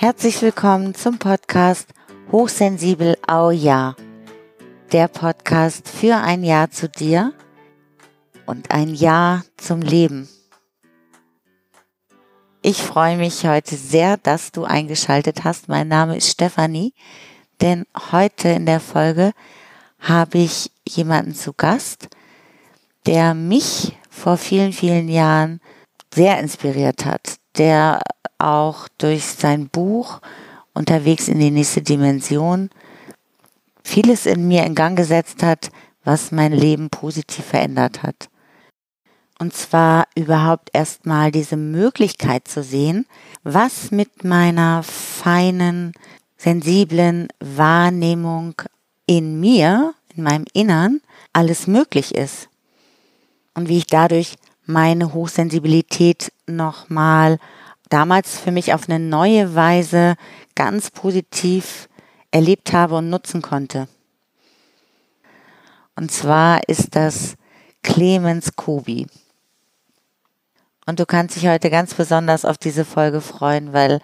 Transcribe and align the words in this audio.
Herzlich 0.00 0.40
willkommen 0.42 0.94
zum 0.94 1.18
Podcast 1.18 1.88
Hochsensibel 2.30 3.18
Au 3.26 3.50
Ja. 3.50 3.96
Der 4.92 5.08
Podcast 5.08 5.88
für 5.88 6.18
ein 6.18 6.44
Ja 6.44 6.70
zu 6.70 6.88
dir 6.88 7.32
und 8.46 8.70
ein 8.70 8.94
Ja 8.94 9.42
zum 9.56 9.82
Leben. 9.82 10.28
Ich 12.62 12.80
freue 12.80 13.16
mich 13.16 13.44
heute 13.44 13.74
sehr, 13.74 14.18
dass 14.18 14.52
du 14.52 14.62
eingeschaltet 14.62 15.42
hast. 15.42 15.68
Mein 15.68 15.88
Name 15.88 16.16
ist 16.16 16.28
Stefanie, 16.28 16.94
denn 17.60 17.84
heute 18.12 18.50
in 18.50 18.66
der 18.66 18.78
Folge 18.78 19.32
habe 19.98 20.38
ich 20.38 20.70
jemanden 20.88 21.34
zu 21.34 21.52
Gast, 21.54 22.06
der 23.04 23.34
mich 23.34 23.98
vor 24.08 24.36
vielen, 24.36 24.72
vielen 24.72 25.08
Jahren 25.08 25.60
sehr 26.14 26.38
inspiriert 26.38 27.04
hat, 27.04 27.40
der 27.58 28.00
auch 28.38 28.88
durch 28.98 29.24
sein 29.24 29.68
Buch 29.68 30.20
Unterwegs 30.74 31.28
in 31.28 31.40
die 31.40 31.50
nächste 31.50 31.82
Dimension 31.82 32.70
vieles 33.82 34.26
in 34.26 34.46
mir 34.46 34.64
in 34.64 34.74
Gang 34.74 34.96
gesetzt 34.96 35.42
hat, 35.42 35.70
was 36.04 36.30
mein 36.30 36.52
Leben 36.52 36.90
positiv 36.90 37.44
verändert 37.44 38.02
hat. 38.02 38.28
Und 39.38 39.54
zwar 39.54 40.06
überhaupt 40.14 40.70
erstmal 40.72 41.30
diese 41.30 41.56
Möglichkeit 41.56 42.48
zu 42.48 42.62
sehen, 42.62 43.06
was 43.44 43.90
mit 43.90 44.24
meiner 44.24 44.82
feinen, 44.82 45.92
sensiblen 46.36 47.28
Wahrnehmung 47.40 48.54
in 49.06 49.40
mir, 49.40 49.94
in 50.14 50.22
meinem 50.24 50.44
Innern, 50.52 51.00
alles 51.32 51.66
möglich 51.66 52.14
ist. 52.14 52.48
Und 53.54 53.68
wie 53.68 53.78
ich 53.78 53.86
dadurch 53.86 54.36
meine 54.66 55.14
Hochsensibilität 55.14 56.32
nochmal 56.46 57.38
damals 57.88 58.38
für 58.38 58.50
mich 58.50 58.74
auf 58.74 58.88
eine 58.88 58.98
neue 58.98 59.54
Weise 59.54 60.16
ganz 60.54 60.90
positiv 60.90 61.88
erlebt 62.30 62.72
habe 62.72 62.96
und 62.96 63.10
nutzen 63.10 63.42
konnte. 63.42 63.88
Und 65.96 66.10
zwar 66.10 66.68
ist 66.68 66.94
das 66.94 67.34
Clemens 67.82 68.54
Kobi. 68.56 69.06
Und 70.86 71.00
du 71.00 71.06
kannst 71.06 71.36
dich 71.36 71.48
heute 71.48 71.70
ganz 71.70 71.94
besonders 71.94 72.44
auf 72.44 72.56
diese 72.56 72.84
Folge 72.84 73.20
freuen, 73.20 73.72
weil 73.72 74.00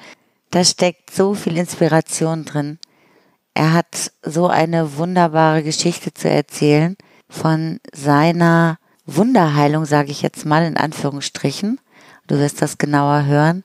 da 0.51 0.65
steckt 0.65 1.11
so 1.11 1.35
viel 1.35 1.57
Inspiration 1.57 2.45
drin. 2.45 2.79
Er 3.55 3.73
hat 3.73 4.13
so 4.23 4.49
eine 4.49 4.97
wunderbare 4.97 5.63
Geschichte 5.63 6.13
zu 6.13 6.29
erzählen 6.29 6.97
von 7.29 7.81
seiner 7.93 8.79
Wunderheilung, 9.07 9.85
sage 9.85 10.11
ich 10.11 10.23
jetzt 10.23 10.45
mal 10.45 10.65
in 10.65 10.77
Anführungsstrichen. 10.77 11.81
Du 12.27 12.39
wirst 12.39 12.63
das 12.63 12.79
genauer 12.79 13.25
hören 13.25 13.65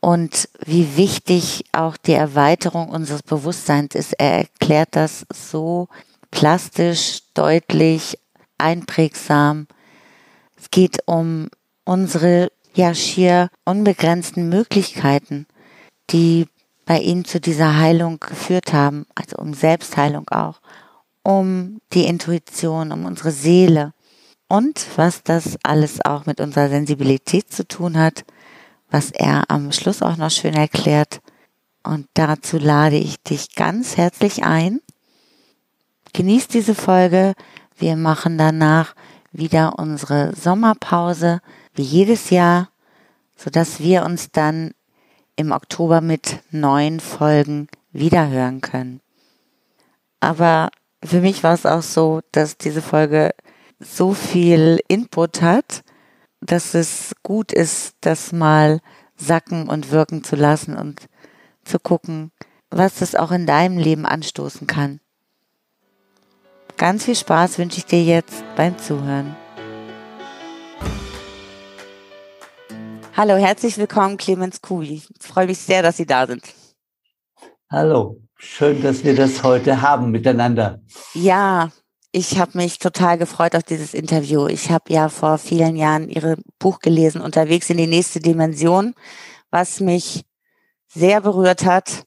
und 0.00 0.48
wie 0.64 0.96
wichtig 0.96 1.64
auch 1.72 1.96
die 1.96 2.14
Erweiterung 2.14 2.88
unseres 2.88 3.22
Bewusstseins 3.22 3.94
ist. 3.94 4.14
Er 4.18 4.38
erklärt 4.38 4.90
das 4.92 5.26
so 5.32 5.88
plastisch, 6.30 7.20
deutlich, 7.34 8.18
einprägsam. 8.58 9.66
Es 10.56 10.70
geht 10.70 10.98
um 11.06 11.48
unsere 11.84 12.50
ja 12.74 12.94
schier 12.94 13.50
unbegrenzten 13.64 14.48
Möglichkeiten, 14.48 15.46
die 16.10 16.46
bei 16.86 16.98
ihm 17.00 17.24
zu 17.24 17.40
dieser 17.40 17.78
Heilung 17.78 18.20
geführt 18.20 18.72
haben, 18.72 19.06
also 19.14 19.36
um 19.36 19.54
Selbstheilung 19.54 20.28
auch, 20.30 20.60
um 21.22 21.80
die 21.92 22.06
Intuition, 22.06 22.92
um 22.92 23.04
unsere 23.04 23.30
Seele 23.32 23.92
und 24.48 24.86
was 24.96 25.22
das 25.22 25.56
alles 25.62 26.04
auch 26.04 26.26
mit 26.26 26.40
unserer 26.40 26.68
Sensibilität 26.68 27.52
zu 27.52 27.66
tun 27.66 27.96
hat 27.98 28.24
was 28.90 29.10
er 29.10 29.44
am 29.48 29.72
Schluss 29.72 30.02
auch 30.02 30.16
noch 30.16 30.30
schön 30.30 30.54
erklärt. 30.54 31.20
Und 31.82 32.06
dazu 32.14 32.58
lade 32.58 32.96
ich 32.96 33.22
dich 33.22 33.54
ganz 33.54 33.96
herzlich 33.96 34.44
ein. 34.44 34.80
Genieß 36.12 36.48
diese 36.48 36.74
Folge. 36.74 37.34
Wir 37.76 37.96
machen 37.96 38.36
danach 38.36 38.94
wieder 39.32 39.78
unsere 39.78 40.34
Sommerpause, 40.34 41.40
wie 41.74 41.82
jedes 41.82 42.30
Jahr, 42.30 42.68
sodass 43.36 43.80
wir 43.80 44.04
uns 44.04 44.30
dann 44.30 44.72
im 45.36 45.52
Oktober 45.52 46.00
mit 46.00 46.40
neuen 46.50 47.00
Folgen 47.00 47.68
wiederhören 47.92 48.60
können. 48.60 49.00
Aber 50.18 50.70
für 51.02 51.20
mich 51.20 51.42
war 51.42 51.54
es 51.54 51.64
auch 51.64 51.82
so, 51.82 52.20
dass 52.32 52.58
diese 52.58 52.82
Folge 52.82 53.30
so 53.78 54.12
viel 54.12 54.80
Input 54.88 55.40
hat, 55.40 55.82
dass 56.40 56.74
es 56.74 57.14
gut 57.22 57.52
ist, 57.52 57.94
das 58.00 58.32
mal 58.32 58.80
sacken 59.16 59.68
und 59.68 59.90
wirken 59.90 60.24
zu 60.24 60.36
lassen 60.36 60.76
und 60.76 61.08
zu 61.64 61.78
gucken, 61.78 62.32
was 62.70 62.96
das 62.96 63.14
auch 63.14 63.30
in 63.30 63.46
deinem 63.46 63.78
Leben 63.78 64.06
anstoßen 64.06 64.66
kann. 64.66 65.00
Ganz 66.76 67.04
viel 67.04 67.16
Spaß 67.16 67.58
wünsche 67.58 67.78
ich 67.78 67.86
dir 67.86 68.02
jetzt 68.02 68.42
beim 68.56 68.78
Zuhören. 68.78 69.36
Hallo, 73.14 73.36
herzlich 73.36 73.76
willkommen, 73.76 74.16
Clemens 74.16 74.62
Kubi. 74.62 75.02
Ich 75.18 75.26
freue 75.26 75.46
mich 75.46 75.58
sehr, 75.58 75.82
dass 75.82 75.98
Sie 75.98 76.06
da 76.06 76.26
sind. 76.26 76.42
Hallo, 77.68 78.22
schön, 78.36 78.82
dass 78.82 79.04
wir 79.04 79.14
das 79.14 79.42
heute 79.42 79.82
haben 79.82 80.10
miteinander. 80.10 80.80
Ja, 81.12 81.70
ich 82.12 82.38
habe 82.38 82.58
mich 82.58 82.78
total 82.78 83.18
gefreut 83.18 83.54
auf 83.54 83.62
dieses 83.62 83.94
Interview. 83.94 84.46
Ich 84.46 84.70
habe 84.70 84.92
ja 84.92 85.08
vor 85.08 85.38
vielen 85.38 85.76
Jahren 85.76 86.08
Ihre 86.08 86.36
Buch 86.58 86.80
gelesen, 86.80 87.20
Unterwegs 87.20 87.70
in 87.70 87.76
die 87.76 87.86
nächste 87.86 88.20
Dimension, 88.20 88.94
was 89.50 89.80
mich 89.80 90.24
sehr 90.88 91.20
berührt 91.20 91.64
hat. 91.64 92.04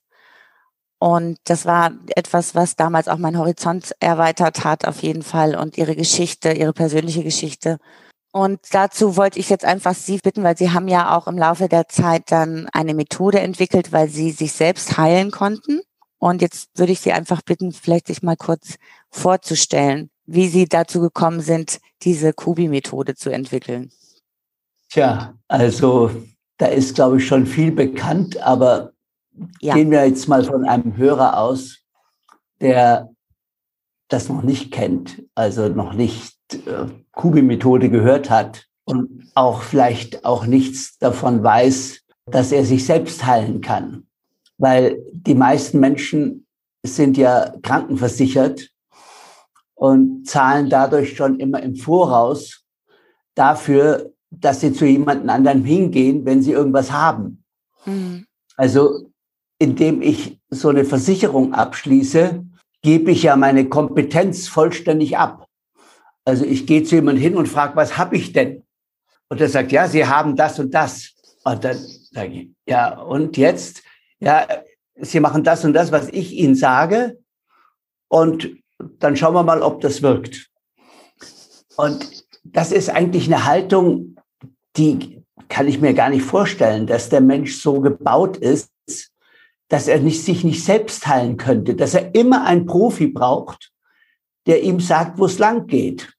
Und 0.99 1.37
das 1.45 1.65
war 1.65 1.91
etwas, 2.15 2.55
was 2.55 2.75
damals 2.75 3.07
auch 3.07 3.17
mein 3.17 3.37
Horizont 3.37 3.93
erweitert 3.99 4.63
hat, 4.63 4.85
auf 4.85 5.03
jeden 5.03 5.23
Fall. 5.23 5.55
Und 5.55 5.77
Ihre 5.77 5.95
Geschichte, 5.95 6.53
Ihre 6.53 6.73
persönliche 6.73 7.23
Geschichte. 7.23 7.77
Und 8.31 8.59
dazu 8.71 9.15
wollte 9.15 9.39
ich 9.39 9.49
jetzt 9.49 9.65
einfach 9.65 9.93
Sie 9.93 10.17
bitten, 10.17 10.43
weil 10.43 10.57
Sie 10.57 10.71
haben 10.71 10.87
ja 10.87 11.15
auch 11.15 11.27
im 11.27 11.37
Laufe 11.37 11.69
der 11.69 11.87
Zeit 11.87 12.31
dann 12.31 12.67
eine 12.73 12.93
Methode 12.93 13.39
entwickelt, 13.39 13.91
weil 13.91 14.09
Sie 14.09 14.31
sich 14.31 14.53
selbst 14.53 14.97
heilen 14.97 15.31
konnten. 15.31 15.81
Und 16.23 16.41
jetzt 16.41 16.69
würde 16.79 16.93
ich 16.93 17.01
Sie 17.01 17.11
einfach 17.11 17.41
bitten, 17.41 17.73
vielleicht 17.73 18.07
sich 18.07 18.23
mal 18.23 18.37
kurz 18.37 18.77
vorzustellen, 19.09 20.09
wie 20.25 20.47
Sie 20.47 20.69
dazu 20.69 21.01
gekommen 21.01 21.41
sind, 21.41 21.81
diese 22.01 22.31
Kubi-Methode 22.31 23.15
zu 23.15 23.29
entwickeln. 23.29 23.91
Tja, 24.89 25.33
also 25.49 26.11
da 26.59 26.67
ist, 26.67 26.95
glaube 26.95 27.17
ich, 27.17 27.27
schon 27.27 27.45
viel 27.45 27.73
bekannt, 27.73 28.37
aber 28.37 28.93
ja. 29.59 29.73
gehen 29.73 29.91
wir 29.91 30.07
jetzt 30.07 30.29
mal 30.29 30.45
von 30.45 30.63
einem 30.63 30.95
Hörer 30.95 31.37
aus, 31.37 31.79
der 32.61 33.09
das 34.07 34.29
noch 34.29 34.43
nicht 34.43 34.71
kennt, 34.71 35.23
also 35.35 35.67
noch 35.67 35.91
nicht 35.91 36.37
äh, 36.53 36.85
Kubi-Methode 37.11 37.89
gehört 37.89 38.29
hat 38.29 38.67
und 38.85 39.29
auch 39.35 39.61
vielleicht 39.61 40.23
auch 40.23 40.45
nichts 40.45 40.97
davon 40.99 41.43
weiß, 41.43 41.99
dass 42.27 42.53
er 42.53 42.63
sich 42.63 42.85
selbst 42.85 43.25
heilen 43.25 43.59
kann 43.59 44.07
weil 44.57 45.01
die 45.11 45.35
meisten 45.35 45.79
Menschen 45.79 46.45
sind 46.85 47.17
ja 47.17 47.53
krankenversichert 47.61 48.69
und 49.75 50.27
zahlen 50.27 50.69
dadurch 50.69 51.15
schon 51.15 51.39
immer 51.39 51.61
im 51.61 51.75
Voraus 51.75 52.63
dafür, 53.35 54.13
dass 54.29 54.61
sie 54.61 54.73
zu 54.73 54.85
jemandem 54.85 55.29
anderen 55.29 55.63
hingehen, 55.63 56.25
wenn 56.25 56.41
sie 56.41 56.51
irgendwas 56.51 56.91
haben. 56.91 57.43
Mhm. 57.85 58.25
Also 58.57 59.09
indem 59.59 60.01
ich 60.01 60.39
so 60.49 60.69
eine 60.69 60.85
Versicherung 60.85 61.53
abschließe, 61.53 62.43
gebe 62.81 63.11
ich 63.11 63.23
ja 63.23 63.35
meine 63.35 63.69
Kompetenz 63.69 64.47
vollständig 64.47 65.17
ab. 65.17 65.47
Also 66.25 66.45
ich 66.45 66.67
gehe 66.67 66.83
zu 66.83 66.95
jemandem 66.95 67.21
hin 67.23 67.35
und 67.35 67.47
frage, 67.47 67.75
was 67.75 67.97
habe 67.97 68.15
ich 68.15 68.33
denn? 68.33 68.63
Und 69.29 69.41
er 69.41 69.49
sagt, 69.49 69.71
ja, 69.71 69.87
Sie 69.87 70.05
haben 70.05 70.35
das 70.35 70.59
und 70.59 70.73
das. 70.73 71.13
Und 71.43 71.63
dann 71.63 71.77
sage 72.11 72.33
ich, 72.33 72.49
ja, 72.67 72.99
und 72.99 73.37
jetzt? 73.37 73.83
Ja, 74.23 74.47
Sie 74.95 75.19
machen 75.19 75.43
das 75.43 75.65
und 75.65 75.73
das, 75.73 75.91
was 75.91 76.09
ich 76.09 76.33
Ihnen 76.33 76.55
sage, 76.55 77.17
und 78.07 78.49
dann 78.99 79.15
schauen 79.15 79.33
wir 79.33 79.43
mal, 79.43 79.61
ob 79.61 79.81
das 79.81 80.01
wirkt. 80.01 80.49
Und 81.77 82.25
das 82.43 82.71
ist 82.71 82.89
eigentlich 82.89 83.25
eine 83.25 83.45
Haltung, 83.45 84.17
die 84.77 85.23
kann 85.49 85.67
ich 85.67 85.81
mir 85.81 85.93
gar 85.93 86.09
nicht 86.09 86.23
vorstellen, 86.23 86.85
dass 86.85 87.09
der 87.09 87.21
Mensch 87.21 87.59
so 87.59 87.81
gebaut 87.81 88.37
ist, 88.37 88.69
dass 89.69 89.87
er 89.87 89.99
nicht, 89.99 90.23
sich 90.23 90.43
nicht 90.43 90.63
selbst 90.63 91.07
heilen 91.07 91.37
könnte, 91.37 91.75
dass 91.75 91.95
er 91.95 92.13
immer 92.13 92.45
einen 92.45 92.65
Profi 92.65 93.07
braucht, 93.07 93.71
der 94.45 94.61
ihm 94.61 94.79
sagt, 94.79 95.17
wo 95.17 95.25
es 95.25 95.39
lang 95.39 95.67
geht. 95.67 96.13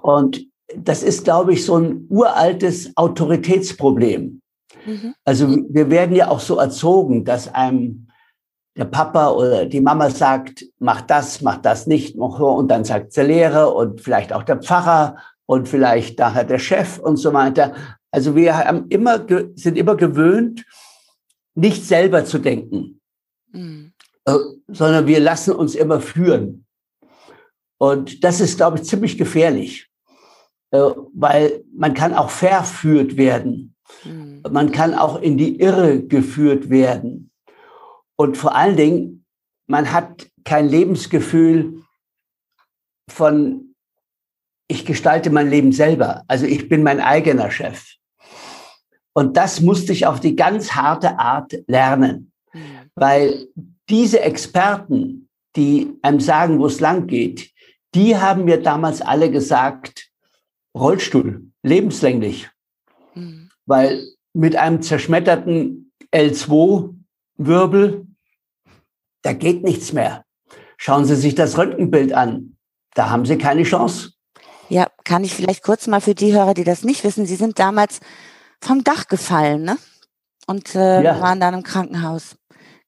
Und 0.00 0.46
das 0.74 1.02
ist, 1.02 1.24
glaube 1.24 1.52
ich, 1.52 1.64
so 1.64 1.76
ein 1.76 2.06
uraltes 2.08 2.96
Autoritätsproblem. 2.96 4.40
Mhm. 4.86 5.14
Also 5.24 5.48
wir 5.68 5.90
werden 5.90 6.14
ja 6.14 6.28
auch 6.28 6.40
so 6.40 6.58
erzogen, 6.58 7.24
dass 7.24 7.52
einem 7.52 8.08
der 8.76 8.84
Papa 8.84 9.30
oder 9.30 9.66
die 9.66 9.80
Mama 9.80 10.10
sagt, 10.10 10.64
mach 10.78 11.00
das, 11.02 11.42
mach 11.42 11.58
das 11.58 11.86
nicht, 11.86 12.16
und 12.16 12.68
dann 12.68 12.84
sagt 12.84 13.16
der 13.16 13.24
Lehrer 13.24 13.74
und 13.74 14.00
vielleicht 14.00 14.32
auch 14.32 14.42
der 14.42 14.62
Pfarrer 14.62 15.16
und 15.46 15.68
vielleicht 15.68 16.18
nachher 16.18 16.44
der 16.44 16.58
Chef 16.58 16.98
und 16.98 17.16
so 17.16 17.32
weiter. 17.32 17.74
Also 18.12 18.36
wir 18.36 18.56
haben 18.56 18.86
immer, 18.88 19.26
sind 19.54 19.76
immer 19.76 19.96
gewöhnt, 19.96 20.64
nicht 21.54 21.84
selber 21.84 22.24
zu 22.24 22.38
denken, 22.38 23.00
mhm. 23.52 23.92
äh, 24.24 24.34
sondern 24.68 25.06
wir 25.06 25.20
lassen 25.20 25.54
uns 25.54 25.74
immer 25.74 26.00
führen. 26.00 26.66
Und 27.78 28.24
das 28.24 28.40
ist, 28.40 28.56
glaube 28.56 28.78
ich, 28.78 28.84
ziemlich 28.84 29.18
gefährlich, 29.18 29.88
äh, 30.70 30.78
weil 31.12 31.64
man 31.74 31.94
kann 31.94 32.14
auch 32.14 32.30
verführt 32.30 33.16
werden. 33.16 33.74
Mhm. 34.04 34.42
Man 34.50 34.72
kann 34.72 34.94
auch 34.94 35.20
in 35.20 35.36
die 35.36 35.60
Irre 35.60 36.02
geführt 36.02 36.70
werden. 36.70 37.30
Und 38.16 38.36
vor 38.36 38.54
allen 38.54 38.76
Dingen, 38.76 39.24
man 39.66 39.92
hat 39.92 40.28
kein 40.44 40.68
Lebensgefühl 40.68 41.82
von, 43.08 43.74
ich 44.68 44.84
gestalte 44.84 45.30
mein 45.30 45.50
Leben 45.50 45.72
selber. 45.72 46.22
Also 46.28 46.46
ich 46.46 46.68
bin 46.68 46.82
mein 46.82 47.00
eigener 47.00 47.50
Chef. 47.50 47.96
Und 49.12 49.36
das 49.36 49.60
musste 49.60 49.92
ich 49.92 50.06
auf 50.06 50.20
die 50.20 50.36
ganz 50.36 50.72
harte 50.72 51.18
Art 51.18 51.52
lernen, 51.66 52.32
mhm. 52.52 52.60
weil 52.94 53.48
diese 53.88 54.20
Experten, 54.20 55.28
die 55.56 55.92
einem 56.02 56.20
sagen, 56.20 56.58
wo 56.60 56.66
es 56.66 56.80
lang 56.80 57.06
geht, 57.06 57.50
die 57.94 58.16
haben 58.16 58.44
mir 58.44 58.62
damals 58.62 59.02
alle 59.02 59.30
gesagt, 59.30 60.10
Rollstuhl, 60.76 61.50
lebenslänglich. 61.62 62.48
Weil 63.70 64.04
mit 64.32 64.56
einem 64.56 64.82
zerschmetterten 64.82 65.92
L2-Wirbel, 66.12 68.04
da 69.22 69.32
geht 69.32 69.62
nichts 69.62 69.92
mehr. 69.92 70.24
Schauen 70.76 71.04
Sie 71.04 71.14
sich 71.14 71.36
das 71.36 71.56
Röntgenbild 71.56 72.12
an. 72.12 72.56
Da 72.94 73.10
haben 73.10 73.24
Sie 73.24 73.38
keine 73.38 73.62
Chance. 73.62 74.10
Ja, 74.70 74.88
kann 75.04 75.22
ich 75.22 75.36
vielleicht 75.36 75.62
kurz 75.62 75.86
mal 75.86 76.00
für 76.00 76.16
die 76.16 76.32
Hörer, 76.32 76.54
die 76.54 76.64
das 76.64 76.82
nicht 76.82 77.04
wissen, 77.04 77.26
Sie 77.26 77.36
sind 77.36 77.60
damals 77.60 78.00
vom 78.60 78.82
Dach 78.82 79.06
gefallen, 79.06 79.62
ne? 79.62 79.76
Und 80.48 80.74
äh, 80.74 81.04
ja. 81.04 81.20
waren 81.20 81.38
dann 81.38 81.54
im 81.54 81.62
Krankenhaus. 81.62 82.34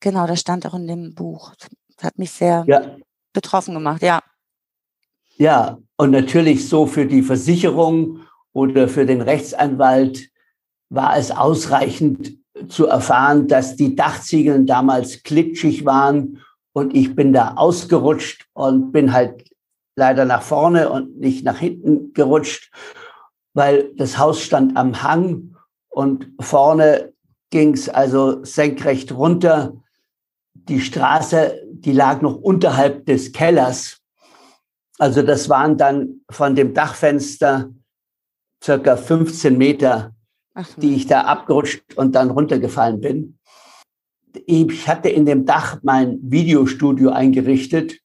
Genau, 0.00 0.26
das 0.26 0.40
stand 0.40 0.66
auch 0.66 0.74
in 0.74 0.88
dem 0.88 1.14
Buch. 1.14 1.54
Das 1.94 2.06
hat 2.06 2.18
mich 2.18 2.32
sehr 2.32 2.64
ja. 2.66 2.96
betroffen 3.32 3.74
gemacht, 3.74 4.02
ja. 4.02 4.20
Ja, 5.36 5.78
und 5.96 6.10
natürlich 6.10 6.68
so 6.68 6.86
für 6.86 7.06
die 7.06 7.22
Versicherung 7.22 8.22
oder 8.52 8.88
für 8.88 9.06
den 9.06 9.20
Rechtsanwalt 9.20 10.31
war 10.92 11.16
es 11.16 11.30
ausreichend 11.30 12.36
zu 12.68 12.86
erfahren, 12.86 13.48
dass 13.48 13.76
die 13.76 13.96
Dachziegeln 13.96 14.66
damals 14.66 15.22
klitschig 15.22 15.86
waren 15.86 16.40
und 16.74 16.94
ich 16.94 17.16
bin 17.16 17.32
da 17.32 17.54
ausgerutscht 17.54 18.46
und 18.52 18.92
bin 18.92 19.12
halt 19.12 19.50
leider 19.96 20.26
nach 20.26 20.42
vorne 20.42 20.90
und 20.90 21.18
nicht 21.18 21.44
nach 21.44 21.58
hinten 21.58 22.12
gerutscht, 22.12 22.70
weil 23.54 23.90
das 23.96 24.18
Haus 24.18 24.42
stand 24.42 24.76
am 24.76 25.02
Hang 25.02 25.56
und 25.88 26.30
vorne 26.40 27.12
ging 27.50 27.72
es 27.72 27.88
also 27.88 28.44
senkrecht 28.44 29.12
runter. 29.12 29.74
Die 30.54 30.80
Straße, 30.80 31.58
die 31.70 31.92
lag 31.92 32.20
noch 32.20 32.36
unterhalb 32.36 33.06
des 33.06 33.32
Kellers. 33.32 33.98
Also 34.98 35.22
das 35.22 35.48
waren 35.48 35.78
dann 35.78 36.20
von 36.30 36.54
dem 36.54 36.74
Dachfenster 36.74 37.70
circa 38.62 38.96
15 38.96 39.58
Meter, 39.58 40.14
Die 40.76 40.94
ich 40.94 41.06
da 41.06 41.22
abgerutscht 41.22 41.94
und 41.96 42.14
dann 42.14 42.30
runtergefallen 42.30 43.00
bin. 43.00 43.38
Ich 44.46 44.88
hatte 44.88 45.08
in 45.08 45.26
dem 45.26 45.44
Dach 45.46 45.78
mein 45.82 46.18
Videostudio 46.22 47.10
eingerichtet 47.10 47.98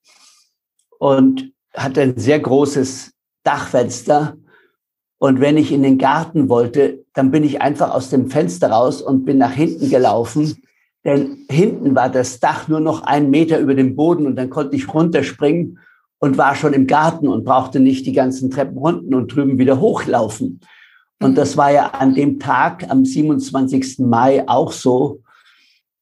und 1.00 1.52
hatte 1.74 2.02
ein 2.02 2.18
sehr 2.18 2.40
großes 2.40 3.14
Dachfenster. 3.44 4.38
Und 5.20 5.40
wenn 5.40 5.58
ich 5.58 5.72
in 5.72 5.84
den 5.84 5.98
Garten 5.98 6.50
wollte, 6.50 7.06
dann 7.14 7.32
bin 7.32 7.44
ich 7.44 7.62
einfach 7.62 7.92
aus 7.92 8.10
dem 8.10 8.30
Fenster 8.30 8.70
raus 8.70 9.02
und 9.02 9.26
bin 9.26 9.38
nach 9.38 9.54
hinten 9.54 9.90
gelaufen. 9.90 10.62
Denn 11.04 11.46
hinten 11.50 11.96
war 11.96 12.10
das 12.10 12.40
Dach 12.40 12.68
nur 12.68 12.80
noch 12.80 13.04
einen 13.04 13.30
Meter 13.30 13.60
über 13.60 13.74
dem 13.74 13.96
Boden 13.96 14.28
und 14.28 14.36
dann 14.36 14.50
konnte 14.50 14.76
ich 14.76 14.94
runterspringen 14.94 15.80
und 16.20 16.38
war 16.38 16.56
schon 16.56 16.74
im 16.74 16.88
Garten 16.88 17.28
und 17.28 17.46
brauchte 17.46 17.80
nicht 17.80 18.06
die 18.06 18.14
ganzen 18.14 18.52
Treppen 18.52 18.78
unten 18.78 19.14
und 19.14 19.34
drüben 19.34 19.58
wieder 19.58 19.80
hochlaufen. 19.80 20.60
Und 21.20 21.36
das 21.36 21.58
war 21.58 21.72
ja 21.72 21.88
an 21.88 22.14
dem 22.14 22.40
Tag, 22.40 22.90
am 22.90 23.04
27. 23.04 24.00
Mai 24.00 24.48
auch 24.48 24.72
so. 24.72 25.24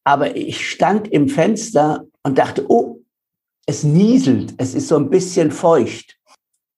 Aber 0.03 0.35
ich 0.35 0.69
stand 0.69 1.07
im 1.07 1.29
Fenster 1.29 2.05
und 2.23 2.37
dachte, 2.37 2.65
oh, 2.69 3.01
es 3.65 3.83
nieselt, 3.83 4.53
es 4.57 4.75
ist 4.75 4.87
so 4.87 4.97
ein 4.97 5.09
bisschen 5.09 5.51
feucht. 5.51 6.17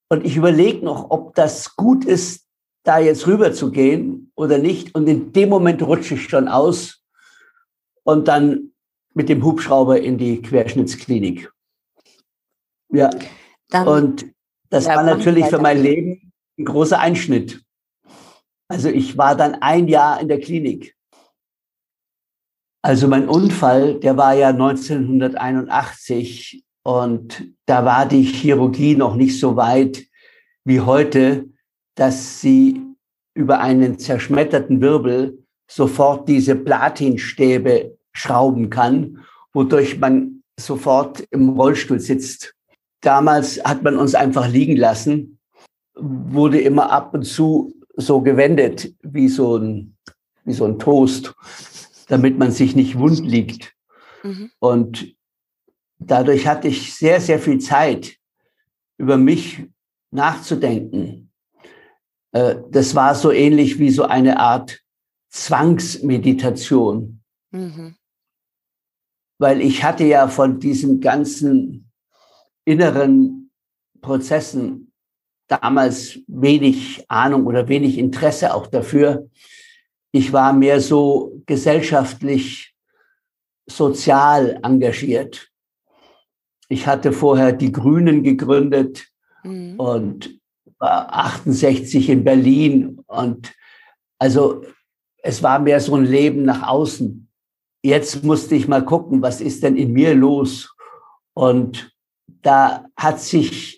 Und 0.08 0.24
ich 0.24 0.36
überlege 0.36 0.84
noch, 0.84 1.10
ob 1.10 1.34
das 1.34 1.76
gut 1.76 2.04
ist, 2.04 2.46
da 2.84 2.98
jetzt 2.98 3.26
rüber 3.26 3.52
zu 3.52 3.70
gehen 3.70 4.32
oder 4.34 4.58
nicht. 4.58 4.94
Und 4.94 5.06
in 5.08 5.32
dem 5.32 5.50
Moment 5.50 5.82
rutsche 5.82 6.14
ich 6.14 6.28
schon 6.28 6.48
aus 6.48 7.02
und 8.04 8.28
dann 8.28 8.72
mit 9.12 9.28
dem 9.28 9.44
Hubschrauber 9.44 10.00
in 10.00 10.16
die 10.16 10.40
Querschnittsklinik. 10.40 11.52
Ja. 12.90 13.10
Dann, 13.68 13.88
und 13.88 14.26
das 14.70 14.86
ja, 14.86 14.96
war 14.96 15.02
natürlich 15.02 15.46
für 15.46 15.58
mein 15.58 15.82
Leben 15.82 16.32
ein 16.58 16.64
großer 16.64 16.98
Einschnitt. 16.98 17.62
Also 18.68 18.90
ich 18.90 19.16
war 19.16 19.34
dann 19.34 19.54
ein 19.56 19.88
Jahr 19.88 20.20
in 20.20 20.28
der 20.28 20.40
Klinik. 20.40 20.94
Also 22.82 23.08
mein 23.08 23.28
Unfall, 23.28 23.98
der 23.98 24.16
war 24.16 24.34
ja 24.34 24.50
1981 24.50 26.62
und 26.84 27.48
da 27.66 27.84
war 27.84 28.06
die 28.06 28.22
Chirurgie 28.22 28.94
noch 28.94 29.16
nicht 29.16 29.40
so 29.40 29.56
weit 29.56 30.06
wie 30.64 30.80
heute, 30.80 31.48
dass 31.96 32.40
sie 32.40 32.80
über 33.34 33.58
einen 33.60 33.98
zerschmetterten 33.98 34.80
Wirbel 34.80 35.44
sofort 35.70 36.26
diese 36.28 36.54
Platinstäbe 36.54 37.98
schrauben 38.12 38.70
kann, 38.70 39.24
wodurch 39.52 39.98
man 39.98 40.42
sofort 40.58 41.20
im 41.30 41.50
Rollstuhl 41.50 42.00
sitzt. 42.00 42.54
Damals 43.00 43.62
hat 43.64 43.82
man 43.82 43.96
uns 43.96 44.14
einfach 44.14 44.48
liegen 44.48 44.76
lassen, 44.76 45.38
wurde 45.94 46.60
immer 46.60 46.90
ab 46.90 47.14
und 47.14 47.24
zu 47.24 47.72
so 47.98 48.20
gewendet 48.20 48.94
wie 49.02 49.28
so 49.28 49.56
ein, 49.56 49.96
wie 50.44 50.52
so 50.52 50.64
ein 50.64 50.78
Toast, 50.78 51.34
damit 52.06 52.38
man 52.38 52.52
sich 52.52 52.76
nicht 52.76 52.96
wund 52.98 53.18
liegt. 53.20 53.74
Mhm. 54.22 54.50
Und 54.60 55.14
dadurch 55.98 56.46
hatte 56.46 56.68
ich 56.68 56.94
sehr, 56.94 57.20
sehr 57.20 57.40
viel 57.40 57.58
Zeit, 57.58 58.16
über 58.98 59.16
mich 59.16 59.64
nachzudenken. 60.10 61.32
Äh, 62.32 62.56
das 62.70 62.94
war 62.94 63.14
so 63.14 63.32
ähnlich 63.32 63.78
wie 63.78 63.90
so 63.90 64.04
eine 64.04 64.38
Art 64.38 64.80
Zwangsmeditation. 65.28 67.20
Mhm. 67.50 67.96
Weil 69.38 69.60
ich 69.60 69.82
hatte 69.84 70.04
ja 70.04 70.28
von 70.28 70.60
diesen 70.60 71.00
ganzen 71.00 71.90
inneren 72.64 73.50
Prozessen 74.00 74.87
damals 75.48 76.18
wenig 76.26 77.04
Ahnung 77.08 77.46
oder 77.46 77.68
wenig 77.68 77.98
Interesse 77.98 78.54
auch 78.54 78.66
dafür. 78.66 79.28
Ich 80.12 80.32
war 80.32 80.52
mehr 80.52 80.80
so 80.80 81.42
gesellschaftlich, 81.46 82.74
sozial 83.66 84.60
engagiert. 84.62 85.50
Ich 86.68 86.86
hatte 86.86 87.12
vorher 87.12 87.52
die 87.52 87.72
Grünen 87.72 88.22
gegründet 88.22 89.06
mhm. 89.42 89.78
und 89.80 90.38
war 90.78 91.12
68 91.12 92.08
in 92.10 92.24
Berlin. 92.24 93.00
Und 93.06 93.54
also 94.18 94.64
es 95.22 95.42
war 95.42 95.58
mehr 95.58 95.80
so 95.80 95.94
ein 95.94 96.04
Leben 96.04 96.44
nach 96.44 96.66
außen. 96.68 97.28
Jetzt 97.82 98.22
musste 98.24 98.54
ich 98.54 98.68
mal 98.68 98.84
gucken, 98.84 99.22
was 99.22 99.40
ist 99.40 99.62
denn 99.62 99.76
in 99.76 99.92
mir 99.92 100.14
los? 100.14 100.74
Und 101.34 101.94
da 102.42 102.86
hat 102.96 103.20
sich 103.20 103.77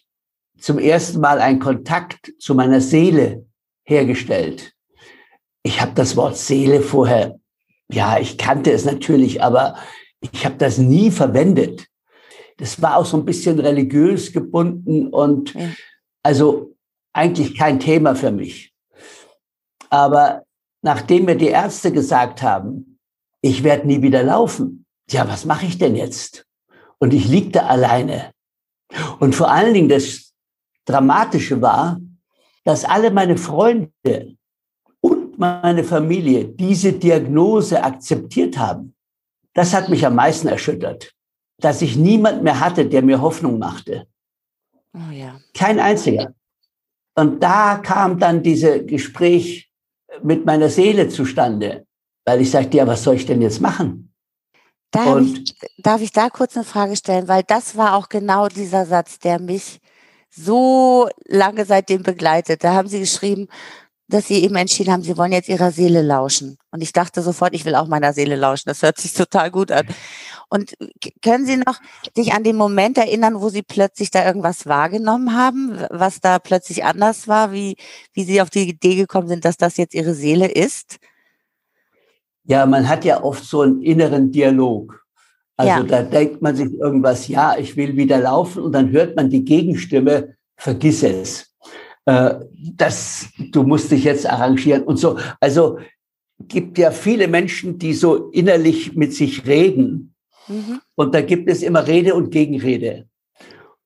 zum 0.61 0.79
ersten 0.79 1.21
Mal 1.21 1.41
ein 1.41 1.59
Kontakt 1.59 2.33
zu 2.39 2.55
meiner 2.55 2.81
Seele 2.81 3.47
hergestellt. 3.85 4.73
Ich 5.63 5.81
habe 5.81 5.93
das 5.95 6.17
Wort 6.17 6.37
Seele 6.37 6.81
vorher, 6.81 7.39
ja, 7.91 8.19
ich 8.19 8.39
kannte 8.39 8.73
es 8.73 8.85
natürlich, 8.85 9.43
aber 9.43 9.77
ich 10.21 10.45
habe 10.45 10.57
das 10.57 10.79
nie 10.79 11.11
verwendet 11.11 11.91
das 12.61 12.81
war 12.83 12.97
auch 12.97 13.07
so 13.07 13.17
ein 13.17 13.25
bisschen 13.25 13.59
religiös 13.59 14.33
gebunden 14.33 15.09
und 15.09 15.55
ja. 15.55 15.71
also 16.23 16.77
eigentlich 17.15 17.57
kein 17.57 17.81
Thema 17.81 18.15
für 18.15 18.31
mich. 18.31 18.75
Aber 19.89 20.45
nachdem 20.83 21.25
mir 21.25 21.37
die 21.37 21.49
Ärzte 21.49 21.91
gesagt 21.91 22.43
haben, 22.43 22.99
ich 23.41 23.65
werde 23.65 23.87
nie 23.87 24.03
wieder 24.03 24.23
laufen, 24.23 24.85
ja, 25.09 25.27
was 25.27 25.47
mache 25.47 25.65
ich 25.65 25.79
denn 25.79 25.97
jetzt? 25.97 26.45
Und 26.99 27.15
ich 27.15 27.27
lieg 27.27 27.55
da 27.55 27.67
alleine. 27.67 28.31
Und 29.19 29.35
vor 29.35 29.51
allen 29.51 29.73
Dingen 29.73 29.89
das 29.89 30.30
Dramatische 30.91 31.61
war, 31.61 32.01
dass 32.65 32.85
alle 32.85 33.11
meine 33.11 33.37
Freunde 33.37 34.37
und 35.01 35.39
meine 35.39 35.85
Familie 35.85 36.45
diese 36.45 36.93
Diagnose 36.93 37.83
akzeptiert 37.83 38.59
haben. 38.59 38.95
Das 39.55 39.75
hat 39.75 39.89
mich 39.89 40.07
am 40.07 40.15
meisten 40.15 40.49
erschüttert 40.49 41.15
dass 41.61 41.83
ich 41.83 41.97
niemand 41.97 42.43
mehr 42.43 42.59
hatte, 42.59 42.87
der 42.87 43.03
mir 43.03 43.21
Hoffnung 43.21 43.59
machte. 43.59 44.07
Oh 44.95 45.13
ja. 45.13 45.41
Kein 45.55 45.79
einziger. 45.79 46.35
Und 47.15 47.43
da 47.43 47.77
kam 47.77 48.19
dann 48.19 48.43
dieses 48.43 48.87
Gespräch 48.87 49.71
mit 50.23 50.45
meiner 50.45 50.69
Seele 50.69 51.09
zustande. 51.09 51.87
Weil 52.25 52.41
ich 52.41 52.51
sagte, 52.51 52.79
ja, 52.79 52.87
was 52.87 53.03
soll 53.03 53.17
ich 53.17 53.27
denn 53.27 53.43
jetzt 53.43 53.61
machen? 53.61 54.13
Da 54.91 55.19
ich, 55.19 55.55
darf 55.79 56.01
ich 56.01 56.11
da 56.13 56.31
kurz 56.31 56.57
eine 56.57 56.65
Frage 56.65 56.97
stellen, 56.97 57.29
weil 57.29 57.45
das 57.45 57.77
war 57.77 57.95
auch 57.95 58.09
genau 58.09 58.49
dieser 58.49 58.87
Satz, 58.87 59.19
der 59.19 59.39
mich 59.39 59.81
so 60.31 61.09
lange 61.27 61.65
seitdem 61.65 62.03
begleitet. 62.03 62.65
Da 62.65 62.75
haben 62.75 62.89
Sie 62.89 63.01
geschrieben, 63.01 63.49
dass 64.09 64.27
Sie 64.27 64.43
eben 64.43 64.57
entschieden 64.57 64.93
haben, 64.93 65.03
Sie 65.03 65.17
wollen 65.17 65.33
jetzt 65.33 65.49
Ihrer 65.49 65.71
Seele 65.71 66.03
lauschen. 66.03 66.59
Und 66.71 66.83
ich 66.83 66.93
dachte 66.93 67.23
sofort, 67.23 67.55
ich 67.55 67.65
will 67.65 67.75
auch 67.75 67.87
meiner 67.87 68.13
Seele 68.13 68.37
lauschen. 68.37 68.69
Das 68.69 68.83
hört 68.83 68.99
sich 68.99 69.13
total 69.13 69.51
gut 69.51 69.71
an. 69.71 69.87
Und 70.49 70.75
können 71.23 71.47
Sie 71.47 71.57
noch 71.57 71.79
sich 72.17 72.33
an 72.33 72.43
den 72.43 72.57
Moment 72.57 72.99
erinnern, 72.99 73.41
wo 73.41 73.49
Sie 73.49 73.63
plötzlich 73.63 74.11
da 74.11 74.27
irgendwas 74.27 74.67
wahrgenommen 74.67 75.37
haben, 75.37 75.79
was 75.91 76.21
da 76.21 76.41
plötzlich 76.41 76.85
anders 76.85 77.29
war, 77.29 77.53
wie, 77.53 77.77
wie 78.13 78.25
Sie 78.25 78.43
auf 78.43 78.51
die 78.51 78.69
Idee 78.69 78.97
gekommen 78.97 79.29
sind, 79.29 79.45
dass 79.45 79.57
das 79.57 79.77
jetzt 79.77 79.95
Ihre 79.95 80.15
Seele 80.15 80.51
ist? 80.51 80.97
Ja, 82.45 82.67
man 82.67 82.89
hat 82.89 83.05
ja 83.05 83.23
oft 83.23 83.45
so 83.45 83.61
einen 83.61 83.81
inneren 83.81 84.33
Dialog. 84.33 85.07
Also 85.61 85.83
ja. 85.83 85.83
da 85.83 86.03
denkt 86.03 86.41
man 86.41 86.57
sich 86.57 86.73
irgendwas, 86.73 87.29
ja, 87.29 87.57
ich 87.59 87.77
will 87.77 87.95
wieder 87.95 88.19
laufen 88.19 88.63
und 88.63 88.73
dann 88.73 88.91
hört 88.91 89.15
man 89.15 89.29
die 89.29 89.45
Gegenstimme, 89.45 90.35
vergiss 90.57 91.03
es. 91.03 91.55
Äh, 92.07 92.37
das, 92.77 93.29
du 93.53 93.63
musst 93.63 93.91
dich 93.91 94.05
jetzt 94.05 94.27
arrangieren 94.27 94.85
und 94.85 94.97
so. 94.97 95.19
Also 95.39 95.79
gibt 96.41 96.79
ja 96.79 96.91
viele 96.91 97.29
Menschen, 97.29 97.79
die 97.79 97.93
so 97.93 98.31
innerlich 98.31 98.97
mit 98.97 99.15
sich 99.15 99.47
reden. 99.47 100.15
Mhm. 100.49 100.81
Und 100.95 101.15
da 101.15 101.21
gibt 101.21 101.51
es 101.51 101.63
immer 101.63 101.87
Rede 101.87 102.15
und 102.15 102.31
Gegenrede. 102.31 103.07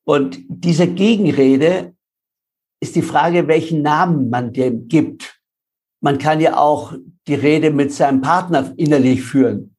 Und 0.05 0.39
diese 0.47 0.87
Gegenrede 0.87 1.93
ist 2.81 2.95
die 2.95 3.03
Frage, 3.03 3.49
welchen 3.49 3.83
Namen 3.83 4.31
man 4.31 4.53
dem 4.53 4.87
gibt. 4.87 5.41
Man 6.01 6.19
kann 6.19 6.41
ja 6.41 6.57
auch 6.57 6.95
die 7.27 7.35
Rede 7.35 7.71
mit 7.73 7.93
seinem 7.93 8.21
Partner 8.21 8.73
innerlich 8.77 9.23
führen. 9.23 9.74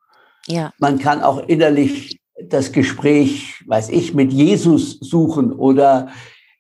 Ja. 0.48 0.74
Man 0.80 1.00
kann 1.00 1.22
auch 1.22 1.48
innerlich 1.48 2.20
das 2.42 2.72
Gespräch, 2.72 3.64
weiß 3.66 3.90
ich, 3.90 4.14
mit 4.14 4.32
Jesus 4.32 5.00
suchen 5.00 5.52
oder 5.54 6.10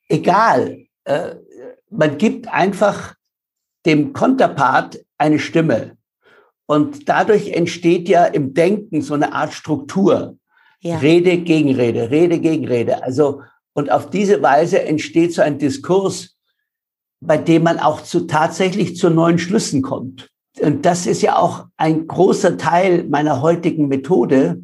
egal. 0.07 0.85
Äh, 1.03 1.35
man 1.89 2.17
gibt 2.17 2.47
einfach 2.47 3.15
dem 3.85 4.13
Konterpart 4.13 4.99
eine 5.17 5.39
Stimme. 5.39 5.97
Und 6.65 7.07
dadurch 7.07 7.49
entsteht 7.49 8.09
ja 8.09 8.25
im 8.25 8.53
Denken 8.53 9.01
so 9.01 9.13
eine 9.13 9.33
Art 9.33 9.53
Struktur. 9.53 10.37
Ja. 10.81 10.97
Rede, 10.97 11.37
Gegenrede, 11.37 12.09
Rede, 12.09 12.39
Gegenrede. 12.39 13.03
Also, 13.03 13.41
und 13.73 13.91
auf 13.91 14.09
diese 14.09 14.41
Weise 14.41 14.81
entsteht 14.81 15.33
so 15.33 15.41
ein 15.41 15.59
Diskurs, 15.59 16.37
bei 17.21 17.37
dem 17.37 17.63
man 17.63 17.79
auch 17.79 18.01
zu, 18.01 18.27
tatsächlich 18.27 18.95
zu 18.95 19.09
neuen 19.09 19.37
Schlüssen 19.37 19.81
kommt. 19.81 20.29
Und 20.59 20.85
das 20.85 21.05
ist 21.05 21.21
ja 21.21 21.37
auch 21.37 21.65
ein 21.77 22.07
großer 22.07 22.57
Teil 22.57 23.03
meiner 23.05 23.41
heutigen 23.41 23.87
Methode, 23.87 24.61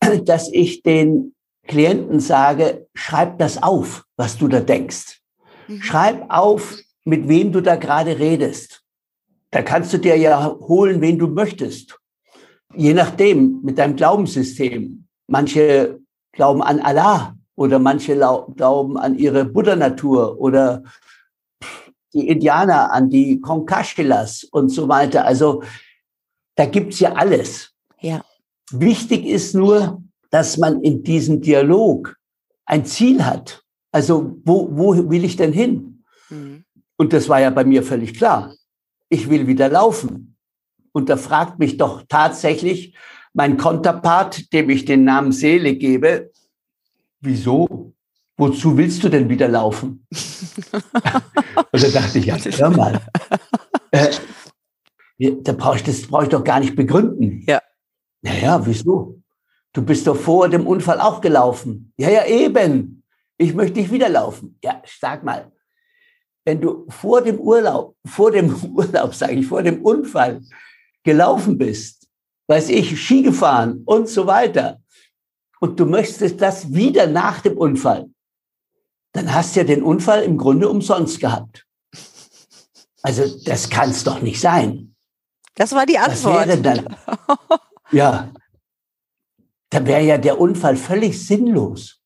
dass 0.24 0.50
ich 0.52 0.82
den 0.82 1.34
Klienten 1.66 2.20
sage, 2.20 2.88
schreib 2.94 3.38
das 3.38 3.62
auf, 3.62 4.04
was 4.16 4.38
du 4.38 4.48
da 4.48 4.60
denkst. 4.60 5.20
Mhm. 5.68 5.82
Schreib 5.82 6.24
auf, 6.28 6.76
mit 7.04 7.28
wem 7.28 7.52
du 7.52 7.60
da 7.60 7.76
gerade 7.76 8.18
redest. 8.18 8.82
Da 9.50 9.62
kannst 9.62 9.92
du 9.92 9.98
dir 9.98 10.16
ja 10.16 10.54
holen, 10.60 11.00
wen 11.00 11.18
du 11.18 11.26
möchtest. 11.26 11.98
Je 12.74 12.94
nachdem, 12.94 13.60
mit 13.62 13.78
deinem 13.78 13.96
Glaubenssystem. 13.96 15.06
Manche 15.26 16.00
glauben 16.32 16.62
an 16.62 16.80
Allah 16.80 17.34
oder 17.56 17.78
manche 17.78 18.16
glauben 18.16 18.96
an 18.96 19.16
ihre 19.16 19.44
Buddha-Natur 19.44 20.40
oder 20.40 20.82
die 22.12 22.28
Indianer 22.28 22.92
an 22.92 23.10
die 23.10 23.40
Konkashilas 23.40 24.44
und 24.44 24.68
so 24.70 24.88
weiter. 24.88 25.24
Also 25.24 25.62
da 26.56 26.66
gibt's 26.66 27.00
ja 27.00 27.12
alles. 27.14 27.72
Ja. 28.00 28.24
Wichtig 28.70 29.26
ist 29.26 29.54
nur, 29.54 30.02
dass 30.30 30.58
man 30.58 30.82
in 30.82 31.02
diesem 31.02 31.40
Dialog 31.40 32.16
ein 32.64 32.84
Ziel 32.84 33.24
hat. 33.24 33.62
Also 33.92 34.36
wo, 34.44 34.68
wo 34.70 35.10
will 35.10 35.24
ich 35.24 35.36
denn 35.36 35.52
hin? 35.52 36.04
Mhm. 36.28 36.64
Und 36.96 37.12
das 37.12 37.28
war 37.28 37.40
ja 37.40 37.50
bei 37.50 37.64
mir 37.64 37.82
völlig 37.82 38.14
klar 38.14 38.52
ich 39.10 39.28
will 39.28 39.46
wieder 39.46 39.68
laufen. 39.68 40.36
Und 40.92 41.08
da 41.10 41.16
fragt 41.16 41.58
mich 41.58 41.76
doch 41.76 42.04
tatsächlich 42.08 42.96
mein 43.34 43.58
Konterpart, 43.58 44.52
dem 44.52 44.70
ich 44.70 44.86
den 44.86 45.04
Namen 45.04 45.32
Seele 45.32 45.76
gebe, 45.76 46.32
wieso? 47.20 47.92
Wozu 48.40 48.74
willst 48.74 49.04
du 49.04 49.10
denn 49.10 49.28
wieder 49.28 49.48
laufen? 49.48 50.06
Und 51.72 51.82
da 51.82 51.88
dachte 51.88 52.18
ich, 52.18 52.24
ja, 52.24 52.38
hör 52.38 52.70
mal. 52.70 53.00
Äh, 53.92 55.32
da 55.42 55.52
brauche 55.52 55.76
ich, 55.76 55.82
das 55.82 56.02
brauche 56.06 56.22
ich 56.22 56.28
doch 56.30 56.44
gar 56.44 56.60
nicht 56.60 56.76
begründen. 56.76 57.44
Ja. 57.46 57.60
Naja, 58.22 58.64
wieso? 58.64 59.20
Du 59.72 59.82
bist 59.82 60.06
doch 60.06 60.16
vor 60.16 60.48
dem 60.48 60.64
Unfall 60.64 61.00
auch 61.00 61.20
gelaufen. 61.20 61.92
Ja, 61.98 62.08
ja, 62.08 62.24
eben. 62.24 63.02
Ich 63.36 63.52
möchte 63.52 63.80
nicht 63.80 63.90
wieder 63.90 64.08
laufen. 64.08 64.56
Ja, 64.62 64.80
sag 64.86 65.24
mal, 65.24 65.50
wenn 66.44 66.60
du 66.60 66.86
vor 66.88 67.20
dem 67.20 67.40
Urlaub, 67.40 67.96
vor 68.06 68.30
dem 68.30 68.54
Urlaub, 68.74 69.12
sage 69.12 69.34
ich, 69.34 69.46
vor 69.46 69.62
dem 69.62 69.82
Unfall 69.82 70.40
gelaufen 71.02 71.58
bist, 71.58 72.08
weiß 72.46 72.70
ich, 72.70 72.98
Ski 73.04 73.22
gefahren 73.22 73.82
und 73.84 74.08
so 74.08 74.26
weiter, 74.26 74.80
und 75.58 75.78
du 75.78 75.84
möchtest 75.84 76.40
das 76.40 76.72
wieder 76.72 77.06
nach 77.06 77.40
dem 77.40 77.58
Unfall, 77.58 78.08
dann 79.12 79.34
hast 79.34 79.54
du 79.54 79.60
ja 79.60 79.66
den 79.66 79.82
Unfall 79.82 80.22
im 80.22 80.38
Grunde 80.38 80.68
umsonst 80.68 81.20
gehabt. 81.20 81.66
Also 83.02 83.24
das 83.44 83.70
kann 83.70 83.90
es 83.90 84.04
doch 84.04 84.20
nicht 84.20 84.40
sein. 84.40 84.94
Das 85.54 85.72
war 85.72 85.86
die 85.86 85.98
Antwort. 85.98 86.48
Das 86.48 86.48
wäre 86.48 86.60
dann, 86.60 86.96
ja, 87.92 88.32
da 89.70 89.86
wäre 89.86 90.02
ja 90.02 90.18
der 90.18 90.40
Unfall 90.40 90.76
völlig 90.76 91.26
sinnlos. 91.26 92.00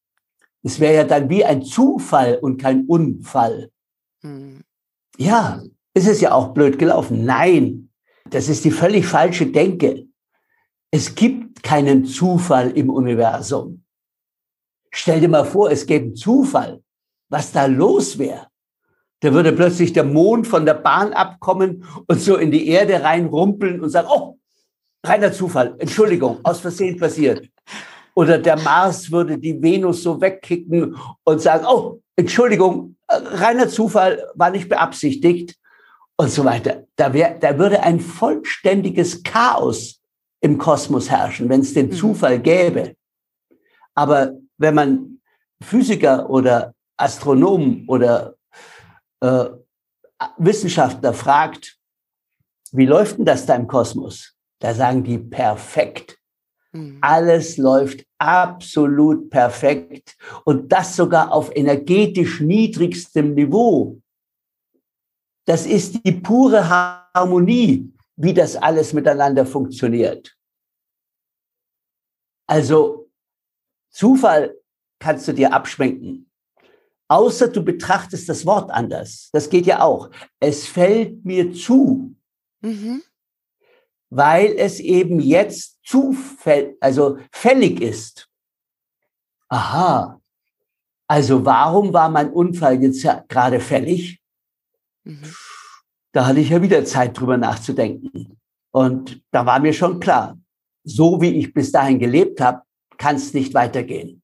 Es 0.62 0.80
wäre 0.80 0.94
ja 0.94 1.04
dann 1.04 1.28
wie 1.28 1.44
ein 1.44 1.62
Zufall 1.62 2.38
und 2.40 2.60
kein 2.60 2.86
Unfall. 2.86 3.70
Mhm. 4.22 4.62
Ja, 5.18 5.62
ist 5.94 6.08
es 6.08 6.20
ja 6.20 6.32
auch 6.32 6.54
blöd 6.54 6.78
gelaufen. 6.78 7.24
Nein, 7.24 7.90
das 8.30 8.48
ist 8.48 8.64
die 8.64 8.70
völlig 8.70 9.06
falsche 9.06 9.46
Denke. 9.46 10.06
Es 10.90 11.14
gibt 11.14 11.62
keinen 11.62 12.04
Zufall 12.04 12.70
im 12.70 12.90
Universum. 12.90 13.84
Stell 14.92 15.20
dir 15.20 15.28
mal 15.28 15.44
vor, 15.44 15.70
es 15.70 15.86
gäbe 15.86 16.06
einen 16.06 16.16
Zufall, 16.16 16.83
was 17.28 17.52
da 17.52 17.66
los 17.66 18.18
wäre. 18.18 18.46
Da 19.20 19.32
würde 19.32 19.52
plötzlich 19.52 19.92
der 19.92 20.04
Mond 20.04 20.46
von 20.46 20.66
der 20.66 20.74
Bahn 20.74 21.12
abkommen 21.12 21.84
und 22.06 22.20
so 22.20 22.36
in 22.36 22.50
die 22.50 22.68
Erde 22.68 23.02
reinrumpeln 23.02 23.80
und 23.80 23.88
sagen, 23.88 24.08
oh, 24.10 24.38
reiner 25.04 25.32
Zufall, 25.32 25.74
Entschuldigung, 25.78 26.40
aus 26.42 26.60
Versehen 26.60 26.98
passiert. 26.98 27.48
Oder 28.14 28.38
der 28.38 28.58
Mars 28.58 29.10
würde 29.10 29.38
die 29.38 29.60
Venus 29.60 30.02
so 30.02 30.20
wegkicken 30.20 30.96
und 31.24 31.40
sagen, 31.40 31.64
oh, 31.66 32.00
Entschuldigung, 32.16 32.96
reiner 33.08 33.68
Zufall 33.68 34.22
war 34.34 34.50
nicht 34.50 34.68
beabsichtigt 34.68 35.56
und 36.16 36.30
so 36.30 36.44
weiter. 36.44 36.84
Da, 36.96 37.12
wär, 37.12 37.38
da 37.38 37.58
würde 37.58 37.82
ein 37.82 38.00
vollständiges 38.00 39.22
Chaos 39.22 40.00
im 40.40 40.58
Kosmos 40.58 41.10
herrschen, 41.10 41.48
wenn 41.48 41.60
es 41.60 41.74
den 41.74 41.86
mhm. 41.86 41.92
Zufall 41.92 42.38
gäbe. 42.38 42.94
Aber 43.94 44.32
wenn 44.58 44.74
man 44.74 45.20
Physiker 45.62 46.28
oder 46.28 46.73
Astronomen 46.96 47.86
oder 47.88 48.36
äh, 49.20 49.46
Wissenschaftler 50.38 51.12
fragt, 51.12 51.78
wie 52.72 52.86
läuft 52.86 53.18
denn 53.18 53.24
das 53.24 53.46
da 53.46 53.54
im 53.54 53.66
Kosmos? 53.66 54.34
Da 54.60 54.74
sagen 54.74 55.04
die 55.04 55.18
perfekt. 55.18 56.18
Mhm. 56.72 56.98
Alles 57.00 57.56
läuft 57.56 58.04
absolut 58.18 59.30
perfekt 59.30 60.16
und 60.44 60.72
das 60.72 60.96
sogar 60.96 61.32
auf 61.32 61.54
energetisch 61.54 62.40
niedrigstem 62.40 63.34
Niveau. 63.34 64.00
Das 65.46 65.66
ist 65.66 66.04
die 66.04 66.12
pure 66.12 66.68
Harmonie, 66.68 67.92
wie 68.16 68.32
das 68.32 68.56
alles 68.56 68.92
miteinander 68.92 69.44
funktioniert. 69.44 70.36
Also 72.46 73.10
Zufall 73.90 74.56
kannst 74.98 75.28
du 75.28 75.32
dir 75.32 75.52
abschwenken. 75.52 76.23
Außer 77.14 77.48
du 77.48 77.62
betrachtest 77.62 78.28
das 78.28 78.44
Wort 78.44 78.70
anders. 78.70 79.28
Das 79.32 79.48
geht 79.48 79.66
ja 79.66 79.80
auch. 79.80 80.10
Es 80.40 80.66
fällt 80.66 81.24
mir 81.24 81.52
zu. 81.52 82.14
Mhm 82.60 83.02
weil 84.16 84.54
es 84.56 84.78
eben 84.78 85.18
jetzt 85.18 85.80
zufällig, 85.84 86.76
also 86.80 87.18
fällig 87.32 87.80
ist. 87.80 88.28
Aha. 89.48 90.20
Also 91.08 91.44
warum 91.44 91.92
war 91.92 92.08
mein 92.08 92.30
Unfall 92.32 92.80
jetzt 92.80 93.02
ja 93.02 93.24
gerade 93.26 93.58
fällig? 93.58 94.20
Mhm. 95.02 95.34
Da 96.12 96.26
hatte 96.26 96.38
ich 96.38 96.50
ja 96.50 96.62
wieder 96.62 96.84
Zeit 96.84 97.18
drüber 97.18 97.36
nachzudenken. 97.36 98.38
Und 98.70 99.20
da 99.32 99.44
war 99.44 99.58
mir 99.58 99.72
schon 99.72 99.98
klar, 99.98 100.38
so 100.84 101.20
wie 101.20 101.36
ich 101.36 101.52
bis 101.52 101.72
dahin 101.72 101.98
gelebt 101.98 102.40
habe, 102.40 102.62
kann 102.96 103.16
es 103.16 103.34
nicht 103.34 103.52
weitergehen. 103.52 104.22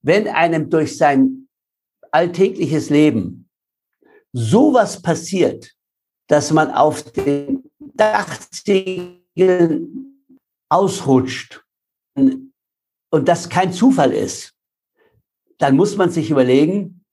Wenn 0.00 0.28
einem 0.28 0.70
durch 0.70 0.96
sein 0.96 1.48
alltägliches 2.12 2.90
Leben 2.90 3.48
sowas 4.32 5.02
passiert, 5.02 5.72
dass 6.28 6.52
man 6.52 6.70
auf 6.70 7.02
den 7.12 7.64
Dachziegel 7.78 9.22
Regeln 9.36 10.26
ausrutscht 10.68 11.64
und 12.14 12.52
das 13.10 13.48
kein 13.48 13.72
Zufall 13.72 14.12
ist, 14.12 14.54
dann 15.58 15.76
muss 15.76 15.96
man 15.96 16.10
sich 16.10 16.30
überlegen, 16.30 17.04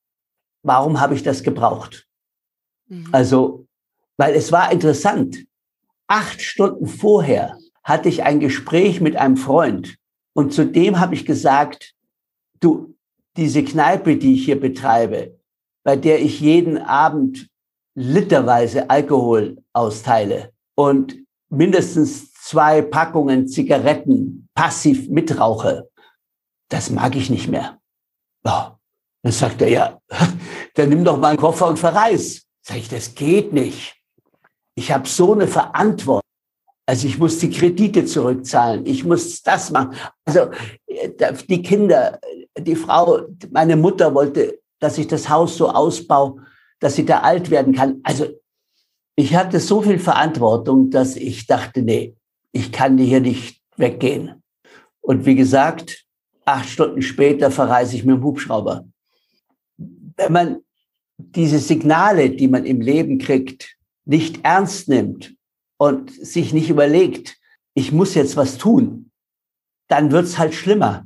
warum 0.63 0.99
habe 0.99 1.15
ich 1.15 1.23
das 1.23 1.43
gebraucht? 1.43 2.07
Mhm. 2.87 3.09
Also, 3.11 3.67
weil 4.17 4.33
es 4.33 4.51
war 4.51 4.71
interessant. 4.71 5.45
Acht 6.07 6.41
Stunden 6.41 6.87
vorher 6.87 7.57
hatte 7.83 8.09
ich 8.09 8.23
ein 8.23 8.39
Gespräch 8.39 9.01
mit 9.01 9.15
einem 9.15 9.37
Freund 9.37 9.97
und 10.33 10.53
zu 10.53 10.65
dem 10.65 10.99
habe 10.99 11.15
ich 11.15 11.25
gesagt, 11.25 11.93
du, 12.59 12.95
diese 13.37 13.63
Kneipe, 13.63 14.17
die 14.17 14.35
ich 14.35 14.45
hier 14.45 14.59
betreibe, 14.59 15.39
bei 15.83 15.95
der 15.95 16.21
ich 16.21 16.39
jeden 16.39 16.77
Abend 16.77 17.49
literweise 17.95 18.89
Alkohol 18.89 19.57
austeile 19.73 20.53
und 20.75 21.17
mindestens 21.49 22.33
zwei 22.33 22.81
Packungen 22.81 23.47
Zigaretten 23.47 24.47
passiv 24.53 25.09
mitrauche, 25.09 25.89
das 26.69 26.89
mag 26.89 27.15
ich 27.15 27.29
nicht 27.29 27.47
mehr. 27.47 27.79
Oh. 28.43 28.71
Dann 29.21 29.33
sagt 29.33 29.61
er, 29.61 29.69
ja, 29.69 30.01
dann 30.75 30.89
nimm 30.89 31.03
doch 31.03 31.17
mal 31.17 31.29
einen 31.29 31.37
Koffer 31.37 31.67
und 31.67 31.77
verreis. 31.77 32.45
Sag 32.61 32.77
ich, 32.77 32.89
das 32.89 33.15
geht 33.15 33.53
nicht. 33.53 33.95
Ich 34.75 34.91
habe 34.91 35.07
so 35.07 35.33
eine 35.33 35.47
Verantwortung. 35.47 36.21
Also 36.85 37.07
ich 37.07 37.19
muss 37.19 37.37
die 37.39 37.51
Kredite 37.51 38.05
zurückzahlen. 38.05 38.85
Ich 38.85 39.03
muss 39.03 39.43
das 39.43 39.71
machen. 39.71 39.95
Also 40.25 40.51
äh, 40.87 41.33
die 41.47 41.61
Kinder, 41.61 42.19
die 42.61 42.75
Frau, 42.75 43.21
meine 43.51 43.75
Mutter 43.75 44.13
wollte, 44.13 44.59
dass 44.79 44.97
ich 44.97 45.07
das 45.07 45.29
Haus 45.29 45.57
so 45.57 45.69
ausbaue, 45.69 46.45
dass 46.79 46.95
sie 46.95 47.05
da 47.05 47.19
alt 47.19 47.49
werden 47.49 47.73
kann. 47.73 47.99
Also 48.03 48.27
ich 49.15 49.35
hatte 49.35 49.59
so 49.59 49.81
viel 49.81 49.99
Verantwortung, 49.99 50.89
dass 50.89 51.15
ich 51.15 51.45
dachte, 51.45 51.81
nee, 51.81 52.15
ich 52.51 52.71
kann 52.71 52.97
hier 52.97 53.19
nicht 53.19 53.61
weggehen. 53.75 54.41
Und 55.01 55.25
wie 55.25 55.35
gesagt, 55.35 56.05
acht 56.45 56.69
Stunden 56.69 57.01
später 57.01 57.51
verreise 57.51 57.95
ich 57.95 58.05
mit 58.05 58.15
dem 58.15 58.23
Hubschrauber. 58.23 58.85
Wenn 59.77 60.31
man 60.31 60.57
diese 61.17 61.59
Signale, 61.59 62.29
die 62.29 62.47
man 62.47 62.65
im 62.65 62.81
Leben 62.81 63.17
kriegt, 63.17 63.77
nicht 64.05 64.43
ernst 64.43 64.87
nimmt 64.87 65.35
und 65.77 66.11
sich 66.11 66.53
nicht 66.53 66.69
überlegt, 66.69 67.37
ich 67.73 67.91
muss 67.91 68.15
jetzt 68.15 68.37
was 68.37 68.57
tun, 68.57 69.11
dann 69.87 70.11
wird's 70.11 70.37
halt 70.37 70.53
schlimmer. 70.53 71.05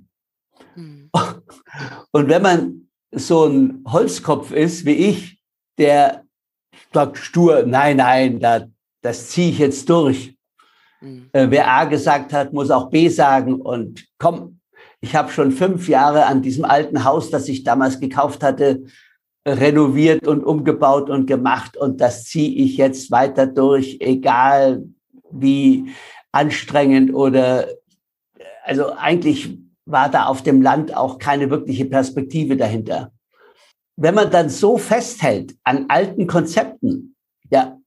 Und 2.13 2.29
wenn 2.29 2.41
man 2.43 2.88
so 3.12 3.46
ein 3.46 3.84
Holzkopf 3.88 4.51
ist 4.51 4.86
wie 4.86 4.91
ich, 4.91 5.39
der 5.77 6.24
sagt 6.93 7.17
stur, 7.17 7.63
nein, 7.65 7.98
nein, 7.98 8.39
da, 8.39 8.67
das 9.01 9.29
ziehe 9.29 9.50
ich 9.50 9.58
jetzt 9.58 9.89
durch. 9.89 10.36
Mhm. 11.01 11.29
Äh, 11.34 11.48
wer 11.50 11.70
A 11.70 11.86
gesagt 11.86 12.32
hat, 12.32 12.53
muss 12.53 12.70
auch 12.70 12.89
B 12.89 13.10
sagen. 13.10 13.60
Und 13.60 14.05
komm, 14.20 14.60
ich 15.01 15.15
habe 15.15 15.32
schon 15.32 15.51
fünf 15.51 15.89
Jahre 15.89 16.27
an 16.27 16.43
diesem 16.43 16.65
alten 16.65 17.03
Haus, 17.03 17.32
das 17.32 17.50
ich 17.50 17.63
damals 17.63 18.00
gekauft 18.00 18.43
hatte, 18.43 18.84
renoviert 19.46 20.27
und 20.27 20.43
umgebaut 20.43 21.10
und 21.10 21.25
gemacht. 21.25 21.75
Und 21.75 22.00
das 22.00 22.25
ziehe 22.25 22.63
ich 22.63 22.77
jetzt 22.77 23.10
weiter 23.10 23.48
durch, 23.48 23.98
egal 24.00 24.84
wie 25.32 25.89
anstrengend 26.32 27.13
oder, 27.13 27.67
also 28.63 28.93
eigentlich 28.93 29.58
war 29.86 30.10
da 30.10 30.25
auf 30.25 30.44
dem 30.44 30.62
Land 30.62 30.96
auch 30.96 31.18
keine 31.20 31.50
wirkliche 31.50 31.86
Perspektive 31.86 32.58
dahinter. 32.58 33.12
Wenn 33.96 34.16
man 34.16 34.32
dann 34.32 34.50
so 34.50 34.78
festhält 34.78 35.56
an 35.63 35.86
alten 35.90 36.28
Konzepten, 36.28 37.16
ja, 37.52 37.78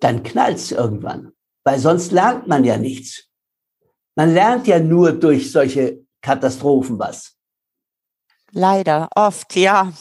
dann 0.00 0.22
knallt's 0.22 0.72
irgendwann, 0.72 1.32
weil 1.64 1.78
sonst 1.78 2.12
lernt 2.12 2.48
man 2.48 2.64
ja 2.64 2.76
nichts. 2.76 3.28
Man 4.16 4.32
lernt 4.32 4.66
ja 4.66 4.80
nur 4.80 5.12
durch 5.12 5.52
solche 5.52 6.00
Katastrophen 6.22 6.98
was. 6.98 7.36
Leider, 8.52 9.08
oft, 9.14 9.54
ja. 9.56 9.92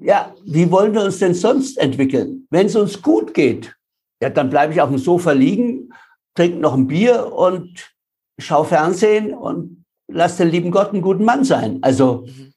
Ja, 0.00 0.34
wie 0.44 0.70
wollen 0.70 0.94
wir 0.94 1.02
uns 1.02 1.18
denn 1.18 1.34
sonst 1.34 1.78
entwickeln? 1.78 2.46
Wenn 2.50 2.66
es 2.66 2.76
uns 2.76 3.02
gut 3.02 3.34
geht, 3.34 3.76
ja, 4.22 4.30
dann 4.30 4.50
bleibe 4.50 4.72
ich 4.72 4.80
auf 4.80 4.88
dem 4.88 4.98
Sofa 4.98 5.32
liegen, 5.32 5.92
trinke 6.34 6.58
noch 6.58 6.74
ein 6.74 6.86
Bier 6.86 7.32
und 7.32 7.92
schaue 8.38 8.66
Fernsehen 8.66 9.34
und 9.34 9.84
lass 10.08 10.36
den 10.36 10.48
lieben 10.48 10.70
Gott 10.70 10.92
einen 10.92 11.02
guten 11.02 11.24
Mann 11.24 11.44
sein. 11.44 11.78
Also 11.82 12.26
mhm. 12.26 12.52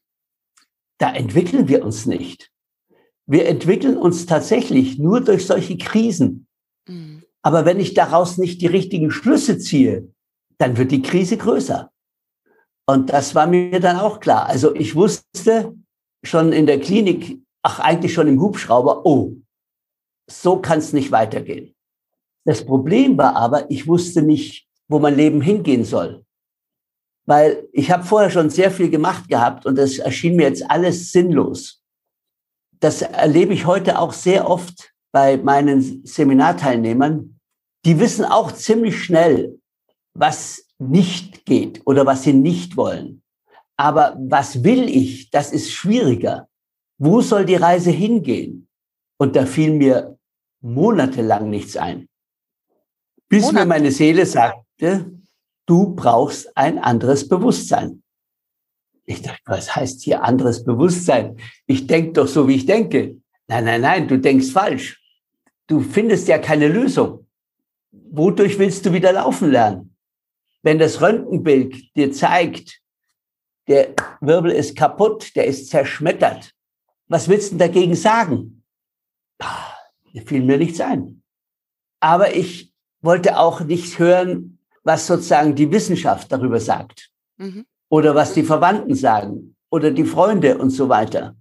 da 0.98 1.14
entwickeln 1.14 1.68
wir 1.68 1.84
uns 1.84 2.06
nicht. 2.06 2.52
Wir 3.26 3.48
entwickeln 3.48 3.98
uns 3.98 4.26
tatsächlich 4.26 4.98
nur 4.98 5.22
durch 5.22 5.46
solche 5.46 5.78
Krisen. 5.78 6.48
Mhm. 6.88 7.24
Aber 7.42 7.66
wenn 7.66 7.80
ich 7.80 7.94
daraus 7.94 8.38
nicht 8.38 8.62
die 8.62 8.68
richtigen 8.68 9.12
Schlüsse 9.12 9.58
ziehe, 9.60 10.12
dann 10.58 10.78
wird 10.78 10.92
die 10.92 11.02
Krise 11.02 11.38
größer. 11.38 11.92
Und 12.86 13.12
das 13.12 13.36
war 13.36 13.48
mir 13.48 13.80
dann 13.80 13.98
auch 13.98 14.20
klar. 14.20 14.48
Also 14.48 14.76
ich 14.76 14.96
wusste 14.96 15.76
schon 16.24 16.52
in 16.52 16.66
der 16.66 16.80
Klinik, 16.80 17.40
ach 17.62 17.80
eigentlich 17.80 18.14
schon 18.14 18.28
im 18.28 18.42
Hubschrauber, 18.42 19.06
oh, 19.06 19.36
so 20.30 20.58
kann 20.58 20.80
es 20.80 20.92
nicht 20.92 21.12
weitergehen. 21.12 21.76
Das 22.46 22.66
Problem 22.66 23.18
war 23.18 23.36
aber, 23.36 23.70
ich 23.70 23.88
wusste 23.88 24.22
nicht, 24.22 24.68
wo 24.88 25.00
mein 25.00 25.16
Leben 25.16 25.42
hingehen 25.42 25.86
soll. 25.86 26.26
Weil 27.30 27.70
ich 27.74 27.92
habe 27.92 28.04
vorher 28.04 28.32
schon 28.32 28.50
sehr 28.50 28.72
viel 28.72 28.90
gemacht 28.90 29.30
gehabt 29.30 29.68
und 29.68 29.78
das 29.78 30.00
erschien 30.00 30.36
mir 30.36 30.48
jetzt 30.48 30.68
alles 30.72 31.12
sinnlos. 31.12 31.84
Das 32.80 33.04
erlebe 33.04 33.54
ich 33.54 33.68
heute 33.68 34.00
auch 34.00 34.14
sehr 34.14 34.50
oft 34.50 34.96
bei 35.12 35.38
meinen 35.38 36.04
Seminarteilnehmern. 36.04 37.40
Die 37.86 38.00
wissen 38.00 38.26
auch 38.26 38.52
ziemlich 38.52 39.04
schnell, 39.04 39.60
was 40.16 40.66
nicht 40.80 41.46
geht 41.46 41.86
oder 41.86 42.08
was 42.08 42.24
sie 42.24 42.34
nicht 42.34 42.76
wollen. 42.78 43.22
Aber 43.78 44.18
was 44.20 44.64
will 44.64 44.90
ich, 44.90 45.30
das 45.30 45.52
ist 45.52 45.72
schwieriger. 45.72 46.48
Wo 46.98 47.22
soll 47.22 47.46
die 47.46 47.58
Reise 47.58 47.92
hingehen? 47.92 48.68
Und 49.20 49.36
da 49.36 49.46
fiel 49.46 49.74
mir 49.74 50.18
monatelang 50.62 51.52
nichts 51.52 51.78
ein. 51.78 52.10
Bis 53.28 53.44
Monate. 53.44 53.60
mir 53.60 53.66
meine 53.68 53.92
Seele 53.92 54.26
sagte, 54.26 55.19
du 55.70 55.96
brauchst 55.96 56.56
ein 56.58 56.80
anderes 56.80 57.28
Bewusstsein. 57.28 58.04
Ich 59.06 59.22
dachte, 59.22 59.42
was 59.46 59.76
heißt 59.76 60.02
hier 60.02 60.24
anderes 60.24 60.64
Bewusstsein? 60.64 61.38
Ich 61.66 61.88
denke 61.88 62.14
doch 62.14 62.28
so, 62.28 62.48
wie 62.48 62.56
ich 62.56 62.66
denke. 62.66 63.18
Nein, 63.48 63.66
nein, 63.66 63.82
nein, 63.82 64.08
du 64.08 64.18
denkst 64.18 64.52
falsch. 64.52 65.02
Du 65.68 65.82
findest 65.82 66.28
ja 66.28 66.38
keine 66.38 66.68
Lösung. 66.68 67.28
Wodurch 67.92 68.58
willst 68.60 68.86
du 68.86 68.94
wieder 68.94 69.14
laufen 69.14 69.52
lernen? 69.52 69.90
wenn 70.62 70.80
das 70.80 71.02
Röntgenbild 71.02 71.96
dir 71.96 72.12
zeigt, 72.12 72.82
der 73.68 73.94
Wirbel 74.20 74.52
ist 74.52 74.78
kaputt, 74.78 75.36
der 75.36 75.46
ist 75.46 75.70
zerschmettert, 75.70 76.54
was 77.08 77.28
willst 77.28 77.54
du 77.54 77.58
dagegen 77.58 77.96
sagen? 77.96 78.64
Mir 80.12 80.24
fiel 80.24 80.44
mir 80.44 80.58
nichts 80.58 80.82
ein. 80.82 81.24
Aber 82.00 82.36
ich 82.36 82.74
wollte 83.02 83.38
auch 83.38 83.62
nicht 83.62 84.00
hören, 84.00 84.59
was 84.84 85.08
sozusagen 85.08 85.56
die 85.56 85.72
Wissenschaft 85.72 86.32
darüber 86.32 86.60
sagt. 86.60 87.10
Mhm. 87.38 87.66
Oder 87.90 88.16
was 88.16 88.34
die 88.34 88.44
Verwandten 88.44 88.96
sagen. 88.96 89.56
Oder 89.72 89.92
die 89.92 90.06
Freunde 90.06 90.58
und 90.58 90.70
so 90.72 90.90
weiter. 90.90 91.36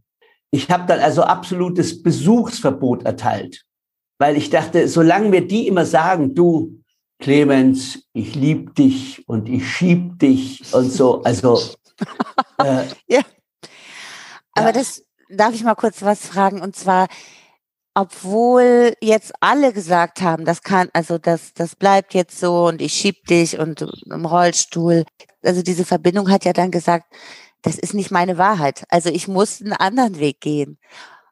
Ich 0.51 0.71
habe 0.71 0.87
dann 0.87 1.01
also 1.01 1.23
absolutes 1.23 2.03
Besuchsverbot 2.03 3.05
erteilt. 3.05 3.65
Weil 4.19 4.37
ich 4.37 4.51
dachte, 4.51 4.89
solange 4.89 5.29
mir 5.29 5.47
die 5.47 5.69
immer 5.69 5.85
sagen, 5.85 6.35
du, 6.35 6.83
Clemens, 7.21 8.05
ich 8.13 8.35
lieb 8.35 8.75
dich 8.75 9.27
und 9.29 9.49
ich 9.49 9.69
schieb 9.69 10.19
dich 10.19 10.63
und 10.73 10.91
so. 10.91 11.23
Also 11.23 11.59
äh, 12.59 12.85
ja. 13.07 13.21
Aber 14.53 14.67
ja. 14.67 14.73
das 14.73 15.05
darf 15.29 15.55
ich 15.55 15.63
mal 15.63 15.75
kurz 15.75 16.03
was 16.03 16.27
fragen 16.27 16.61
und 16.61 16.77
zwar, 16.77 17.09
obwohl 18.01 18.95
jetzt 19.01 19.33
alle 19.41 19.73
gesagt 19.73 20.23
haben, 20.23 20.45
das 20.45 20.63
kann, 20.63 20.89
also 20.93 21.19
das, 21.19 21.53
das 21.55 21.75
bleibt 21.75 22.15
jetzt 22.15 22.39
so 22.39 22.67
und 22.67 22.81
ich 22.81 22.93
schieb 22.93 23.27
dich 23.27 23.59
und 23.59 23.85
im 24.07 24.25
Rollstuhl. 24.25 25.05
Also 25.43 25.63
diese 25.63 25.85
Verbindung 25.85 26.31
hat 26.31 26.45
ja 26.45 26.53
dann 26.53 26.71
gesagt, 26.71 27.13
das 27.63 27.77
ist 27.77 27.95
nicht 27.95 28.11
meine 28.11 28.39
Wahrheit. 28.39 28.85
Also 28.89 29.09
ich 29.11 29.27
muss 29.27 29.61
einen 29.61 29.73
anderen 29.73 30.19
Weg 30.19 30.41
gehen 30.41 30.79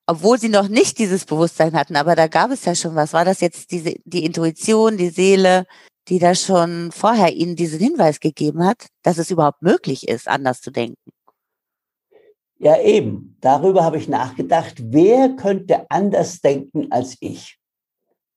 obwohl 0.07 0.39
sie 0.39 0.49
noch 0.49 0.69
nicht 0.69 0.99
dieses 0.99 1.25
Bewusstsein 1.25 1.75
hatten, 1.75 1.97
aber 1.97 2.15
da 2.15 2.29
gab 2.29 2.51
es 2.53 2.65
ja 2.65 2.75
schon 2.75 2.95
was. 2.95 3.13
War 3.13 3.25
das 3.25 3.41
jetzt 3.41 3.73
diese, 3.73 3.95
die 4.05 4.25
Intuition, 4.25 4.97
die 4.97 5.09
Seele, 5.11 5.67
die 6.09 6.21
da 6.21 6.35
schon 6.37 6.93
vorher 6.93 7.35
ihnen 7.35 7.57
diesen 7.57 7.81
Hinweis 7.81 8.21
gegeben 8.21 8.65
hat, 8.65 8.87
dass 9.03 9.19
es 9.19 9.31
überhaupt 9.31 9.63
möglich 9.63 10.09
ist, 10.09 10.29
anders 10.29 10.61
zu 10.61 10.71
denken? 10.71 11.11
Ja, 12.59 12.81
eben. 12.81 13.37
Darüber 13.41 13.85
habe 13.85 13.99
ich 13.99 14.09
nachgedacht. 14.09 14.75
Wer 14.79 15.31
könnte 15.31 15.87
anders 15.91 16.41
denken 16.41 16.91
als 16.91 17.17
ich? 17.21 17.59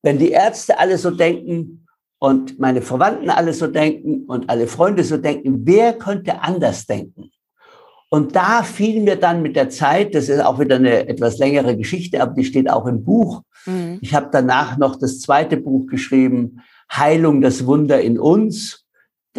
Wenn 0.01 0.17
die 0.17 0.31
Ärzte 0.31 0.79
alle 0.79 0.97
so 0.97 1.11
denken 1.11 1.87
und 2.19 2.59
meine 2.59 2.81
Verwandten 2.81 3.29
alle 3.29 3.53
so 3.53 3.67
denken 3.67 4.25
und 4.25 4.49
alle 4.49 4.67
Freunde 4.67 5.03
so 5.03 5.17
denken, 5.17 5.61
wer 5.65 5.93
könnte 5.93 6.41
anders 6.41 6.85
denken? 6.85 7.31
Und 8.09 8.35
da 8.35 8.63
fiel 8.63 9.01
mir 9.01 9.15
dann 9.17 9.41
mit 9.41 9.55
der 9.55 9.69
Zeit, 9.69 10.15
das 10.15 10.29
ist 10.29 10.43
auch 10.43 10.59
wieder 10.59 10.77
eine 10.77 11.07
etwas 11.07 11.37
längere 11.37 11.77
Geschichte, 11.77 12.21
aber 12.21 12.33
die 12.33 12.43
steht 12.43 12.69
auch 12.69 12.87
im 12.87 13.03
Buch. 13.03 13.43
Mhm. 13.65 13.99
Ich 14.01 14.15
habe 14.15 14.29
danach 14.31 14.77
noch 14.77 14.95
das 14.95 15.19
zweite 15.21 15.57
Buch 15.57 15.85
geschrieben, 15.87 16.61
Heilung, 16.91 17.41
das 17.41 17.67
Wunder 17.67 18.01
in 18.01 18.17
uns. 18.19 18.85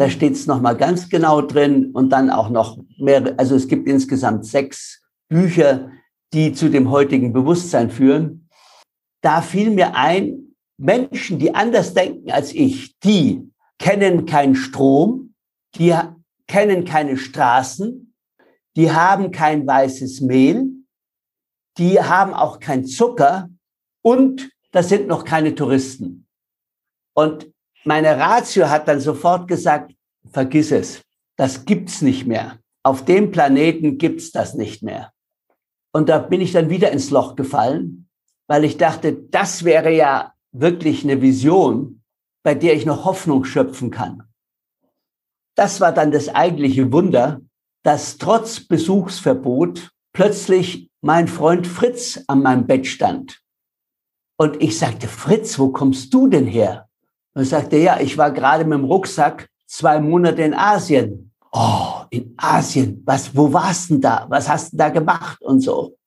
Da 0.01 0.09
steht 0.09 0.33
es 0.33 0.47
nochmal 0.47 0.75
ganz 0.75 1.09
genau 1.09 1.41
drin 1.41 1.91
und 1.91 2.09
dann 2.09 2.31
auch 2.31 2.49
noch 2.49 2.79
mehr. 2.97 3.35
Also 3.37 3.55
es 3.55 3.67
gibt 3.67 3.87
insgesamt 3.87 4.47
sechs 4.47 4.99
Bücher, 5.29 5.91
die 6.33 6.53
zu 6.53 6.71
dem 6.71 6.89
heutigen 6.89 7.33
Bewusstsein 7.33 7.91
führen. 7.91 8.49
Da 9.21 9.43
fiel 9.43 9.69
mir 9.69 9.95
ein, 9.95 10.55
Menschen, 10.79 11.37
die 11.37 11.53
anders 11.53 11.93
denken 11.93 12.31
als 12.31 12.51
ich, 12.51 12.97
die 13.01 13.47
kennen 13.77 14.25
keinen 14.25 14.55
Strom, 14.55 15.35
die 15.75 15.93
kennen 16.47 16.83
keine 16.83 17.15
Straßen, 17.15 18.15
die 18.75 18.91
haben 18.91 19.29
kein 19.29 19.67
weißes 19.67 20.21
Mehl, 20.21 20.65
die 21.77 22.01
haben 22.01 22.33
auch 22.33 22.59
kein 22.59 22.87
Zucker 22.87 23.51
und 24.01 24.49
das 24.71 24.89
sind 24.89 25.05
noch 25.07 25.25
keine 25.25 25.53
Touristen. 25.53 26.25
Und 27.13 27.50
meine 27.83 28.17
Ratio 28.17 28.69
hat 28.69 28.87
dann 28.87 28.99
sofort 28.99 29.47
gesagt, 29.47 29.93
vergiss 30.31 30.71
es, 30.71 31.01
das 31.35 31.65
gibt's 31.65 32.01
nicht 32.01 32.27
mehr. 32.27 32.59
Auf 32.83 33.05
dem 33.05 33.31
Planeten 33.31 33.97
gibt's 33.97 34.31
das 34.31 34.53
nicht 34.53 34.83
mehr. 34.83 35.11
Und 35.91 36.09
da 36.09 36.19
bin 36.19 36.41
ich 36.41 36.51
dann 36.51 36.69
wieder 36.69 36.91
ins 36.91 37.09
Loch 37.09 37.35
gefallen, 37.35 38.07
weil 38.47 38.63
ich 38.63 38.77
dachte, 38.77 39.13
das 39.13 39.63
wäre 39.63 39.91
ja 39.91 40.33
wirklich 40.51 41.03
eine 41.03 41.21
Vision, 41.21 42.03
bei 42.43 42.55
der 42.55 42.75
ich 42.75 42.85
noch 42.85 43.05
Hoffnung 43.05 43.45
schöpfen 43.45 43.91
kann. 43.91 44.23
Das 45.55 45.81
war 45.81 45.91
dann 45.91 46.11
das 46.11 46.29
eigentliche 46.29 46.91
Wunder, 46.91 47.41
dass 47.83 48.17
trotz 48.17 48.59
Besuchsverbot 48.61 49.91
plötzlich 50.13 50.89
mein 51.01 51.27
Freund 51.27 51.67
Fritz 51.67 52.23
an 52.27 52.41
meinem 52.41 52.67
Bett 52.67 52.87
stand. 52.87 53.41
Und 54.37 54.61
ich 54.61 54.77
sagte, 54.77 55.07
Fritz, 55.07 55.59
wo 55.59 55.69
kommst 55.69 56.13
du 56.13 56.27
denn 56.27 56.45
her? 56.45 56.89
Und 57.33 57.45
sagte, 57.45 57.77
ja, 57.77 57.99
ich 57.99 58.17
war 58.17 58.31
gerade 58.31 58.65
mit 58.65 58.77
dem 58.77 58.85
Rucksack 58.85 59.47
zwei 59.65 59.99
Monate 59.99 60.41
in 60.41 60.53
Asien. 60.53 61.31
Oh, 61.51 62.01
in 62.09 62.33
Asien. 62.37 63.01
Was, 63.05 63.35
wo 63.35 63.51
warst 63.51 63.89
denn 63.89 64.01
da? 64.01 64.25
Was 64.29 64.49
hast 64.49 64.73
du 64.73 64.77
da 64.77 64.89
gemacht 64.89 65.41
und 65.41 65.61
so? 65.61 65.97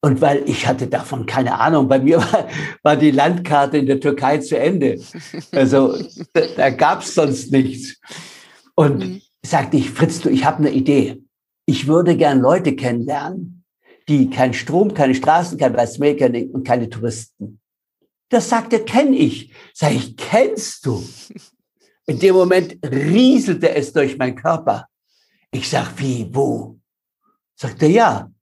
Und 0.00 0.20
weil 0.20 0.48
ich 0.48 0.66
hatte 0.66 0.86
davon 0.86 1.26
keine 1.26 1.58
Ahnung, 1.58 1.88
bei 1.88 1.98
mir 1.98 2.18
war, 2.32 2.48
war 2.82 2.96
die 2.96 3.10
Landkarte 3.10 3.78
in 3.78 3.86
der 3.86 4.00
Türkei 4.00 4.38
zu 4.38 4.58
Ende. 4.58 5.00
Also 5.52 5.98
da, 6.32 6.42
da 6.56 6.70
gab 6.70 7.02
es 7.02 7.14
sonst 7.14 7.50
nichts. 7.50 8.00
Und 8.74 8.98
mhm. 8.98 9.22
sagte 9.44 9.76
ich, 9.76 9.90
Fritz, 9.90 10.20
du, 10.20 10.30
ich 10.30 10.44
habe 10.44 10.58
eine 10.58 10.70
Idee. 10.70 11.22
Ich 11.66 11.86
würde 11.86 12.16
gern 12.16 12.40
Leute 12.40 12.76
kennenlernen, 12.76 13.64
die 14.08 14.30
kein 14.30 14.54
Strom, 14.54 14.94
keine 14.94 15.14
Straßen, 15.14 15.58
kein 15.58 15.76
Weißmehl 15.76 16.48
und 16.52 16.66
keine 16.66 16.88
Touristen. 16.88 17.60
Das 18.28 18.48
sagt 18.48 18.72
er, 18.72 18.84
kenne 18.84 19.16
ich. 19.16 19.52
Sag 19.72 19.92
ich, 19.92 20.16
kennst 20.16 20.84
du? 20.84 21.02
In 22.06 22.18
dem 22.18 22.34
Moment 22.34 22.78
rieselte 22.84 23.74
es 23.74 23.92
durch 23.92 24.16
meinen 24.16 24.36
Körper. 24.36 24.86
Ich 25.50 25.68
sag, 25.68 25.98
wie, 25.98 26.28
wo? 26.32 26.78
Sagt 27.54 27.82
er, 27.82 27.90
ja, 27.90 28.32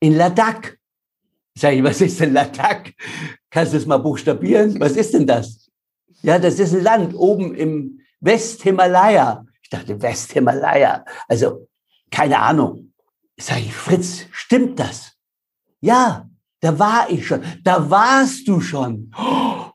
in 0.00 0.16
Ladakh. 0.16 0.76
Sag 1.56 1.74
ich, 1.74 1.82
was 1.82 2.00
ist 2.00 2.20
denn 2.20 2.32
Ladakh? 2.32 2.92
Kannst 3.50 3.72
du 3.72 3.78
es 3.78 3.86
mal 3.86 3.98
buchstabieren? 3.98 4.78
Was 4.78 4.92
ist 4.92 5.14
denn 5.14 5.26
das? 5.26 5.70
Ja, 6.22 6.38
das 6.38 6.58
ist 6.58 6.74
ein 6.74 6.82
Land 6.82 7.14
oben 7.14 7.54
im 7.54 8.00
Westhimalaya. 8.20 9.44
Ich 9.62 9.70
dachte, 9.70 10.00
Westhimalaya. 10.00 11.04
Also, 11.28 11.68
keine 12.10 12.38
Ahnung. 12.38 12.92
Sag 13.38 13.58
ich, 13.58 13.72
Fritz, 13.72 14.26
stimmt 14.30 14.78
das? 14.78 15.12
Ja, 15.80 16.28
da 16.60 16.78
war 16.78 17.10
ich 17.10 17.26
schon. 17.26 17.42
Da 17.62 17.90
warst 17.90 18.48
du 18.48 18.60
schon. 18.60 19.12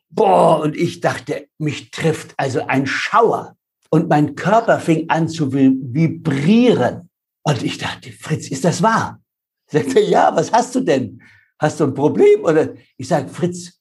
boah, 0.09 0.61
und 0.61 0.75
ich 0.75 0.99
dachte, 0.99 1.47
mich 1.57 1.91
trifft 1.91 2.33
also 2.37 2.65
ein 2.67 2.85
Schauer. 2.85 3.55
Und 3.89 4.09
mein 4.09 4.35
Körper 4.35 4.79
fing 4.79 5.09
an 5.09 5.27
zu 5.27 5.51
vibrieren. 5.51 7.09
Und 7.43 7.63
ich 7.63 7.77
dachte, 7.77 8.11
Fritz, 8.11 8.49
ist 8.49 8.63
das 8.63 8.81
wahr? 8.81 9.19
Sagte, 9.67 9.99
ja, 9.99 10.35
was 10.35 10.51
hast 10.51 10.75
du 10.75 10.81
denn? 10.81 11.21
Hast 11.59 11.79
du 11.79 11.85
ein 11.85 11.93
Problem? 11.93 12.43
Oder 12.43 12.73
ich 12.97 13.07
sage, 13.07 13.29
Fritz, 13.29 13.79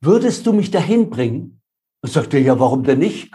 würdest 0.00 0.46
du 0.46 0.52
mich 0.52 0.70
dahin 0.70 1.10
bringen? 1.10 1.60
Und 2.02 2.12
sagte, 2.12 2.38
ja, 2.38 2.58
warum 2.58 2.82
denn 2.84 2.98
nicht? 2.98 3.30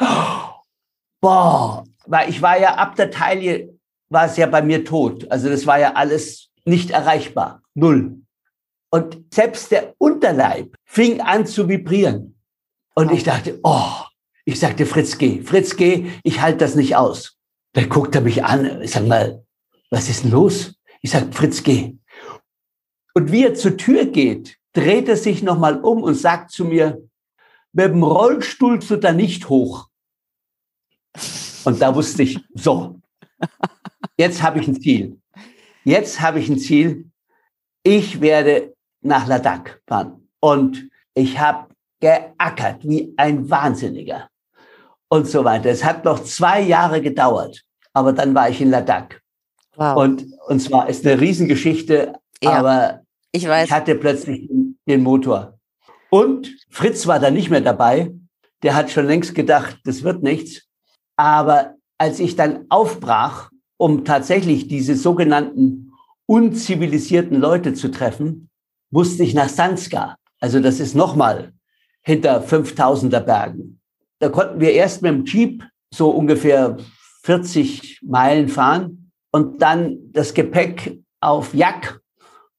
Boah, 1.22 1.84
weil 2.06 2.30
ich 2.30 2.42
war 2.42 2.60
ja 2.60 2.76
ab 2.76 2.96
der 2.96 3.12
Taille, 3.12 3.78
war 4.10 4.26
es 4.26 4.38
ja 4.38 4.46
bei 4.46 4.62
mir 4.62 4.86
tot. 4.86 5.30
Also 5.32 5.50
das 5.50 5.66
war 5.66 5.80
ja 5.80 5.94
alles 5.94 6.50
nicht 6.66 6.92
erreichbar. 6.92 7.62
Null. 7.74 8.22
Und 8.92 9.34
selbst 9.34 9.72
der 9.72 9.94
Unterleib 9.98 10.76
fing 10.86 11.22
an 11.22 11.46
zu 11.46 11.68
vibrieren. 11.68 12.36
Und 12.96 13.12
ich 13.12 13.24
dachte, 13.24 13.60
oh, 13.64 13.92
ich 14.46 14.60
sagte, 14.60 14.86
Fritz, 14.86 15.18
geh, 15.18 15.42
Fritz, 15.44 15.76
geh, 15.76 16.12
ich 16.24 16.42
halte 16.42 16.58
das 16.60 16.76
nicht 16.76 16.96
aus. 16.96 17.38
Da 17.74 17.84
guckt 17.86 18.16
er 18.16 18.22
mich 18.22 18.44
an, 18.44 18.82
ich 18.82 18.92
sag 18.92 19.06
mal, 19.06 19.46
was 19.92 20.10
ist 20.10 20.24
denn 20.24 20.32
los? 20.32 20.76
Ich 21.02 21.12
sag, 21.12 21.34
Fritz, 21.34 21.64
geh. 21.64 21.96
Und 23.14 23.32
wie 23.32 23.46
er 23.46 23.54
zur 23.54 23.78
Tür 23.78 24.06
geht, 24.06 24.58
dreht 24.74 25.08
er 25.08 25.18
sich 25.18 25.44
nochmal 25.44 25.80
um 25.82 26.04
und 26.04 26.16
sagt 26.16 26.52
zu 26.52 26.66
mir, 26.66 27.08
mit 27.74 27.86
dem 27.86 28.04
Rollstuhl 28.04 28.82
zu 28.82 28.98
da 28.98 29.14
nicht 29.14 29.50
hoch. 29.50 29.88
Und 31.66 31.82
da 31.82 31.94
wusste 31.94 32.24
ich, 32.24 32.40
so, 32.54 33.00
jetzt 34.18 34.42
habe 34.42 34.60
ich 34.60 34.68
ein 34.68 34.82
Ziel. 34.82 35.20
Jetzt 35.84 36.22
habe 36.22 36.40
ich 36.40 36.50
ein 36.50 36.60
Ziel. 36.60 37.10
Ich 37.84 38.22
werde 38.22 38.76
nach 39.02 39.28
Ladakh 39.28 39.80
fahren. 39.88 40.28
Und 40.40 40.90
ich 41.14 41.40
habe 41.40 41.68
geackert 42.00 42.84
wie 42.84 43.14
ein 43.18 43.50
Wahnsinniger 43.50 44.30
und 45.10 45.28
so 45.28 45.44
weiter. 45.44 45.70
Es 45.70 45.84
hat 45.84 46.06
noch 46.06 46.24
zwei 46.24 46.62
Jahre 46.62 47.02
gedauert, 47.02 47.64
aber 47.94 48.14
dann 48.14 48.34
war 48.34 48.50
ich 48.50 48.62
in 48.62 48.70
Ladakh. 48.70 49.20
Wow. 49.76 49.98
Und, 49.98 50.26
und 50.48 50.60
zwar 50.62 50.90
ist 50.90 51.06
eine 51.06 51.20
Riesengeschichte, 51.20 52.14
ja, 52.42 52.52
aber 52.52 53.02
ich, 53.32 53.48
weiß. 53.48 53.68
ich 53.68 53.72
hatte 53.72 53.96
plötzlich 53.96 54.50
den 54.88 55.04
Motor. 55.04 55.58
Und 56.10 56.56
Fritz 56.70 57.08
war 57.08 57.20
da 57.20 57.32
nicht 57.32 57.50
mehr 57.50 57.62
dabei. 57.62 58.12
Der 58.64 58.76
hat 58.76 58.90
schon 58.90 59.06
längst 59.06 59.36
gedacht, 59.36 59.80
das 59.86 60.04
wird 60.04 60.24
nichts. 60.24 60.64
Aber 61.16 61.76
als 61.98 62.20
ich 62.20 62.36
dann 62.36 62.66
aufbrach, 62.70 63.52
um 63.78 64.04
tatsächlich 64.04 64.68
diese 64.68 64.96
sogenannten 64.96 65.94
unzivilisierten 66.26 67.40
Leute 67.40 67.74
zu 67.74 67.90
treffen, 67.90 68.49
musste 68.92 69.24
ich 69.24 69.34
nach 69.34 69.50
Sanska. 69.50 70.16
Also 70.40 70.60
das 70.60 70.80
ist 70.80 70.96
nochmal 70.96 71.54
hinter 72.02 72.44
5000er 72.44 73.20
Bergen. 73.20 73.80
Da 74.20 74.30
konnten 74.30 74.60
wir 74.60 74.74
erst 74.74 75.02
mit 75.02 75.12
dem 75.12 75.26
Jeep 75.26 75.64
so 75.94 76.10
ungefähr 76.10 76.78
40 77.24 78.02
Meilen 78.04 78.48
fahren 78.48 79.12
und 79.32 79.62
dann 79.62 79.98
das 80.12 80.34
Gepäck 80.34 81.00
auf 81.20 81.54
Jack 81.54 82.00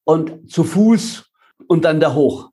und 0.04 0.50
zu 0.50 0.64
Fuß 0.64 1.24
und 1.68 1.84
dann 1.84 2.00
da 2.00 2.14
hoch. 2.14 2.50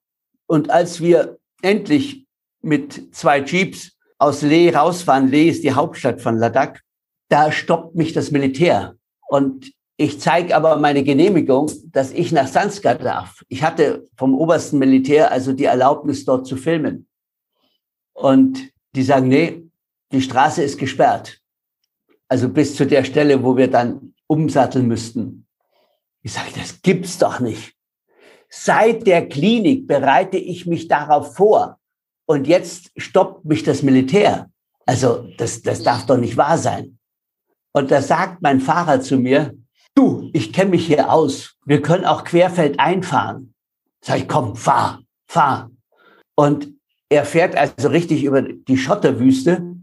Und 0.48 0.70
als 0.70 1.02
wir 1.02 1.38
endlich 1.62 2.28
mit 2.62 3.16
zwei 3.16 3.42
Jeeps 3.42 3.98
aus 4.18 4.42
Leh 4.42 4.74
rausfahren. 4.74 5.30
Leh 5.30 5.50
ist 5.50 5.64
die 5.64 5.74
Hauptstadt 5.74 6.22
von 6.22 6.38
Ladakh. 6.38 6.80
Da 7.30 7.52
stoppt 7.52 7.96
mich 7.96 8.14
das 8.14 8.32
Militär. 8.32 8.96
Und 9.28 9.72
ich 10.00 10.20
zeige 10.20 10.56
aber 10.56 10.78
meine 10.78 11.04
Genehmigung, 11.04 11.72
dass 11.92 12.12
ich 12.12 12.32
nach 12.32 12.48
Sanskar 12.48 12.96
darf. 12.96 13.44
Ich 13.48 13.64
hatte 13.64 14.06
vom 14.16 14.36
obersten 14.36 14.78
Militär 14.78 15.32
also 15.32 15.54
die 15.54 15.66
Erlaubnis, 15.66 16.24
dort 16.24 16.46
zu 16.46 16.56
filmen. 16.56 17.08
Und 18.14 18.72
die 18.96 19.02
sagen, 19.02 19.28
nee, 19.28 19.64
die 20.12 20.22
Straße 20.22 20.62
ist 20.62 20.78
gesperrt. 20.78 21.40
Also 22.28 22.48
bis 22.48 22.76
zu 22.76 22.86
der 22.86 23.04
Stelle, 23.04 23.44
wo 23.44 23.58
wir 23.58 23.70
dann 23.70 24.14
umsatteln 24.28 24.88
müssten. 24.88 25.48
Ich 26.22 26.34
sage, 26.34 26.52
das 26.56 26.82
gibt's 26.84 27.18
doch 27.18 27.40
nicht. 27.40 27.74
Seit 28.50 29.08
der 29.08 29.28
Klinik 29.28 29.88
bereite 29.88 30.38
ich 30.38 30.68
mich 30.68 30.88
darauf 30.88 31.36
vor 31.36 31.80
und 32.28 32.46
jetzt 32.46 32.92
stoppt 32.98 33.46
mich 33.46 33.64
das 33.64 33.82
Militär. 33.82 34.52
Also 34.86 35.28
das, 35.38 35.64
das 35.64 35.82
darf 35.82 36.06
doch 36.06 36.18
nicht 36.18 36.38
wahr 36.38 36.58
sein. 36.58 37.00
Und 37.74 37.90
da 37.90 38.02
sagt 38.02 38.42
mein 38.42 38.60
Fahrer 38.60 39.02
zu 39.02 39.18
mir, 39.18 39.54
du, 39.98 40.30
ich 40.34 40.54
kenne 40.54 40.72
mich 40.72 40.86
hier 40.86 41.12
aus, 41.12 41.56
wir 41.66 41.82
können 41.82 42.06
auch 42.06 42.24
querfeld 42.24 42.80
einfahren. 42.80 43.54
Sag 44.04 44.20
ich, 44.20 44.28
komm, 44.28 44.56
fahr, 44.56 45.02
fahr. 45.28 45.72
Und 46.36 46.74
er 47.10 47.26
fährt 47.26 47.56
also 47.56 47.88
richtig 47.90 48.24
über 48.24 48.42
die 48.42 48.78
Schotterwüste 48.78 49.76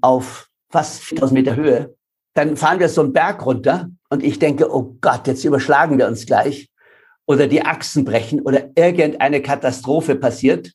auf 0.00 0.48
fast 0.70 1.02
4000 1.02 1.32
Meter 1.32 1.56
Höhe. 1.56 1.94
Dann 2.34 2.56
fahren 2.56 2.80
wir 2.80 2.88
so 2.88 3.02
einen 3.02 3.12
Berg 3.12 3.44
runter 3.44 3.90
und 4.10 4.22
ich 4.22 4.38
denke, 4.38 4.72
oh 4.72 4.96
Gott, 5.00 5.26
jetzt 5.26 5.44
überschlagen 5.44 5.98
wir 5.98 6.06
uns 6.06 6.26
gleich 6.26 6.68
oder 7.26 7.46
die 7.46 7.62
Achsen 7.62 8.04
brechen 8.04 8.40
oder 8.40 8.70
irgendeine 8.74 9.42
Katastrophe 9.42 10.16
passiert 10.16 10.72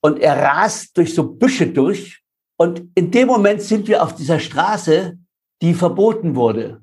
und 0.00 0.18
er 0.18 0.36
rast 0.40 0.96
durch 0.96 1.14
so 1.14 1.24
Büsche 1.24 1.66
durch. 1.68 2.22
Und 2.56 2.88
in 2.94 3.10
dem 3.10 3.28
Moment 3.28 3.62
sind 3.62 3.88
wir 3.88 4.02
auf 4.02 4.14
dieser 4.14 4.38
Straße, 4.38 5.18
die 5.62 5.74
verboten 5.74 6.36
wurde. 6.36 6.82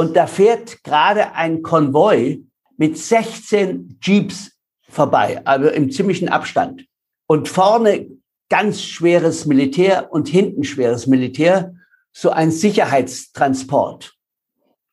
Und 0.00 0.16
da 0.16 0.26
fährt 0.26 0.82
gerade 0.82 1.34
ein 1.34 1.60
Konvoi 1.60 2.42
mit 2.78 2.96
16 2.96 3.98
Jeeps 4.00 4.52
vorbei, 4.88 5.42
also 5.44 5.68
im 5.68 5.90
ziemlichen 5.90 6.30
Abstand. 6.30 6.86
Und 7.26 7.50
vorne 7.50 8.06
ganz 8.48 8.80
schweres 8.80 9.44
Militär 9.44 10.10
und 10.10 10.26
hinten 10.26 10.64
schweres 10.64 11.06
Militär, 11.06 11.74
so 12.12 12.30
ein 12.30 12.50
Sicherheitstransport. 12.50 14.14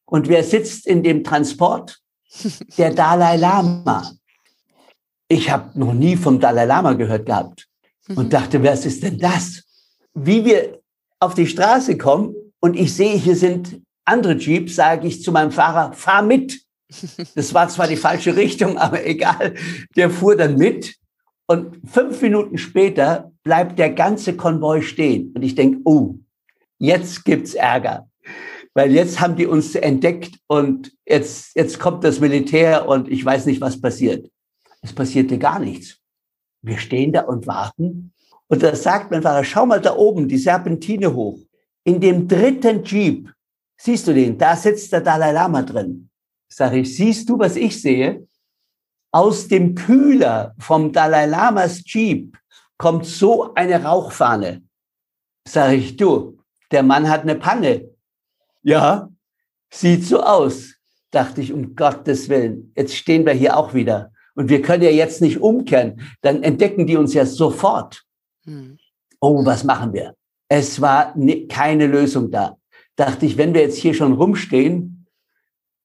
Und 0.04 0.28
wer 0.28 0.44
sitzt 0.44 0.86
in 0.86 1.04
dem 1.04 1.24
Transport? 1.24 2.02
Der 2.78 2.94
Dalai 2.94 3.38
Lama. 3.38 4.12
Ich 5.30 5.50
habe 5.50 5.80
noch 5.80 5.94
nie 5.94 6.18
vom 6.18 6.42
Dalai 6.42 6.66
Lama 6.66 6.92
gehört 6.92 7.26
gehabt 7.26 7.70
und 8.10 8.26
mhm. 8.26 8.30
dachte, 8.30 8.62
was 8.62 8.86
ist 8.86 9.04
denn 9.04 9.18
das? 9.18 9.64
Wie 10.14 10.44
wir 10.44 10.82
auf 11.22 11.34
die 11.34 11.48
Straße 11.48 11.98
kommen 11.98 12.36
und 12.60 12.76
ich 12.76 12.94
sehe, 12.94 13.16
hier 13.16 13.38
sind 13.38 13.87
andere 14.08 14.38
Jeeps, 14.38 14.76
sage 14.76 15.08
ich 15.08 15.22
zu 15.22 15.32
meinem 15.32 15.52
Fahrer, 15.52 15.94
fahr 15.94 16.22
mit. 16.22 16.62
Das 17.36 17.54
war 17.54 17.68
zwar 17.68 17.88
die 17.88 17.98
falsche 17.98 18.36
Richtung, 18.36 18.78
aber 18.78 19.06
egal. 19.06 19.56
Der 19.96 20.10
fuhr 20.10 20.36
dann 20.36 20.58
mit 20.58 20.96
und 21.48 21.78
fünf 21.90 22.22
Minuten 22.22 22.58
später 22.58 23.32
bleibt 23.44 23.80
der 23.80 23.92
ganze 23.92 24.36
Konvoi 24.36 24.82
stehen. 24.82 25.32
Und 25.34 25.44
ich 25.44 25.56
denke, 25.56 25.80
oh, 25.86 26.16
jetzt 26.78 27.24
gibt's 27.24 27.54
Ärger. 27.54 28.10
Weil 28.74 28.92
jetzt 28.92 29.20
haben 29.20 29.36
die 29.36 29.48
uns 29.48 29.74
entdeckt 29.74 30.38
und 30.48 30.92
jetzt, 31.06 31.56
jetzt 31.56 31.80
kommt 31.80 32.04
das 32.04 32.20
Militär 32.20 32.88
und 32.88 33.10
ich 33.10 33.26
weiß 33.26 33.46
nicht, 33.48 33.60
was 33.62 33.82
passiert. 33.82 34.30
Es 34.82 34.94
passierte 34.94 35.40
gar 35.40 35.60
nichts. 35.60 35.98
Wir 36.62 36.78
stehen 36.78 37.12
da 37.12 37.22
und 37.22 37.48
warten. 37.48 38.14
Und 38.48 38.64
da 38.64 38.76
sagt 38.76 39.12
mein 39.12 39.24
Fahrer, 39.24 39.44
schau 39.44 39.66
mal 39.66 39.82
da 39.82 39.96
oben, 39.96 40.28
die 40.28 40.38
Serpentine 40.38 41.14
hoch. 41.14 41.40
In 41.84 42.00
dem 42.00 42.28
dritten 42.28 42.84
Jeep, 42.84 43.30
siehst 43.78 44.08
du 44.08 44.14
den, 44.14 44.38
da 44.38 44.56
sitzt 44.56 44.92
der 44.92 45.02
Dalai 45.02 45.32
Lama 45.32 45.62
drin. 45.62 46.10
Sag 46.50 46.74
ich, 46.74 46.96
siehst 46.96 47.30
du, 47.30 47.38
was 47.38 47.56
ich 47.56 47.82
sehe? 47.82 48.28
Aus 49.12 49.48
dem 49.48 49.76
Kühler 49.76 50.56
vom 50.60 50.92
Dalai 50.92 51.26
Lamas 51.26 51.82
Jeep 51.86 52.38
kommt 52.78 53.06
so 53.06 53.54
eine 53.54 53.84
Rauchfahne. 53.84 54.64
Sag 55.48 55.74
ich, 55.74 55.96
du, 55.98 56.40
der 56.72 56.84
Mann 56.84 57.10
hat 57.10 57.22
eine 57.22 57.36
Panne. 57.36 57.90
Ja, 58.64 59.10
sieht 59.70 60.06
so 60.06 60.22
aus. 60.22 60.74
Dachte 61.12 61.42
ich, 61.42 61.54
um 61.54 61.76
Gottes 61.76 62.28
Willen, 62.28 62.74
jetzt 62.76 62.96
stehen 62.96 63.26
wir 63.26 63.34
hier 63.34 63.56
auch 63.56 63.74
wieder. 63.74 64.12
Und 64.36 64.50
wir 64.50 64.62
können 64.62 64.84
ja 64.84 64.90
jetzt 64.90 65.22
nicht 65.22 65.40
umkehren. 65.40 66.02
Dann 66.22 66.44
entdecken 66.44 66.86
die 66.86 66.98
uns 66.98 67.14
ja 67.14 67.26
sofort. 67.26 68.04
Hm. 68.44 68.78
Oh, 69.20 69.44
was 69.46 69.64
machen 69.64 69.94
wir? 69.94 70.16
Es 70.48 70.80
war 70.80 71.18
ne, 71.18 71.48
keine 71.48 71.88
Lösung 71.88 72.30
da. 72.30 72.58
Dachte 72.98 73.26
ich, 73.26 73.38
wenn 73.38 73.54
wir 73.54 73.62
jetzt 73.62 73.78
hier 73.78 73.94
schon 73.94 74.14
rumstehen, 74.14 75.08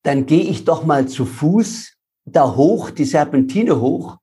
dann 0.02 0.26
gehe 0.26 0.42
ich 0.42 0.64
doch 0.64 0.84
mal 0.84 1.06
zu 1.06 1.24
Fuß 1.24 1.92
da 2.24 2.56
hoch, 2.56 2.90
die 2.90 3.04
Serpentine 3.04 3.80
hoch 3.80 4.16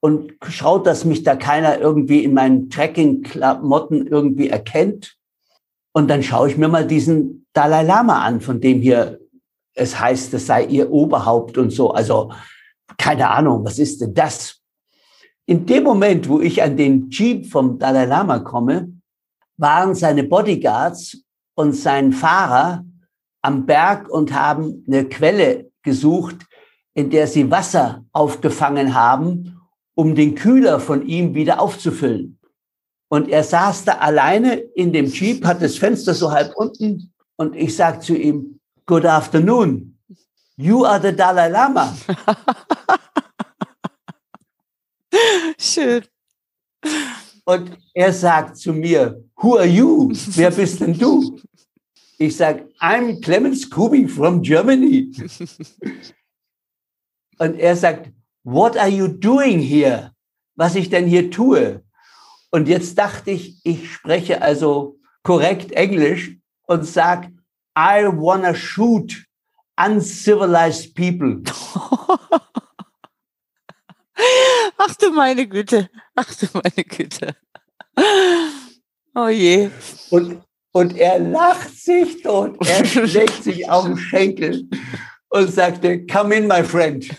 und 0.00 0.32
schaut, 0.48 0.86
dass 0.86 1.04
mich 1.04 1.22
da 1.22 1.36
keiner 1.36 1.78
irgendwie 1.78 2.24
in 2.24 2.34
meinen 2.34 2.70
Trekking-Klamotten 2.70 4.06
irgendwie 4.06 4.48
erkennt. 4.48 5.16
Und 5.92 6.08
dann 6.08 6.22
schaue 6.22 6.48
ich 6.48 6.56
mir 6.56 6.68
mal 6.68 6.86
diesen 6.86 7.46
Dalai 7.52 7.82
Lama 7.82 8.22
an, 8.22 8.40
von 8.40 8.60
dem 8.60 8.80
hier 8.80 9.20
es 9.74 9.98
heißt, 9.98 10.34
es 10.34 10.46
sei 10.46 10.64
ihr 10.64 10.90
Oberhaupt 10.90 11.56
und 11.56 11.70
so. 11.70 11.90
Also 11.90 12.32
keine 12.96 13.30
Ahnung, 13.30 13.64
was 13.64 13.78
ist 13.78 14.00
denn 14.00 14.14
das? 14.14 14.60
In 15.46 15.66
dem 15.66 15.84
Moment, 15.84 16.28
wo 16.28 16.40
ich 16.40 16.62
an 16.62 16.76
den 16.76 17.10
Jeep 17.10 17.46
vom 17.46 17.78
Dalai 17.78 18.04
Lama 18.04 18.40
komme, 18.40 18.92
waren 19.56 19.94
seine 19.94 20.24
Bodyguards 20.24 21.24
und 21.58 21.72
sein 21.72 22.12
Fahrer 22.12 22.84
am 23.42 23.66
Berg 23.66 24.08
und 24.08 24.32
haben 24.32 24.84
eine 24.86 25.08
Quelle 25.08 25.72
gesucht, 25.82 26.46
in 26.94 27.10
der 27.10 27.26
sie 27.26 27.50
Wasser 27.50 28.04
aufgefangen 28.12 28.94
haben, 28.94 29.60
um 29.96 30.14
den 30.14 30.36
Kühler 30.36 30.78
von 30.78 31.04
ihm 31.04 31.34
wieder 31.34 31.60
aufzufüllen. 31.60 32.38
Und 33.08 33.28
er 33.28 33.42
saß 33.42 33.86
da 33.86 33.94
alleine 33.94 34.54
in 34.54 34.92
dem 34.92 35.06
Jeep, 35.06 35.44
hat 35.44 35.60
das 35.60 35.76
Fenster 35.76 36.14
so 36.14 36.30
halb 36.30 36.54
unten 36.54 37.12
und 37.34 37.56
ich 37.56 37.74
sag 37.74 38.04
zu 38.04 38.14
ihm, 38.14 38.60
Good 38.86 39.06
afternoon. 39.06 39.98
You 40.56 40.84
are 40.84 41.02
the 41.02 41.14
Dalai 41.14 41.48
Lama. 41.48 41.92
Schön. 45.58 46.04
Und 47.48 47.78
er 47.94 48.12
sagt 48.12 48.58
zu 48.58 48.74
mir, 48.74 49.24
Who 49.36 49.56
are 49.56 49.64
you? 49.64 50.12
Wer 50.36 50.50
bist 50.50 50.82
denn 50.82 50.92
du? 50.98 51.40
Ich 52.18 52.36
sage, 52.36 52.68
I'm 52.78 53.22
Clemens 53.22 53.70
Kubi 53.70 54.06
from 54.06 54.42
Germany. 54.42 55.10
Und 57.38 57.58
er 57.58 57.74
sagt, 57.74 58.12
What 58.44 58.76
are 58.76 58.90
you 58.90 59.08
doing 59.08 59.60
here? 59.60 60.12
Was 60.56 60.74
ich 60.74 60.90
denn 60.90 61.06
hier 61.06 61.30
tue? 61.30 61.82
Und 62.50 62.68
jetzt 62.68 62.98
dachte 62.98 63.30
ich, 63.30 63.58
ich 63.64 63.92
spreche 63.92 64.42
also 64.42 64.98
korrekt 65.22 65.72
Englisch 65.72 66.36
und 66.66 66.84
sage, 66.84 67.28
I 67.74 68.04
wanna 68.04 68.54
shoot 68.54 69.24
uncivilized 69.82 70.94
people. 70.94 71.40
Ach 74.76 74.94
du 74.96 75.10
meine 75.10 75.46
Güte. 75.46 75.88
Ach 76.14 76.34
du 76.34 76.46
meine 76.54 76.84
Güte. 76.84 77.36
Oh 79.14 79.28
je. 79.28 79.70
Und, 80.10 80.42
und 80.72 80.96
er 80.96 81.18
lacht 81.18 81.76
sich 81.76 82.22
tot. 82.22 82.56
Er 82.66 82.84
schlägt 83.08 83.42
sich 83.42 83.68
auf 83.68 83.84
den 83.86 83.96
Schenkel 83.96 84.68
und 85.30 85.52
sagte, 85.52 86.06
come 86.06 86.34
in, 86.36 86.46
my 86.46 86.62
friend. 86.62 87.08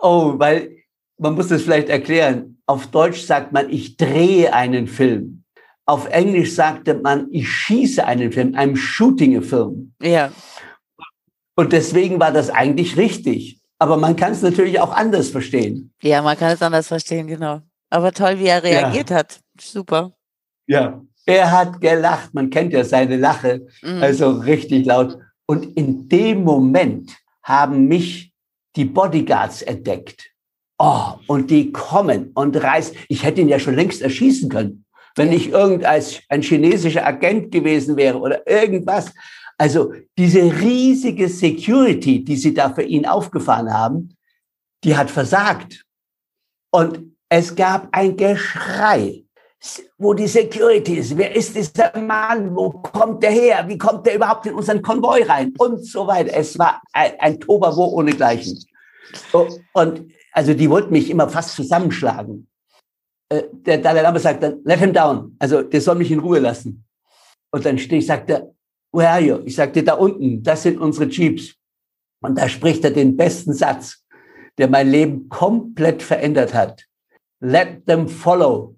oh, 0.00 0.34
weil 0.38 0.76
man 1.18 1.34
muss 1.34 1.50
es 1.50 1.62
vielleicht 1.62 1.88
erklären. 1.88 2.58
Auf 2.66 2.86
Deutsch 2.86 3.22
sagt 3.22 3.52
man, 3.52 3.68
ich 3.68 3.96
drehe 3.96 4.52
einen 4.52 4.86
Film. 4.86 5.44
Auf 5.86 6.06
Englisch 6.08 6.54
sagte 6.54 6.94
man, 6.94 7.26
ich 7.32 7.48
schieße 7.50 8.06
einen 8.06 8.30
Film, 8.30 8.54
I'm 8.54 8.76
shooting 8.76 9.36
a 9.36 9.40
film. 9.40 9.92
Ja. 10.00 10.30
Und 11.60 11.74
deswegen 11.74 12.18
war 12.18 12.32
das 12.32 12.48
eigentlich 12.48 12.96
richtig. 12.96 13.60
Aber 13.78 13.98
man 13.98 14.16
kann 14.16 14.32
es 14.32 14.40
natürlich 14.40 14.80
auch 14.80 14.96
anders 14.96 15.28
verstehen. 15.28 15.92
Ja, 16.00 16.22
man 16.22 16.38
kann 16.38 16.52
es 16.52 16.62
anders 16.62 16.88
verstehen, 16.88 17.26
genau. 17.26 17.60
Aber 17.90 18.12
toll, 18.12 18.38
wie 18.38 18.46
er 18.46 18.62
reagiert 18.62 19.10
ja. 19.10 19.16
hat. 19.16 19.40
Super. 19.60 20.12
Ja, 20.66 21.02
er 21.26 21.52
hat 21.52 21.78
gelacht. 21.82 22.32
Man 22.32 22.48
kennt 22.48 22.72
ja 22.72 22.82
seine 22.82 23.18
Lache. 23.18 23.66
Mhm. 23.82 24.02
Also 24.02 24.30
richtig 24.30 24.86
laut. 24.86 25.18
Und 25.44 25.76
in 25.76 26.08
dem 26.08 26.44
Moment 26.44 27.10
haben 27.42 27.88
mich 27.88 28.32
die 28.74 28.86
Bodyguards 28.86 29.60
entdeckt. 29.60 30.30
Oh, 30.78 31.12
und 31.26 31.50
die 31.50 31.72
kommen 31.72 32.30
und 32.32 32.56
reißen. 32.56 32.96
Ich 33.10 33.22
hätte 33.22 33.42
ihn 33.42 33.50
ja 33.50 33.58
schon 33.58 33.76
längst 33.76 34.00
erschießen 34.00 34.48
können. 34.48 34.86
Wenn 35.14 35.30
ich 35.30 35.50
irgendein 35.50 36.02
ein 36.30 36.40
chinesischer 36.40 37.06
Agent 37.06 37.52
gewesen 37.52 37.98
wäre 37.98 38.18
oder 38.18 38.48
irgendwas. 38.48 39.12
Also 39.60 39.92
diese 40.16 40.40
riesige 40.40 41.28
Security, 41.28 42.24
die 42.24 42.36
sie 42.36 42.54
da 42.54 42.72
für 42.72 42.82
ihn 42.82 43.04
aufgefahren 43.04 43.70
haben, 43.70 44.16
die 44.82 44.96
hat 44.96 45.10
versagt. 45.10 45.84
Und 46.72 47.14
es 47.28 47.54
gab 47.54 47.88
ein 47.92 48.16
Geschrei, 48.16 49.22
wo 49.98 50.14
die 50.14 50.28
Security 50.28 50.94
ist. 50.94 51.14
Wer 51.14 51.36
ist 51.36 51.54
dieser 51.54 51.94
Mann? 52.00 52.56
Wo 52.56 52.70
kommt 52.70 53.22
der 53.22 53.32
her? 53.32 53.68
Wie 53.68 53.76
kommt 53.76 54.06
der 54.06 54.14
überhaupt 54.14 54.46
in 54.46 54.54
unseren 54.54 54.80
Konvoi 54.80 55.24
rein? 55.24 55.52
Und 55.58 55.84
so 55.84 56.06
weiter. 56.06 56.32
Es 56.32 56.58
war 56.58 56.80
ein, 56.94 57.12
ein 57.18 57.38
Toberwo 57.38 57.84
ohnegleichen. 57.84 58.64
Und 59.74 60.10
also 60.32 60.54
die 60.54 60.70
wollten 60.70 60.92
mich 60.92 61.10
immer 61.10 61.28
fast 61.28 61.54
zusammenschlagen. 61.54 62.48
Äh, 63.28 63.42
der 63.52 63.76
Dalai 63.76 64.00
Lama 64.00 64.18
sagt 64.18 64.42
dann, 64.42 64.62
let 64.64 64.78
him 64.78 64.94
down. 64.94 65.36
Also 65.38 65.60
der 65.60 65.82
soll 65.82 65.96
mich 65.96 66.10
in 66.10 66.20
Ruhe 66.20 66.38
lassen. 66.38 66.82
Und 67.50 67.66
dann 67.66 67.76
stehe 67.76 67.98
ich, 67.98 68.06
sagt 68.06 68.30
er, 68.30 68.54
where 68.92 69.10
are 69.10 69.20
you? 69.20 69.40
Ich 69.44 69.56
sagte, 69.56 69.82
da 69.82 69.94
unten, 69.94 70.42
das 70.42 70.62
sind 70.62 70.78
unsere 70.78 71.06
Jeeps. 71.06 71.54
Und 72.22 72.36
da 72.36 72.48
spricht 72.48 72.84
er 72.84 72.90
den 72.90 73.16
besten 73.16 73.52
Satz, 73.54 74.04
der 74.58 74.68
mein 74.68 74.90
Leben 74.90 75.28
komplett 75.28 76.02
verändert 76.02 76.52
hat. 76.52 76.84
Let 77.40 77.86
them 77.86 78.08
follow. 78.08 78.76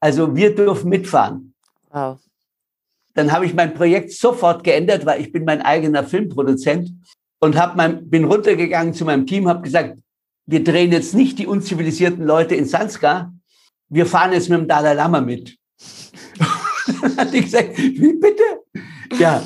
Also 0.00 0.34
wir 0.34 0.54
dürfen 0.54 0.88
mitfahren. 0.88 1.54
Wow. 1.90 2.18
Dann 3.14 3.32
habe 3.32 3.46
ich 3.46 3.54
mein 3.54 3.74
Projekt 3.74 4.12
sofort 4.12 4.62
geändert, 4.64 5.06
weil 5.06 5.20
ich 5.20 5.32
bin 5.32 5.44
mein 5.44 5.62
eigener 5.62 6.04
Filmproduzent 6.04 6.90
und 7.40 7.56
hab 7.56 7.76
mein, 7.76 8.08
bin 8.08 8.24
runtergegangen 8.24 8.94
zu 8.94 9.04
meinem 9.04 9.26
Team, 9.26 9.48
habe 9.48 9.62
gesagt, 9.62 9.98
wir 10.46 10.62
drehen 10.62 10.92
jetzt 10.92 11.14
nicht 11.14 11.38
die 11.38 11.46
unzivilisierten 11.46 12.24
Leute 12.24 12.54
in 12.54 12.66
Sanskar, 12.66 13.32
wir 13.88 14.06
fahren 14.06 14.32
jetzt 14.32 14.48
mit 14.48 14.58
dem 14.58 14.68
Dalai 14.68 14.94
Lama 14.94 15.20
mit. 15.20 15.56
Dann 16.86 17.16
hat 17.16 17.32
die 17.32 17.42
gesagt, 17.42 17.76
wie 17.78 18.12
bitte? 18.14 18.42
Ja, 19.18 19.42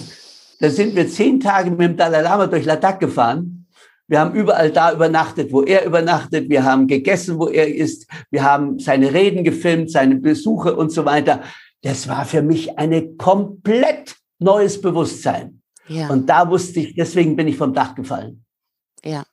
da 0.61 0.71
sind 0.71 0.95
wir 0.95 1.09
zehn 1.09 1.41
Tage 1.41 1.71
mit 1.71 1.81
dem 1.81 1.97
Dalai 1.97 2.23
Lama 2.23 2.47
durch 2.47 2.65
Ladakh 2.65 2.99
gefahren. 2.99 3.67
Wir 4.09 4.21
haben 4.21 4.35
überall 4.35 4.71
da 4.73 4.93
übernachtet, 4.93 5.53
wo 5.53 5.63
er 5.63 5.85
übernachtet. 5.87 6.49
Wir 6.49 6.65
haben 6.65 6.89
gegessen, 6.89 7.39
wo 7.39 7.49
er 7.49 7.73
ist. 7.73 8.07
Wir 8.31 8.43
haben 8.43 8.79
seine 8.81 9.13
Reden 9.15 9.45
gefilmt, 9.45 9.91
seine 9.91 10.17
Besuche 10.17 10.75
und 10.75 10.91
so 10.91 11.05
weiter. 11.05 11.43
Das 11.83 12.09
war 12.09 12.25
für 12.25 12.43
mich 12.43 12.77
ein 12.79 13.17
komplett 13.17 14.17
neues 14.41 14.81
Bewusstsein. 14.81 15.63
Ja. 15.87 16.09
Und 16.09 16.27
da 16.29 16.51
wusste 16.51 16.81
ich, 16.81 16.95
deswegen 16.95 17.37
bin 17.37 17.47
ich 17.49 17.57
vom 17.57 17.73
Dach 17.73 17.95
gefallen. 17.95 18.45
Ja. 19.05 19.25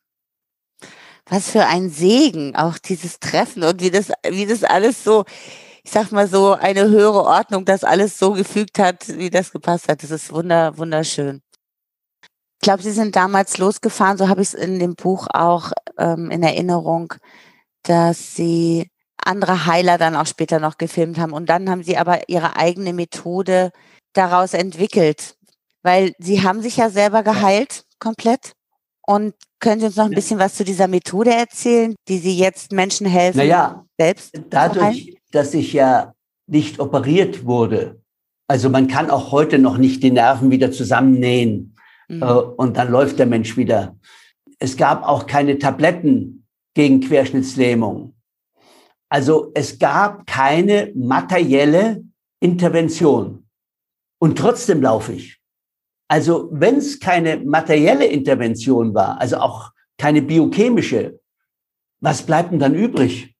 was 1.29 1.49
für 1.49 1.65
ein 1.65 1.89
Segen, 1.89 2.55
auch 2.55 2.77
dieses 2.77 3.19
Treffen 3.19 3.63
und 3.63 3.81
wie 3.81 3.91
das, 3.91 4.11
wie 4.29 4.45
das 4.45 4.63
alles 4.63 5.03
so, 5.03 5.25
ich 5.88 5.93
sag 5.93 6.12
mal 6.12 6.28
so, 6.28 6.52
eine 6.52 6.89
höhere 6.89 7.23
Ordnung, 7.23 7.63
das 7.63 7.86
alles 7.86 8.19
so 8.19 8.34
gefügt 8.34 8.78
hat, 8.78 9.08
wie 9.08 9.30
das 9.30 9.54
gepasst 9.54 9.88
hat. 9.88 10.04
Das 10.04 10.12
ist 10.12 10.34
wunder, 10.34 10.78
wunderschön. 10.78 11.41
Ich 12.60 12.63
glaube, 12.63 12.84
Sie 12.84 12.91
sind 12.91 13.15
damals 13.15 13.58
losgefahren, 13.58 14.17
so 14.17 14.28
habe 14.28 14.41
ich 14.41 14.50
es 14.50 14.54
in 14.54 14.80
dem 14.80 14.95
Buch 14.95 15.28
auch 15.34 15.71
ähm, 15.97 16.30
in 16.30 16.43
Erinnerung, 16.43 17.13
dass 17.84 18.36
Sie 18.36 18.91
andere 19.23 19.65
Heiler 19.65 19.97
dann 19.97 20.17
auch 20.17 20.26
später 20.26 20.60
noch 20.60 20.78
gefilmt 20.78 21.19
haben. 21.19 21.32
Und 21.32 21.47
dann 21.47 21.69
haben 21.69 21.84
Sie 21.84 21.97
aber 21.97 22.28
Ihre 22.28 22.58
eigene 22.58 22.91
Methode 22.91 23.71
daraus 24.12 24.54
entwickelt, 24.54 25.38
weil 25.84 26.12
Sie 26.19 26.43
haben 26.43 26.62
sich 26.62 26.76
ja 26.76 26.89
selber 26.89 27.23
geheilt, 27.23 27.86
komplett. 27.97 28.52
Und 29.04 29.36
können 29.62 29.80
Sie 29.80 29.86
uns 29.86 29.95
noch 29.95 30.06
ein 30.06 30.12
bisschen 30.12 30.38
was 30.38 30.56
zu 30.56 30.65
dieser 30.65 30.89
Methode 30.89 31.34
erzählen, 31.34 31.95
die 32.10 32.17
Sie 32.17 32.38
jetzt 32.38 32.73
Menschen 32.73 33.08
helfen, 33.08 33.38
naja, 33.38 33.86
selbst 33.97 34.34
dadurch, 34.50 35.16
dass 35.31 35.53
ich 35.53 35.73
ja 35.73 36.13
nicht 36.47 36.79
operiert 36.79 37.45
wurde, 37.45 38.01
also 38.47 38.69
man 38.69 38.87
kann 38.87 39.09
auch 39.09 39.31
heute 39.31 39.59
noch 39.59 39.77
nicht 39.77 40.01
die 40.03 40.11
Nerven 40.11 40.49
wieder 40.49 40.71
zusammennähen 40.71 41.75
mhm. 42.07 42.23
äh, 42.23 42.25
und 42.25 42.77
dann 42.77 42.89
läuft 42.89 43.19
der 43.19 43.25
Mensch 43.25 43.57
wieder. 43.57 43.97
Es 44.59 44.77
gab 44.77 45.03
auch 45.03 45.27
keine 45.27 45.59
Tabletten 45.59 46.47
gegen 46.73 47.01
Querschnittslähmung. 47.01 48.15
Also 49.09 49.51
es 49.53 49.77
gab 49.79 50.25
keine 50.25 50.91
materielle 50.95 52.03
Intervention. 52.39 53.47
Und 54.19 54.37
trotzdem 54.37 54.81
laufe 54.81 55.13
ich. 55.13 55.39
Also 56.09 56.49
wenn 56.51 56.77
es 56.77 56.99
keine 56.99 57.37
materielle 57.37 58.05
Intervention 58.05 58.93
war, 58.93 59.19
also 59.19 59.37
auch 59.37 59.71
keine 59.97 60.21
biochemische, 60.21 61.19
was 61.99 62.21
bleibt 62.21 62.51
denn 62.51 62.59
dann 62.59 62.75
übrig? 62.75 63.35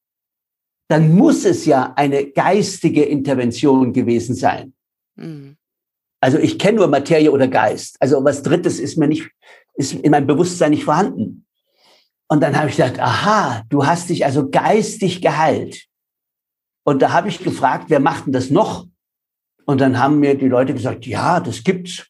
Dann 0.90 1.14
muss 1.14 1.46
es 1.46 1.66
ja 1.66 1.94
eine 1.96 2.28
geistige 2.28 3.04
Intervention 3.04 3.94
gewesen 3.94 4.36
sein. 4.36 4.74
Mhm. 5.16 5.58
Also 6.20 6.38
ich 6.40 6.58
kenne 6.58 6.78
nur 6.78 6.88
Materie 6.88 7.32
oder 7.32 7.48
Geist. 7.48 7.98
Also 8.00 8.24
was 8.24 8.42
Drittes 8.42 8.80
ist 8.80 8.98
mir 8.98 9.08
nicht, 9.08 9.30
ist 9.76 9.94
in 9.94 10.12
meinem 10.12 10.28
Bewusstsein 10.28 10.72
nicht 10.72 10.86
vorhanden. 10.86 11.46
Und 12.30 12.42
dann 12.42 12.58
habe 12.58 12.70
ich 12.70 12.78
gedacht, 12.78 13.00
aha, 13.00 13.64
du 13.70 13.86
hast 13.86 14.10
dich 14.10 14.26
also 14.26 14.50
geistig 14.50 15.22
geheilt. 15.22 15.86
Und 16.84 17.02
da 17.02 17.12
habe 17.12 17.30
ich 17.30 17.40
gefragt, 17.40 17.86
wer 17.90 18.00
macht 18.00 18.26
denn 18.26 18.34
das 18.34 18.50
noch? 18.50 18.88
Und 19.66 19.82
dann 19.82 20.00
haben 20.00 20.20
mir 20.20 20.36
die 20.36 20.48
Leute 20.48 20.74
gesagt, 20.74 21.06
ja, 21.06 21.40
das 21.40 21.64
gibt's. 21.64 22.08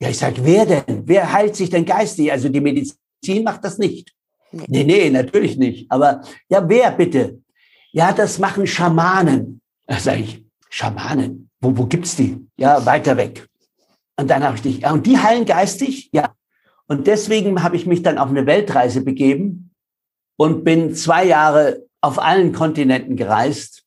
Ja, 0.00 0.08
ich 0.08 0.18
sage, 0.18 0.44
wer 0.44 0.64
denn? 0.64 1.02
Wer 1.06 1.32
heilt 1.32 1.56
sich 1.56 1.70
denn 1.70 1.84
geistig? 1.84 2.32
Also 2.32 2.48
die 2.48 2.60
Medizin 2.60 3.44
macht 3.44 3.64
das 3.64 3.78
nicht. 3.78 4.14
Nee. 4.50 4.64
nee, 4.68 4.84
nee, 4.84 5.10
natürlich 5.10 5.58
nicht. 5.58 5.90
Aber 5.90 6.22
ja, 6.48 6.66
wer 6.68 6.90
bitte? 6.92 7.42
Ja, 7.98 8.12
das 8.12 8.38
machen 8.38 8.68
Schamanen. 8.68 9.60
Da 9.88 9.98
sage 9.98 10.20
ich, 10.20 10.44
Schamanen? 10.70 11.50
Wo, 11.60 11.76
wo 11.76 11.86
gibt's 11.86 12.14
die? 12.14 12.46
Ja, 12.56 12.86
weiter 12.86 13.16
weg. 13.16 13.48
Und 14.16 14.30
dann 14.30 14.44
habe 14.44 14.54
ich 14.54 14.62
dich, 14.62 14.78
ja, 14.82 14.92
und 14.92 15.04
die 15.04 15.18
heilen 15.18 15.44
geistig? 15.44 16.08
Ja. 16.12 16.32
Und 16.86 17.08
deswegen 17.08 17.60
habe 17.64 17.74
ich 17.74 17.86
mich 17.86 18.04
dann 18.04 18.16
auf 18.16 18.28
eine 18.28 18.46
Weltreise 18.46 19.00
begeben 19.00 19.74
und 20.36 20.62
bin 20.62 20.94
zwei 20.94 21.24
Jahre 21.24 21.86
auf 22.00 22.20
allen 22.20 22.52
Kontinenten 22.52 23.16
gereist, 23.16 23.82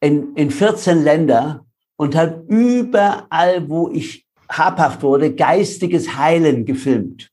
in, 0.00 0.34
in 0.36 0.50
14 0.50 1.04
Länder 1.04 1.66
und 1.96 2.16
habe 2.16 2.46
überall, 2.48 3.68
wo 3.68 3.90
ich 3.90 4.26
habhaft 4.48 5.02
wurde, 5.02 5.34
geistiges 5.34 6.16
Heilen 6.16 6.64
gefilmt. 6.64 7.30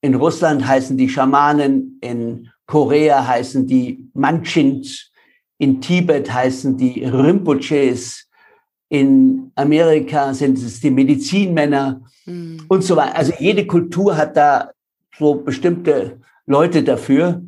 In 0.00 0.14
Russland 0.14 0.64
heißen 0.64 0.96
die 0.96 1.08
Schamanen, 1.08 1.98
in 2.02 2.52
Korea 2.66 3.26
heißen 3.26 3.66
die 3.66 4.08
Manchins, 4.14 5.09
in 5.60 5.80
Tibet 5.80 6.32
heißen 6.32 6.78
die 6.78 7.04
Rinpoches, 7.04 8.26
in 8.88 9.52
Amerika 9.54 10.32
sind 10.32 10.56
es 10.56 10.80
die 10.80 10.90
Medizinmänner 10.90 12.00
mhm. 12.24 12.64
und 12.66 12.82
so 12.82 12.96
weiter. 12.96 13.14
Also 13.14 13.32
jede 13.38 13.66
Kultur 13.66 14.16
hat 14.16 14.36
da 14.36 14.70
so 15.18 15.34
bestimmte 15.34 16.18
Leute 16.46 16.82
dafür. 16.82 17.42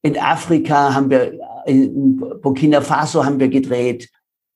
In 0.00 0.18
Afrika 0.18 0.94
haben 0.94 1.10
wir, 1.10 1.38
in 1.66 2.16
Burkina 2.40 2.80
Faso 2.80 3.24
haben 3.24 3.38
wir 3.38 3.48
gedreht. 3.48 4.10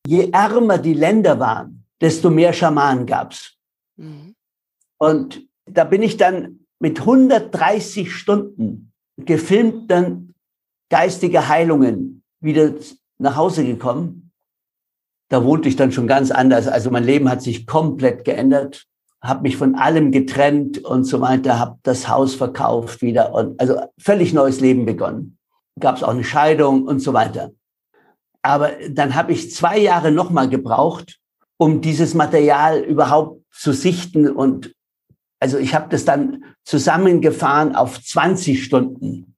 Je 0.07 0.31
ärmer 0.33 0.79
die 0.79 0.94
Länder 0.94 1.38
waren, 1.38 1.85
desto 2.01 2.31
mehr 2.31 2.55
Schamanen 2.55 3.05
gab's. 3.05 3.53
Mhm. 3.96 4.35
Und 4.98 5.46
da 5.66 5.85
bin 5.85 6.03
ich 6.03 6.16
dann 6.16 6.61
mit 6.81 7.01
130 7.01 8.11
Stunden 8.11 8.90
gefilmten 9.18 10.35
geistige 10.88 11.48
Heilungen 11.48 12.22
wieder 12.40 12.72
nach 13.23 13.37
Hause 13.37 13.65
gekommen. 13.65 14.33
Da 15.31 15.45
wohnte 15.45 15.69
ich 15.69 15.77
dann 15.77 15.93
schon 15.93 16.07
ganz 16.07 16.31
anders. 16.31 16.69
Also 16.69 16.91
mein 16.91 17.05
Leben 17.05 17.31
hat 17.31 17.41
sich 17.41 17.67
komplett 17.67 18.25
geändert, 18.25 18.85
habe 19.23 19.43
mich 19.43 19.57
von 19.57 19.77
allem 19.77 20.13
getrennt 20.13 20.85
und 20.85 21.05
so 21.05 21.21
weiter, 21.21 21.59
habe 21.59 21.79
das 21.85 22.09
Haus 22.09 22.35
verkauft 22.35 23.01
wieder 23.01 23.33
und 23.33 23.59
also 23.59 23.81
völlig 23.99 24.35
neues 24.35 24.61
Leben 24.61 24.85
begonnen. 24.85 25.39
Gab 25.81 25.97
es 25.97 26.03
auch 26.03 26.11
eine 26.11 26.25
Scheidung 26.25 26.87
und 26.87 26.99
so 26.99 27.15
weiter. 27.15 27.53
Aber 28.43 28.73
dann 28.91 29.15
habe 29.15 29.33
ich 29.33 29.53
zwei 29.53 29.79
Jahre 29.79 30.11
nochmal 30.11 30.49
gebraucht, 30.49 31.19
um 31.57 31.81
dieses 31.81 32.15
Material 32.15 32.81
überhaupt 32.81 33.41
zu 33.53 33.73
sichten. 33.73 34.29
Und 34.29 34.75
also 35.39 35.59
ich 35.59 35.75
habe 35.75 35.89
das 35.89 36.05
dann 36.05 36.45
zusammengefahren 36.65 37.75
auf 37.77 38.03
20 38.03 38.63
Stunden. 38.63 39.37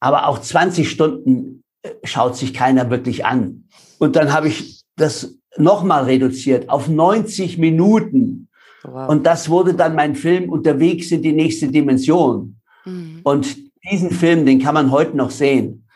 Aber 0.00 0.26
auch 0.26 0.40
20 0.40 0.90
Stunden 0.90 1.61
schaut 2.04 2.36
sich 2.36 2.54
keiner 2.54 2.90
wirklich 2.90 3.24
an. 3.24 3.64
Und 3.98 4.16
dann 4.16 4.32
habe 4.32 4.48
ich 4.48 4.82
das 4.96 5.36
nochmal 5.56 6.04
reduziert 6.04 6.68
auf 6.68 6.88
90 6.88 7.58
Minuten. 7.58 8.48
Wow. 8.82 9.08
Und 9.08 9.26
das 9.26 9.48
wurde 9.48 9.74
dann 9.74 9.94
mein 9.94 10.14
Film 10.14 10.50
Unterwegs 10.50 11.10
in 11.10 11.22
die 11.22 11.32
nächste 11.32 11.68
Dimension. 11.68 12.56
Mhm. 12.84 13.20
Und 13.22 13.56
diesen 13.90 14.10
Film, 14.10 14.46
den 14.46 14.60
kann 14.60 14.74
man 14.74 14.90
heute 14.90 15.16
noch 15.16 15.30
sehen. 15.30 15.86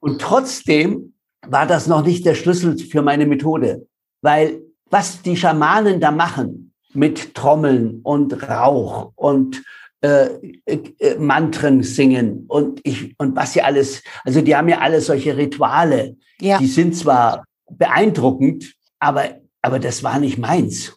Und 0.00 0.20
trotzdem 0.20 1.14
war 1.46 1.66
das 1.66 1.86
noch 1.86 2.04
nicht 2.04 2.24
der 2.24 2.34
Schlüssel 2.34 2.78
für 2.78 3.02
meine 3.02 3.26
Methode, 3.26 3.86
weil 4.22 4.62
was 4.90 5.22
die 5.22 5.36
Schamanen 5.36 6.00
da 6.00 6.10
machen 6.10 6.72
mit 6.92 7.34
Trommeln 7.34 8.00
und 8.02 8.48
Rauch 8.48 9.12
und 9.14 9.62
äh, 10.02 10.30
äh, 10.66 11.18
Mantren 11.18 11.82
singen 11.82 12.44
und 12.48 12.80
ich 12.84 13.14
und 13.18 13.36
was 13.36 13.52
sie 13.52 13.62
alles, 13.62 14.02
also 14.24 14.40
die 14.40 14.56
haben 14.56 14.68
ja 14.68 14.78
alle 14.78 15.00
solche 15.00 15.36
Rituale. 15.36 16.16
Ja. 16.40 16.58
Die 16.58 16.66
sind 16.66 16.96
zwar 16.96 17.44
beeindruckend, 17.70 18.74
aber 18.98 19.40
aber 19.62 19.78
das 19.78 20.02
war 20.02 20.18
nicht 20.18 20.38
meins. 20.38 20.96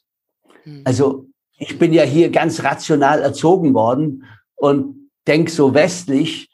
Hm. 0.63 0.83
Also 0.85 1.27
ich 1.57 1.77
bin 1.77 1.93
ja 1.93 2.03
hier 2.03 2.29
ganz 2.29 2.63
rational 2.63 3.21
erzogen 3.21 3.73
worden 3.73 4.23
und 4.55 5.09
denk 5.27 5.49
so 5.49 5.73
westlich. 5.73 6.49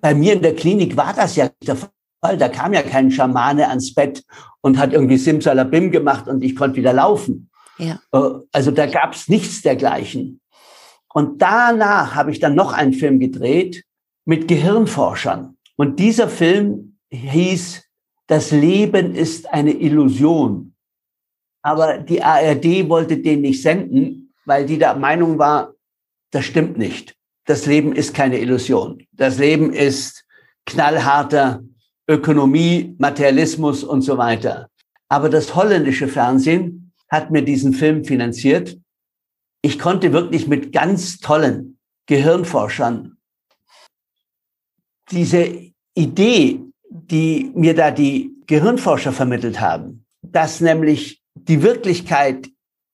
Bei 0.00 0.14
mir 0.14 0.34
in 0.34 0.42
der 0.42 0.54
Klinik 0.54 0.96
war 0.96 1.14
das 1.14 1.36
ja 1.36 1.50
der 1.66 1.76
Fall. 1.76 2.36
Da 2.36 2.48
kam 2.48 2.74
ja 2.74 2.82
kein 2.82 3.10
Schamane 3.10 3.68
ans 3.68 3.94
Bett 3.94 4.24
und 4.60 4.76
hat 4.78 4.92
irgendwie 4.92 5.16
Simsalabim 5.16 5.90
gemacht 5.90 6.28
und 6.28 6.42
ich 6.42 6.54
konnte 6.54 6.76
wieder 6.76 6.92
laufen. 6.92 7.50
Ja. 7.78 7.98
Äh, 8.12 8.40
also 8.52 8.70
da 8.70 8.86
gab 8.86 9.14
es 9.14 9.28
nichts 9.28 9.62
dergleichen. 9.62 10.40
Und 11.12 11.40
danach 11.40 12.14
habe 12.14 12.30
ich 12.30 12.38
dann 12.38 12.54
noch 12.54 12.72
einen 12.72 12.92
Film 12.92 13.18
gedreht 13.18 13.84
mit 14.24 14.48
Gehirnforschern. 14.48 15.56
Und 15.76 15.98
dieser 15.98 16.28
Film 16.28 16.98
hieß 17.10 17.84
Das 18.26 18.50
Leben 18.50 19.14
ist 19.14 19.50
eine 19.52 19.72
Illusion. 19.72 20.74
Aber 21.62 21.98
die 21.98 22.22
ARD 22.22 22.88
wollte 22.88 23.16
den 23.16 23.40
nicht 23.40 23.62
senden, 23.62 24.34
weil 24.44 24.66
die 24.66 24.78
der 24.78 24.96
Meinung 24.96 25.38
war, 25.38 25.72
das 26.30 26.44
stimmt 26.44 26.76
nicht. 26.76 27.14
Das 27.46 27.64
Leben 27.64 27.94
ist 27.94 28.12
keine 28.12 28.38
Illusion. 28.38 29.02
Das 29.12 29.38
Leben 29.38 29.72
ist 29.72 30.26
knallharter 30.66 31.62
Ökonomie, 32.06 32.94
Materialismus 32.98 33.82
und 33.84 34.02
so 34.02 34.18
weiter. 34.18 34.68
Aber 35.08 35.30
das 35.30 35.54
holländische 35.54 36.08
Fernsehen 36.08 36.92
hat 37.08 37.30
mir 37.30 37.42
diesen 37.42 37.72
Film 37.72 38.04
finanziert. 38.04 38.76
Ich 39.62 39.78
konnte 39.78 40.12
wirklich 40.12 40.46
mit 40.46 40.72
ganz 40.72 41.18
tollen 41.18 41.78
Gehirnforschern 42.06 43.18
diese 45.10 45.72
Idee, 45.94 46.60
die 46.90 47.50
mir 47.54 47.74
da 47.74 47.90
die 47.90 48.34
Gehirnforscher 48.46 49.12
vermittelt 49.12 49.60
haben, 49.60 50.04
dass 50.22 50.60
nämlich 50.60 51.22
die 51.34 51.62
Wirklichkeit 51.62 52.48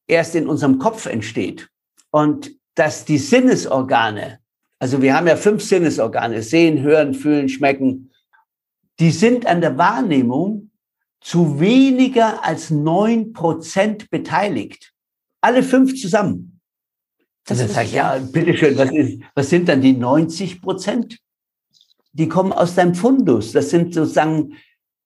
erst 0.06 0.34
in 0.34 0.48
unserem 0.48 0.78
Kopf 0.78 1.06
entsteht 1.06 1.68
und 2.10 2.50
dass 2.74 3.04
die 3.04 3.18
Sinnesorgane, 3.18 4.40
also 4.78 5.00
wir 5.00 5.14
haben 5.14 5.26
ja 5.26 5.36
fünf 5.36 5.62
Sinnesorgane, 5.62 6.42
sehen, 6.42 6.82
hören, 6.82 7.14
fühlen, 7.14 7.48
schmecken, 7.48 8.10
die 8.98 9.10
sind 9.10 9.46
an 9.46 9.60
der 9.60 9.76
Wahrnehmung 9.78 10.70
zu 11.20 11.58
weniger 11.58 12.44
als 12.44 12.70
neun 12.70 13.32
Prozent 13.32 14.10
beteiligt. 14.10 14.92
Alle 15.40 15.62
fünf 15.62 15.94
zusammen. 16.00 16.53
Das 17.46 17.60
und 17.60 17.66
dann 17.66 17.74
sage 17.74 17.86
ich, 17.86 17.94
ja, 17.94 18.18
bitteschön, 18.18 18.76
was, 18.78 18.90
ist, 18.90 19.20
was 19.34 19.50
sind 19.50 19.68
dann 19.68 19.80
die 19.80 19.92
90 19.92 20.62
Prozent? 20.62 21.18
die 22.14 22.28
kommen 22.28 22.52
aus 22.52 22.76
deinem 22.76 22.94
Fundus. 22.94 23.52
Das 23.52 23.70
sind 23.70 23.92
sozusagen 23.92 24.54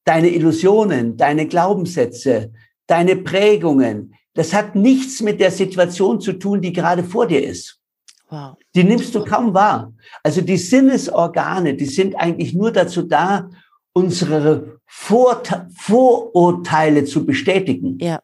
deine 0.04 0.28
Illusionen, 0.28 1.16
deine 1.16 1.46
Glaubenssätze, 1.46 2.52
deine 2.86 3.16
Prägungen. 3.16 4.14
Das 4.34 4.52
hat 4.52 4.76
nichts 4.76 5.20
mit 5.20 5.40
der 5.40 5.50
Situation 5.50 6.20
zu 6.20 6.34
tun, 6.34 6.60
die 6.60 6.72
gerade 6.72 7.02
vor 7.02 7.26
dir 7.26 7.42
ist. 7.42 7.80
Wow. 8.28 8.56
Die 8.74 8.84
nimmst 8.84 9.14
du 9.14 9.24
kaum 9.24 9.54
wahr. 9.54 9.92
Also 10.22 10.42
die 10.42 10.58
Sinnesorgane, 10.58 11.74
die 11.74 11.86
sind 11.86 12.14
eigentlich 12.14 12.52
nur 12.52 12.70
dazu 12.70 13.02
da, 13.02 13.50
unsere 13.94 14.80
Vor 14.84 15.42
Vorurteile 15.74 17.04
zu 17.04 17.24
bestätigen. 17.24 17.98
Ja. 18.00 18.20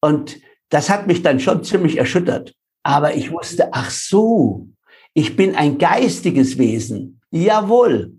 Und 0.00 0.40
das 0.70 0.90
hat 0.90 1.06
mich 1.06 1.22
dann 1.22 1.40
schon 1.40 1.64
ziemlich 1.64 1.98
erschüttert. 1.98 2.54
Aber 2.82 3.14
ich 3.14 3.30
wusste, 3.30 3.72
ach 3.72 3.90
so, 3.90 4.68
ich 5.14 5.36
bin 5.36 5.54
ein 5.54 5.78
geistiges 5.78 6.58
Wesen. 6.58 7.20
Jawohl. 7.30 8.12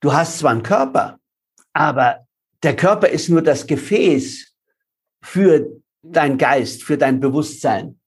Du 0.00 0.12
hast 0.12 0.38
zwar 0.38 0.52
einen 0.52 0.62
Körper, 0.62 1.18
aber 1.72 2.26
der 2.62 2.76
Körper 2.76 3.08
ist 3.08 3.28
nur 3.28 3.42
das 3.42 3.66
Gefäß 3.66 4.54
für 5.20 5.80
dein 6.02 6.38
Geist, 6.38 6.84
für 6.84 6.96
dein 6.96 7.20
Bewusstsein. 7.20 7.98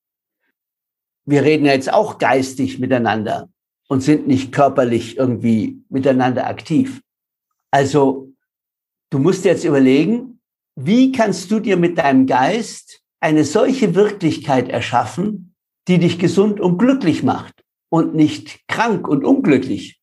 Wir 1.25 1.43
reden 1.43 1.65
ja 1.65 1.73
jetzt 1.73 1.91
auch 1.91 2.17
geistig 2.17 2.79
miteinander 2.79 3.49
und 3.87 4.01
sind 4.01 4.27
nicht 4.27 4.51
körperlich 4.51 5.17
irgendwie 5.17 5.83
miteinander 5.89 6.47
aktiv. 6.47 7.01
Also, 7.71 8.31
du 9.09 9.19
musst 9.19 9.45
jetzt 9.45 9.65
überlegen, 9.65 10.39
wie 10.75 11.11
kannst 11.11 11.51
du 11.51 11.59
dir 11.59 11.77
mit 11.77 11.97
deinem 11.97 12.25
Geist 12.25 13.00
eine 13.21 13.45
solche 13.45 13.95
Wirklichkeit 13.95 14.67
erschaffen, 14.67 15.55
die 15.87 15.99
dich 15.99 16.19
gesund 16.19 16.59
und 16.59 16.77
glücklich 16.77 17.23
macht 17.23 17.63
und 17.89 18.15
nicht 18.15 18.67
krank 18.67 19.07
und 19.07 19.23
unglücklich. 19.23 20.01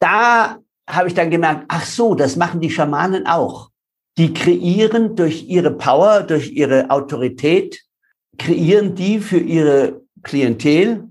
Da 0.00 0.58
habe 0.88 1.08
ich 1.08 1.14
dann 1.14 1.30
gemerkt, 1.30 1.66
ach 1.68 1.84
so, 1.84 2.14
das 2.14 2.36
machen 2.36 2.60
die 2.60 2.70
Schamanen 2.70 3.26
auch. 3.26 3.70
Die 4.18 4.32
kreieren 4.32 5.16
durch 5.16 5.48
ihre 5.48 5.70
Power, 5.70 6.22
durch 6.22 6.50
ihre 6.52 6.90
Autorität, 6.90 7.82
kreieren 8.38 8.94
die 8.94 9.18
für 9.20 9.38
ihre 9.38 10.02
Klientel 10.22 11.08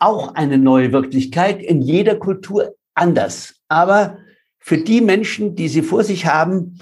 auch 0.00 0.34
eine 0.34 0.58
neue 0.58 0.92
Wirklichkeit 0.92 1.62
in 1.62 1.80
jeder 1.80 2.16
Kultur 2.16 2.74
anders. 2.94 3.54
Aber 3.68 4.18
für 4.58 4.78
die 4.78 5.00
Menschen, 5.00 5.54
die 5.54 5.68
sie 5.68 5.82
vor 5.82 6.02
sich 6.02 6.26
haben, 6.26 6.78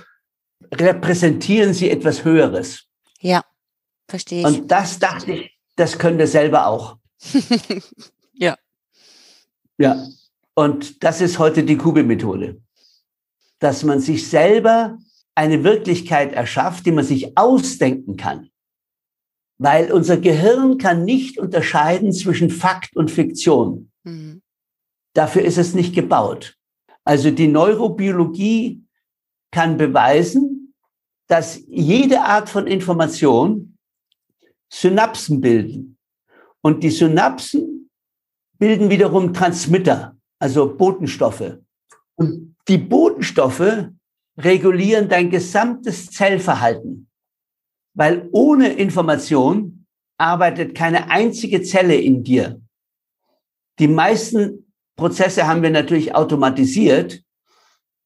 repräsentieren 0.80 1.74
sie 1.74 1.90
etwas 1.90 2.24
Höheres. 2.24 2.84
Ja, 3.20 3.44
verstehe 4.08 4.40
ich. 4.40 4.46
Und 4.46 4.70
das 4.70 4.98
dachte 4.98 5.32
ich, 5.32 5.58
das 5.76 5.98
können 5.98 6.18
wir 6.18 6.26
selber 6.26 6.66
auch. 6.66 6.98
ja. 8.32 8.56
Ja. 9.78 10.06
Und 10.54 11.02
das 11.02 11.20
ist 11.20 11.38
heute 11.38 11.64
die 11.64 11.76
Kugelmethode. 11.76 12.60
Dass 13.58 13.82
man 13.82 14.00
sich 14.00 14.28
selber 14.28 14.98
eine 15.34 15.64
Wirklichkeit 15.64 16.32
erschafft, 16.32 16.86
die 16.86 16.92
man 16.92 17.04
sich 17.04 17.36
ausdenken 17.36 18.16
kann. 18.16 18.50
Weil 19.58 19.92
unser 19.92 20.16
Gehirn 20.16 20.78
kann 20.78 21.04
nicht 21.04 21.38
unterscheiden 21.38 22.12
zwischen 22.12 22.50
Fakt 22.50 22.96
und 22.96 23.10
Fiktion. 23.10 23.90
Mhm. 24.04 24.42
Dafür 25.12 25.42
ist 25.42 25.58
es 25.58 25.74
nicht 25.74 25.94
gebaut. 25.94 26.56
Also 27.04 27.30
die 27.30 27.48
Neurobiologie 27.48 28.84
kann 29.50 29.76
beweisen, 29.76 30.63
dass 31.26 31.60
jede 31.66 32.20
Art 32.20 32.48
von 32.48 32.66
Information 32.66 33.78
Synapsen 34.72 35.40
bilden. 35.40 35.98
Und 36.60 36.82
die 36.82 36.90
Synapsen 36.90 37.90
bilden 38.58 38.90
wiederum 38.90 39.32
Transmitter, 39.32 40.16
also 40.38 40.74
Botenstoffe. 40.76 41.58
Und 42.16 42.56
die 42.68 42.78
Botenstoffe 42.78 43.88
regulieren 44.38 45.08
dein 45.08 45.30
gesamtes 45.30 46.10
Zellverhalten. 46.10 47.08
Weil 47.94 48.28
ohne 48.32 48.72
Information 48.72 49.86
arbeitet 50.18 50.74
keine 50.74 51.10
einzige 51.10 51.62
Zelle 51.62 51.96
in 51.96 52.24
dir. 52.24 52.60
Die 53.78 53.88
meisten 53.88 54.72
Prozesse 54.96 55.46
haben 55.46 55.62
wir 55.62 55.70
natürlich 55.70 56.14
automatisiert. 56.14 57.22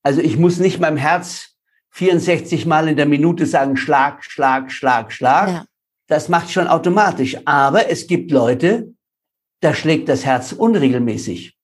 Also 0.03 0.21
ich 0.21 0.39
muss 0.39 0.59
nicht 0.59 0.81
meinem 0.81 0.97
Herz 0.97 1.58
64 1.91 2.67
Mal 2.67 2.89
in 2.89 2.97
der 2.97 3.07
Minute 3.07 3.47
sagen, 3.47 3.77
Schlag, 3.77 4.25
Schlag, 4.25 4.71
Schlag, 4.71 5.13
Schlag. 5.13 5.49
Ja. 5.49 5.67
Das 6.07 6.29
macht 6.29 6.51
schon 6.51 6.67
automatisch. 6.67 7.37
Aber 7.45 7.91
es 7.91 8.07
gibt 8.07 8.31
Leute, 8.31 8.95
da 9.61 9.75
schlägt 9.75 10.09
das 10.09 10.25
Herz 10.25 10.53
unregelmäßig. 10.53 11.57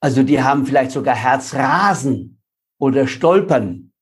Also 0.00 0.22
die 0.22 0.42
haben 0.42 0.66
vielleicht 0.66 0.92
sogar 0.92 1.14
Herzrasen 1.14 2.40
oder 2.78 3.06
Stolpern 3.06 3.92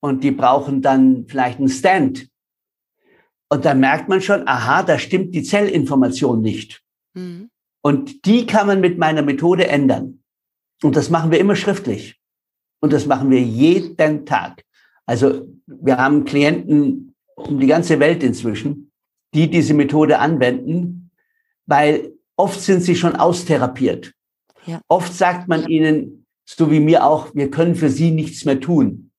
und 0.00 0.24
die 0.24 0.32
brauchen 0.32 0.82
dann 0.82 1.26
vielleicht 1.28 1.58
einen 1.58 1.68
Stand. 1.68 2.28
Und 3.48 3.64
da 3.64 3.74
merkt 3.74 4.08
man 4.08 4.20
schon, 4.20 4.46
aha, 4.48 4.82
da 4.82 4.98
stimmt 4.98 5.34
die 5.34 5.42
Zellinformation 5.42 6.40
nicht. 6.40 6.82
Mhm. 7.14 7.50
Und 7.82 8.26
die 8.26 8.46
kann 8.46 8.66
man 8.66 8.80
mit 8.80 8.98
meiner 8.98 9.22
Methode 9.22 9.68
ändern. 9.68 10.22
Und 10.82 10.96
das 10.96 11.10
machen 11.10 11.30
wir 11.30 11.38
immer 11.38 11.54
schriftlich. 11.54 12.20
Und 12.80 12.92
das 12.92 13.06
machen 13.06 13.30
wir 13.30 13.40
jeden 13.40 14.26
Tag. 14.26 14.64
Also 15.06 15.46
wir 15.66 15.98
haben 15.98 16.24
Klienten 16.24 17.14
um 17.36 17.58
die 17.58 17.66
ganze 17.66 18.00
Welt 18.00 18.22
inzwischen, 18.22 18.90
die 19.34 19.50
diese 19.50 19.74
Methode 19.74 20.18
anwenden, 20.18 21.10
weil 21.66 22.12
oft 22.36 22.60
sind 22.60 22.82
sie 22.82 22.96
schon 22.96 23.16
austherapiert. 23.16 24.12
Ja. 24.66 24.80
Oft 24.88 25.12
sagt 25.14 25.48
man 25.48 25.68
ihnen, 25.68 26.26
so 26.44 26.70
wie 26.70 26.80
mir 26.80 27.04
auch, 27.04 27.34
wir 27.34 27.50
können 27.50 27.74
für 27.74 27.90
sie 27.90 28.10
nichts 28.10 28.44
mehr 28.44 28.60
tun. 28.60 29.10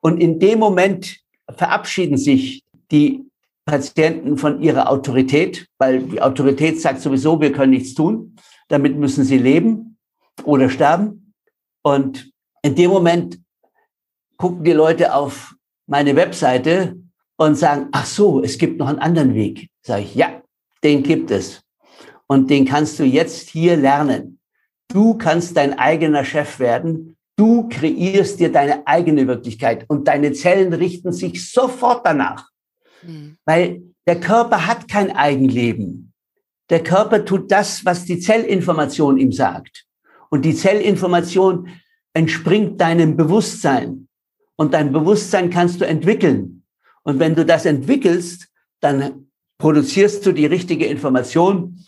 Und 0.00 0.20
in 0.20 0.38
dem 0.38 0.58
Moment 0.58 1.18
verabschieden 1.56 2.16
sich 2.16 2.64
die 2.90 3.24
Patienten 3.64 4.38
von 4.38 4.62
ihrer 4.62 4.90
Autorität, 4.90 5.66
weil 5.78 6.02
die 6.02 6.22
Autorität 6.22 6.80
sagt 6.80 7.00
sowieso, 7.00 7.40
wir 7.40 7.52
können 7.52 7.72
nichts 7.72 7.94
tun. 7.94 8.36
Damit 8.68 8.96
müssen 8.96 9.24
sie 9.24 9.38
leben 9.38 9.98
oder 10.44 10.70
sterben. 10.70 11.34
Und 11.82 12.30
in 12.62 12.74
dem 12.74 12.90
Moment 12.90 13.38
gucken 14.38 14.64
die 14.64 14.72
Leute 14.72 15.14
auf 15.14 15.54
meine 15.86 16.16
Webseite 16.16 16.96
und 17.36 17.56
sagen, 17.56 17.88
ach 17.92 18.06
so, 18.06 18.42
es 18.42 18.56
gibt 18.56 18.78
noch 18.78 18.88
einen 18.88 18.98
anderen 18.98 19.34
Weg. 19.34 19.68
Sage 19.82 20.02
ich, 20.02 20.14
ja, 20.14 20.42
den 20.82 21.02
gibt 21.02 21.30
es. 21.30 21.62
Und 22.26 22.50
den 22.50 22.64
kannst 22.64 22.98
du 22.98 23.04
jetzt 23.04 23.48
hier 23.50 23.76
lernen. 23.76 24.38
Du 24.88 25.14
kannst 25.14 25.56
dein 25.56 25.78
eigener 25.78 26.24
Chef 26.24 26.58
werden. 26.58 27.16
Du 27.36 27.68
kreierst 27.68 28.40
dir 28.40 28.50
deine 28.50 28.86
eigene 28.86 29.26
Wirklichkeit 29.26 29.84
und 29.88 30.08
deine 30.08 30.32
Zellen 30.32 30.72
richten 30.72 31.12
sich 31.12 31.50
sofort 31.50 32.04
danach. 32.04 32.48
Mhm. 33.02 33.36
Weil 33.44 33.82
der 34.06 34.20
Körper 34.20 34.66
hat 34.66 34.88
kein 34.88 35.14
Eigenleben. 35.14 36.12
Der 36.70 36.82
Körper 36.82 37.24
tut 37.24 37.50
das, 37.50 37.84
was 37.84 38.04
die 38.04 38.18
Zellinformation 38.18 39.18
ihm 39.18 39.32
sagt. 39.32 39.86
Und 40.30 40.44
die 40.44 40.54
Zellinformation 40.54 41.68
entspringt 42.12 42.80
deinem 42.80 43.16
Bewusstsein. 43.16 44.07
Und 44.58 44.74
dein 44.74 44.92
Bewusstsein 44.92 45.50
kannst 45.50 45.80
du 45.80 45.86
entwickeln. 45.86 46.64
Und 47.04 47.20
wenn 47.20 47.34
du 47.34 47.46
das 47.46 47.64
entwickelst, 47.64 48.48
dann 48.80 49.28
produzierst 49.58 50.26
du 50.26 50.32
die 50.32 50.46
richtige 50.46 50.86
Information 50.86 51.84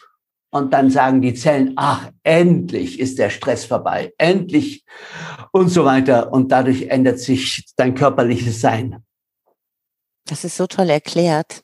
und 0.51 0.73
dann 0.73 0.91
sagen 0.91 1.21
die 1.21 1.35
Zellen, 1.35 1.73
ach, 1.77 2.11
endlich 2.23 2.99
ist 2.99 3.19
der 3.19 3.31
Stress 3.31 3.65
vorbei, 3.65 4.13
endlich 4.19 4.85
und 5.53 5.69
so 5.69 5.85
weiter. 5.85 6.33
Und 6.33 6.53
dadurch 6.53 6.83
ändert 6.89 7.19
sich 7.19 7.67
dein 7.77 7.95
körperliches 7.95 8.61
Sein. 8.61 9.03
Das 10.27 10.45
ist 10.45 10.57
so 10.57 10.67
toll 10.67 10.91
erklärt. 10.91 11.63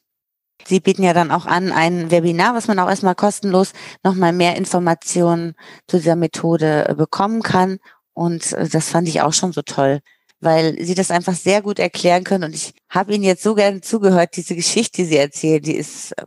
Sie 0.65 0.81
bieten 0.81 1.03
ja 1.03 1.13
dann 1.13 1.31
auch 1.31 1.47
an 1.47 1.71
ein 1.71 2.11
Webinar, 2.11 2.55
was 2.55 2.67
man 2.67 2.79
auch 2.79 2.89
erstmal 2.89 3.15
kostenlos 3.15 3.73
nochmal 4.03 4.33
mehr 4.33 4.57
Informationen 4.57 5.55
zu 5.87 5.99
dieser 5.99 6.17
Methode 6.17 6.89
äh, 6.89 6.95
bekommen 6.95 7.43
kann. 7.43 7.79
Und 8.15 8.53
äh, 8.53 8.69
das 8.69 8.89
fand 8.89 9.07
ich 9.07 9.21
auch 9.21 9.33
schon 9.33 9.53
so 9.53 9.63
toll, 9.63 10.01
weil 10.41 10.77
Sie 10.85 10.95
das 10.95 11.11
einfach 11.11 11.35
sehr 11.35 11.63
gut 11.63 11.79
erklären 11.79 12.25
können. 12.25 12.45
Und 12.45 12.55
ich 12.55 12.75
habe 12.89 13.15
Ihnen 13.15 13.25
jetzt 13.25 13.43
so 13.43 13.55
gerne 13.55 13.81
zugehört, 13.81 14.37
diese 14.37 14.55
Geschichte, 14.55 15.03
die 15.03 15.09
Sie 15.09 15.17
erzählen, 15.17 15.63
die 15.63 15.75
ist, 15.77 16.13
äh, 16.13 16.25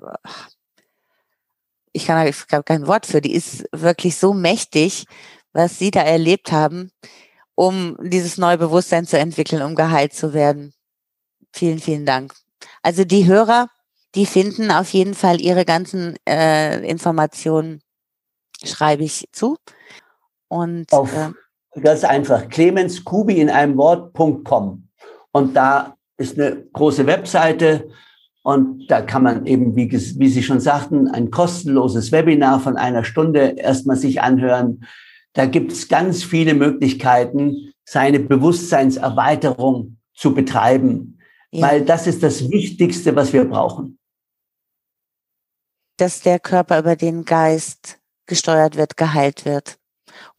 ich 1.91 2.05
kann 2.05 2.27
ich 2.27 2.35
habe 2.51 2.63
kein 2.63 2.87
Wort 2.87 3.05
für, 3.05 3.21
die 3.21 3.33
ist 3.33 3.65
wirklich 3.71 4.15
so 4.17 4.33
mächtig, 4.33 5.05
was 5.53 5.79
Sie 5.79 5.91
da 5.91 6.01
erlebt 6.01 6.51
haben, 6.51 6.91
um 7.55 7.97
dieses 8.01 8.37
neue 8.37 8.57
Bewusstsein 8.57 9.05
zu 9.05 9.17
entwickeln, 9.17 9.61
um 9.61 9.75
geheilt 9.75 10.13
zu 10.13 10.33
werden. 10.33 10.73
Vielen, 11.51 11.79
vielen 11.79 12.05
Dank. 12.05 12.33
Also 12.81 13.03
die 13.03 13.25
Hörer, 13.25 13.67
die 14.15 14.25
finden 14.25 14.71
auf 14.71 14.91
jeden 14.93 15.13
Fall 15.13 15.41
ihre 15.41 15.65
ganzen 15.65 16.15
äh, 16.27 16.79
Informationen, 16.87 17.81
schreibe 18.63 19.03
ich 19.03 19.27
zu. 19.31 19.57
Und 20.47 20.91
auf, 20.93 21.13
äh, 21.13 21.31
ganz 21.75 22.03
einfach, 22.03 22.49
Clemens 22.49 23.03
Kubi 23.03 23.39
in 23.39 23.49
einem 23.49 23.77
Wort.com. 23.77 24.87
Und 25.31 25.55
da 25.55 25.95
ist 26.17 26.39
eine 26.39 26.63
große 26.73 27.05
Webseite 27.05 27.89
und 28.41 28.87
da 28.87 29.01
kann 29.01 29.23
man 29.23 29.45
eben, 29.45 29.75
wie, 29.75 29.91
wie 29.91 30.27
Sie 30.27 30.43
schon 30.43 30.59
sagten, 30.59 31.07
ein 31.07 31.29
kostenloses 31.29 32.11
Webinar 32.11 32.59
von 32.59 32.77
einer 32.77 33.03
Stunde 33.03 33.55
erstmal 33.57 33.97
sich 33.97 34.21
anhören. 34.21 34.85
Da 35.33 35.45
gibt 35.45 35.71
es 35.71 35.87
ganz 35.87 36.23
viele 36.23 36.53
Möglichkeiten, 36.53 37.73
seine 37.85 38.19
Bewusstseinserweiterung 38.19 39.97
zu 40.13 40.33
betreiben, 40.33 41.19
ja. 41.51 41.67
weil 41.67 41.85
das 41.85 42.07
ist 42.07 42.23
das 42.23 42.49
Wichtigste, 42.49 43.15
was 43.15 43.33
wir 43.33 43.45
brauchen. 43.45 43.99
Dass 45.97 46.21
der 46.21 46.39
Körper 46.39 46.79
über 46.79 46.95
den 46.95 47.25
Geist 47.25 47.99
gesteuert 48.25 48.77
wird, 48.77 48.95
geheilt 48.95 49.45
wird. 49.45 49.77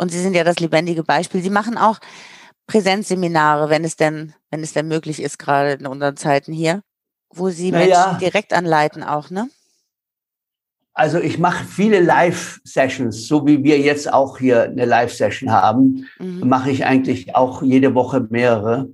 Und 0.00 0.10
Sie 0.10 0.18
sind 0.18 0.34
ja 0.34 0.44
das 0.44 0.58
lebendige 0.60 1.04
Beispiel. 1.04 1.42
Sie 1.42 1.50
machen 1.50 1.76
auch 1.76 1.98
Präsenzseminare, 2.66 3.68
wenn 3.68 3.84
es 3.84 3.96
denn, 3.96 4.32
wenn 4.50 4.62
es 4.62 4.72
denn 4.72 4.88
möglich 4.88 5.22
ist, 5.22 5.38
gerade 5.38 5.72
in 5.72 5.86
unseren 5.86 6.16
Zeiten 6.16 6.54
hier, 6.54 6.80
wo 7.28 7.50
Sie 7.50 7.70
naja. 7.70 8.06
Menschen 8.06 8.18
direkt 8.18 8.54
anleiten 8.54 9.02
auch, 9.02 9.28
ne? 9.28 9.50
Also 10.94 11.18
ich 11.18 11.38
mache 11.38 11.64
viele 11.64 12.00
Live-Sessions, 12.00 13.28
so 13.28 13.46
wie 13.46 13.62
wir 13.62 13.78
jetzt 13.78 14.10
auch 14.10 14.38
hier 14.38 14.62
eine 14.62 14.86
Live-Session 14.86 15.52
haben, 15.52 16.06
mhm. 16.18 16.48
mache 16.48 16.70
ich 16.70 16.86
eigentlich 16.86 17.36
auch 17.36 17.60
jede 17.60 17.94
Woche 17.94 18.26
mehrere. 18.30 18.88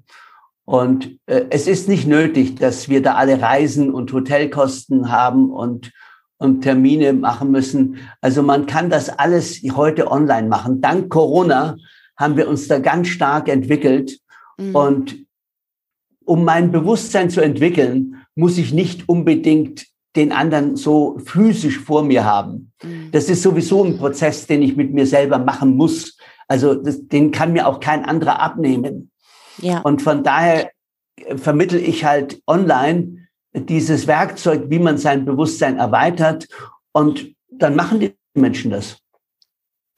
Und 0.64 1.20
äh, 1.26 1.44
es 1.50 1.68
ist 1.68 1.88
nicht 1.88 2.08
nötig, 2.08 2.56
dass 2.56 2.88
wir 2.88 3.00
da 3.00 3.14
alle 3.14 3.40
Reisen 3.40 3.94
und 3.94 4.12
Hotelkosten 4.12 5.12
haben 5.12 5.52
und, 5.52 5.92
und 6.38 6.62
Termine 6.62 7.12
machen 7.12 7.50
müssen. 7.50 7.98
Also 8.20 8.42
man 8.42 8.66
kann 8.66 8.90
das 8.90 9.08
alles 9.08 9.62
heute 9.74 10.10
online 10.10 10.48
machen. 10.48 10.80
Dank 10.80 11.08
Corona 11.10 11.76
haben 12.16 12.36
wir 12.36 12.48
uns 12.48 12.68
da 12.68 12.78
ganz 12.78 13.08
stark 13.08 13.48
entwickelt. 13.48 14.18
Mhm. 14.58 14.74
Und 14.74 15.26
um 16.24 16.44
mein 16.44 16.72
Bewusstsein 16.72 17.30
zu 17.30 17.40
entwickeln, 17.40 18.16
muss 18.34 18.58
ich 18.58 18.72
nicht 18.72 19.08
unbedingt 19.08 19.86
den 20.16 20.32
anderen 20.32 20.76
so 20.76 21.18
physisch 21.24 21.78
vor 21.78 22.02
mir 22.02 22.24
haben. 22.24 22.72
Mhm. 22.82 23.10
Das 23.12 23.28
ist 23.28 23.42
sowieso 23.42 23.84
ein 23.84 23.98
Prozess, 23.98 24.46
den 24.46 24.62
ich 24.62 24.76
mit 24.76 24.92
mir 24.92 25.06
selber 25.06 25.38
machen 25.38 25.76
muss. 25.76 26.16
Also 26.48 26.74
das, 26.74 27.06
den 27.06 27.30
kann 27.30 27.52
mir 27.52 27.66
auch 27.66 27.80
kein 27.80 28.04
anderer 28.04 28.40
abnehmen. 28.40 29.10
Ja. 29.58 29.80
Und 29.80 30.02
von 30.02 30.22
daher 30.22 30.70
vermittel 31.36 31.80
ich 31.80 32.04
halt 32.04 32.40
online 32.46 33.25
dieses 33.56 34.06
Werkzeug, 34.06 34.64
wie 34.68 34.78
man 34.78 34.98
sein 34.98 35.24
Bewusstsein 35.24 35.78
erweitert. 35.78 36.46
Und 36.92 37.34
dann 37.50 37.74
machen 37.74 38.00
die 38.00 38.14
Menschen 38.34 38.70
das. 38.70 38.98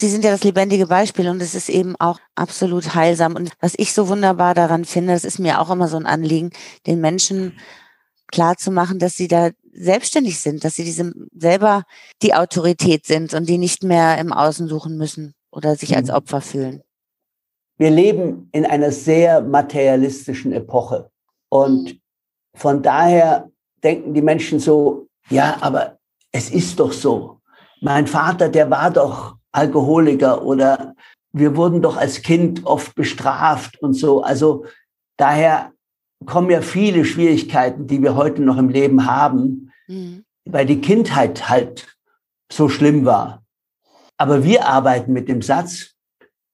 Sie 0.01 0.09
sind 0.09 0.25
ja 0.25 0.31
das 0.31 0.45
lebendige 0.45 0.87
Beispiel 0.87 1.29
und 1.29 1.43
es 1.43 1.57
ist 1.57 1.69
eben 1.69 1.97
auch 1.99 2.21
absolut 2.37 2.95
heilsam. 2.95 3.35
Und 3.35 3.51
was 3.61 3.75
ich 3.77 3.93
so 3.93 4.09
wunderbar 4.09 4.55
daran 4.55 4.85
finde, 4.85 5.13
das 5.13 5.25
ist 5.25 5.41
mir 5.41 5.61
auch 5.61 5.71
immer 5.71 5.89
so 5.89 5.97
ein 5.97 6.07
Anliegen, 6.07 6.51
den 6.87 7.01
Menschen 7.01 7.59
klar 8.29 8.57
zu 8.57 8.71
machen, 8.71 9.01
dass 9.01 9.17
sie 9.17 9.27
da 9.27 9.51
selbstständig 9.73 10.39
sind, 10.39 10.63
dass 10.63 10.77
sie 10.77 10.85
diese 10.85 11.13
selber 11.35 11.85
die 12.23 12.35
Autorität 12.35 13.07
sind 13.07 13.35
und 13.35 13.49
die 13.49 13.59
nicht 13.59 13.83
mehr 13.83 14.19
im 14.19 14.33
Außen 14.33 14.69
suchen 14.69 14.97
müssen 14.97 15.35
oder 15.51 15.75
sich 15.75 15.97
als 15.97 16.09
mhm. 16.09 16.15
Opfer 16.15 16.41
fühlen. 16.41 16.83
Wir 17.77 17.91
leben 17.91 18.49
in 18.53 18.67
einer 18.67 18.93
sehr 18.93 19.41
materialistischen 19.41 20.53
Epoche. 20.53 21.11
Und 21.49 22.01
von 22.59 22.83
daher 22.83 23.51
denken 23.85 24.15
die 24.15 24.23
Menschen 24.23 24.59
so, 24.59 25.07
ja, 25.31 25.59
aber 25.61 25.99
es 26.33 26.51
ist 26.51 26.81
doch 26.81 26.93
so. 26.93 27.39
Mein 27.81 28.07
Vater, 28.07 28.49
der 28.49 28.69
war 28.71 28.91
doch 28.91 29.37
Alkoholiker 29.53 30.43
oder 30.45 30.95
wir 31.33 31.57
wurden 31.57 31.83
doch 31.83 31.97
als 31.97 32.23
Kind 32.23 32.67
oft 32.67 32.95
bestraft 32.97 33.81
und 33.81 33.95
so. 33.95 34.23
Also 34.23 34.65
daher 35.17 35.73
kommen 36.27 36.51
ja 36.51 36.61
viele 36.61 37.05
Schwierigkeiten, 37.05 37.87
die 37.87 38.03
wir 38.03 38.17
heute 38.17 38.43
noch 38.43 38.59
im 38.59 38.71
Leben 38.71 39.07
haben, 39.07 39.71
mhm. 39.87 40.25
weil 40.45 40.67
die 40.67 40.81
Kindheit 40.81 41.49
halt 41.49 41.97
so 42.51 42.69
schlimm 42.69 43.05
war. 43.05 43.45
Aber 44.17 44.43
wir 44.43 44.67
arbeiten 44.67 45.13
mit 45.13 45.29
dem 45.29 45.43
Satz, 45.43 45.95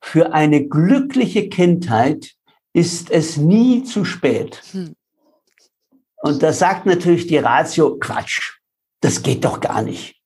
für 0.03 0.35
eine 0.35 0.67
glückliche 0.67 1.49
Kindheit 1.49 2.35
ist 2.75 3.11
es 3.11 3.39
nie 3.39 3.85
zu 3.85 4.05
spät. 4.05 4.63
Hm. 4.73 4.95
Und 6.25 6.43
da 6.43 6.55
sagt 6.55 6.87
natürlich 6.87 7.27
die 7.27 7.37
Ratio, 7.37 7.99
Quatsch, 7.99 8.55
das 9.03 9.23
geht 9.23 9.45
doch 9.45 9.61
gar 9.61 9.83
nicht. 9.83 10.23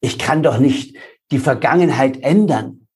Ich 0.00 0.18
kann 0.18 0.42
doch 0.42 0.56
nicht 0.56 0.96
die 1.30 1.38
Vergangenheit 1.38 2.22
ändern. 2.22 2.88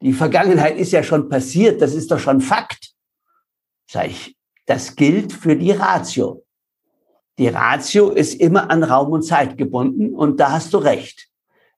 Die 0.00 0.12
Vergangenheit 0.12 0.76
ist 0.76 0.92
ja 0.92 1.02
schon 1.02 1.28
passiert, 1.28 1.82
das 1.82 1.94
ist 1.94 2.12
doch 2.12 2.20
schon 2.20 2.40
Fakt. 2.40 2.92
Sag 3.90 4.06
ich, 4.06 4.36
das 4.66 4.94
gilt 4.94 5.32
für 5.32 5.56
die 5.56 5.72
Ratio. 5.72 6.44
Die 7.38 7.48
Ratio 7.48 8.10
ist 8.10 8.34
immer 8.34 8.70
an 8.70 8.84
Raum 8.84 9.10
und 9.10 9.22
Zeit 9.22 9.58
gebunden 9.58 10.14
und 10.14 10.38
da 10.38 10.52
hast 10.52 10.74
du 10.74 10.78
recht. 10.78 11.26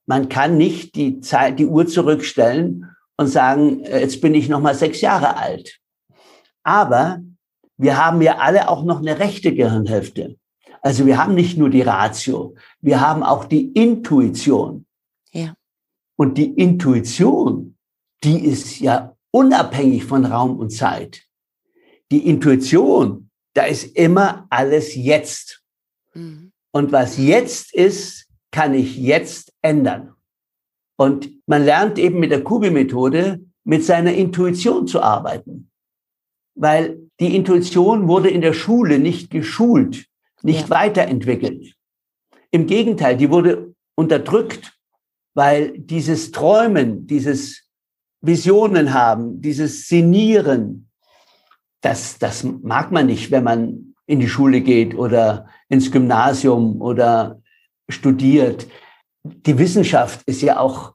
Man 0.04 0.28
kann 0.28 0.58
nicht 0.58 0.94
die 0.94 1.20
Zeit, 1.20 1.58
die 1.58 1.64
Uhr 1.64 1.86
zurückstellen 1.86 2.94
und 3.16 3.28
sagen, 3.28 3.82
äh, 3.84 4.00
jetzt 4.00 4.20
bin 4.20 4.34
ich 4.34 4.50
noch 4.50 4.60
mal 4.60 4.74
sechs 4.74 5.00
Jahre 5.00 5.38
alt. 5.38 5.78
Aber 6.64 7.22
wir 7.78 7.96
haben 7.96 8.20
ja 8.20 8.38
alle 8.38 8.68
auch 8.68 8.84
noch 8.84 8.98
eine 8.98 9.18
rechte 9.18 9.54
Gehirnhälfte. 9.54 10.36
Also 10.82 11.06
wir 11.06 11.16
haben 11.18 11.34
nicht 11.34 11.56
nur 11.56 11.70
die 11.70 11.82
Ratio, 11.82 12.54
wir 12.80 13.00
haben 13.00 13.22
auch 13.22 13.44
die 13.44 13.68
Intuition. 13.72 14.86
Ja. 15.32 15.54
Und 16.16 16.36
die 16.36 16.52
Intuition, 16.52 17.76
die 18.24 18.44
ist 18.44 18.80
ja 18.80 19.16
unabhängig 19.30 20.04
von 20.04 20.24
Raum 20.24 20.58
und 20.58 20.70
Zeit. 20.70 21.22
Die 22.10 22.26
Intuition, 22.28 23.30
da 23.54 23.64
ist 23.64 23.96
immer 23.96 24.46
alles 24.50 24.94
jetzt. 24.94 25.62
Mhm. 26.14 26.52
Und 26.72 26.92
was 26.92 27.16
jetzt 27.16 27.74
ist, 27.74 28.26
kann 28.50 28.74
ich 28.74 28.96
jetzt 28.96 29.52
ändern. 29.62 30.14
Und 30.96 31.30
man 31.46 31.64
lernt 31.64 31.98
eben 31.98 32.18
mit 32.18 32.32
der 32.32 32.42
Kubi-Methode 32.42 33.44
mit 33.64 33.84
seiner 33.84 34.12
Intuition 34.12 34.86
zu 34.86 35.00
arbeiten. 35.00 35.70
Weil 36.58 36.98
die 37.20 37.34
Intuition 37.34 38.08
wurde 38.08 38.30
in 38.30 38.40
der 38.40 38.52
Schule 38.52 38.98
nicht 38.98 39.30
geschult, 39.30 40.06
nicht 40.42 40.68
ja. 40.68 40.70
weiterentwickelt. 40.70 41.74
Im 42.50 42.66
Gegenteil, 42.66 43.16
die 43.16 43.30
wurde 43.30 43.74
unterdrückt, 43.94 44.72
weil 45.34 45.78
dieses 45.78 46.30
Träumen, 46.30 47.06
dieses 47.06 47.64
Visionen 48.20 48.92
haben, 48.92 49.40
dieses 49.40 49.88
Sinieren, 49.88 50.90
das, 51.80 52.18
das 52.18 52.42
mag 52.42 52.90
man 52.90 53.06
nicht, 53.06 53.30
wenn 53.30 53.44
man 53.44 53.94
in 54.06 54.20
die 54.20 54.28
Schule 54.28 54.60
geht 54.60 54.94
oder 54.94 55.48
ins 55.68 55.92
Gymnasium 55.92 56.80
oder 56.80 57.40
studiert 57.88 58.66
die 59.22 59.58
Wissenschaft 59.58 60.22
ist 60.26 60.42
ja 60.42 60.58
auch 60.58 60.94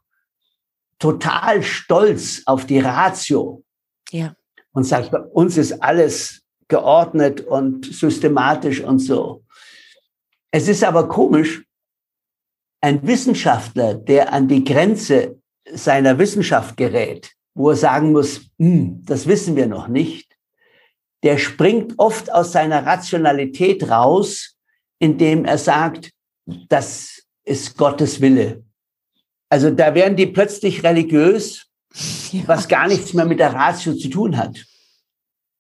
total 0.99 1.63
stolz 1.63 2.43
auf 2.45 2.65
die 2.65 2.79
Ratio. 2.79 3.63
Ja. 4.11 4.35
Und 4.73 4.83
sagt, 4.83 5.11
bei 5.11 5.19
uns 5.19 5.57
ist 5.57 5.81
alles 5.83 6.41
geordnet 6.67 7.41
und 7.41 7.85
systematisch 7.85 8.81
und 8.81 8.99
so. 8.99 9.43
Es 10.51 10.67
ist 10.67 10.83
aber 10.83 11.07
komisch, 11.07 11.63
ein 12.81 13.05
Wissenschaftler, 13.07 13.93
der 13.93 14.33
an 14.33 14.47
die 14.47 14.63
Grenze 14.63 15.39
seiner 15.71 16.17
Wissenschaft 16.19 16.75
gerät, 16.75 17.31
wo 17.55 17.69
er 17.69 17.75
sagen 17.75 18.11
muss, 18.11 18.49
hm, 18.59 19.03
das 19.05 19.27
wissen 19.27 19.55
wir 19.55 19.67
noch 19.67 19.87
nicht, 19.87 20.35
der 21.23 21.37
springt 21.37 21.93
oft 21.97 22.31
aus 22.31 22.51
seiner 22.51 22.85
Rationalität 22.85 23.89
raus, 23.89 24.57
indem 24.99 25.45
er 25.45 25.57
sagt, 25.57 26.11
das 26.67 27.23
ist 27.45 27.77
Gottes 27.77 28.19
Wille. 28.19 28.63
Also 29.49 29.69
da 29.69 29.95
werden 29.95 30.17
die 30.17 30.27
plötzlich 30.27 30.83
religiös, 30.83 31.67
ja. 32.31 32.41
was 32.47 32.67
gar 32.67 32.87
nichts 32.87 33.13
mehr 33.13 33.25
mit 33.25 33.39
der 33.39 33.53
Ratio 33.53 33.93
zu 33.93 34.09
tun 34.09 34.37
hat. 34.37 34.65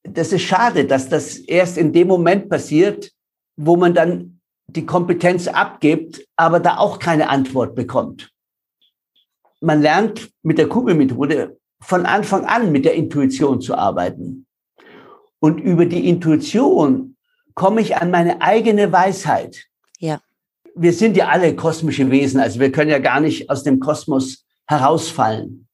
Das 0.03 0.33
ist 0.33 0.41
schade, 0.41 0.85
dass 0.85 1.09
das 1.09 1.37
erst 1.37 1.77
in 1.77 1.93
dem 1.93 2.07
Moment 2.07 2.49
passiert, 2.49 3.11
wo 3.55 3.77
man 3.77 3.93
dann 3.93 4.41
die 4.67 4.85
Kompetenz 4.85 5.47
abgibt, 5.47 6.25
aber 6.35 6.59
da 6.59 6.77
auch 6.77 6.99
keine 6.99 7.29
Antwort 7.29 7.75
bekommt. 7.75 8.31
Man 9.61 9.81
lernt 9.81 10.29
mit 10.41 10.57
der 10.57 10.67
Kugelmethode 10.67 11.57
von 11.81 12.05
Anfang 12.05 12.45
an 12.45 12.71
mit 12.71 12.85
der 12.85 12.95
Intuition 12.95 13.61
zu 13.61 13.75
arbeiten. 13.75 14.45
Und 15.39 15.59
über 15.59 15.85
die 15.85 16.07
Intuition 16.07 17.15
komme 17.53 17.81
ich 17.81 17.95
an 17.97 18.11
meine 18.11 18.41
eigene 18.41 18.91
Weisheit. 18.91 19.65
Ja 19.99 20.21
wir 20.75 20.93
sind 20.93 21.17
ja 21.17 21.27
alle 21.27 21.55
kosmische 21.55 22.09
Wesen, 22.09 22.39
also 22.39 22.59
wir 22.59 22.71
können 22.71 22.89
ja 22.89 22.99
gar 22.99 23.19
nicht 23.19 23.49
aus 23.49 23.63
dem 23.63 23.79
Kosmos 23.79 24.45
herausfallen. 24.67 25.67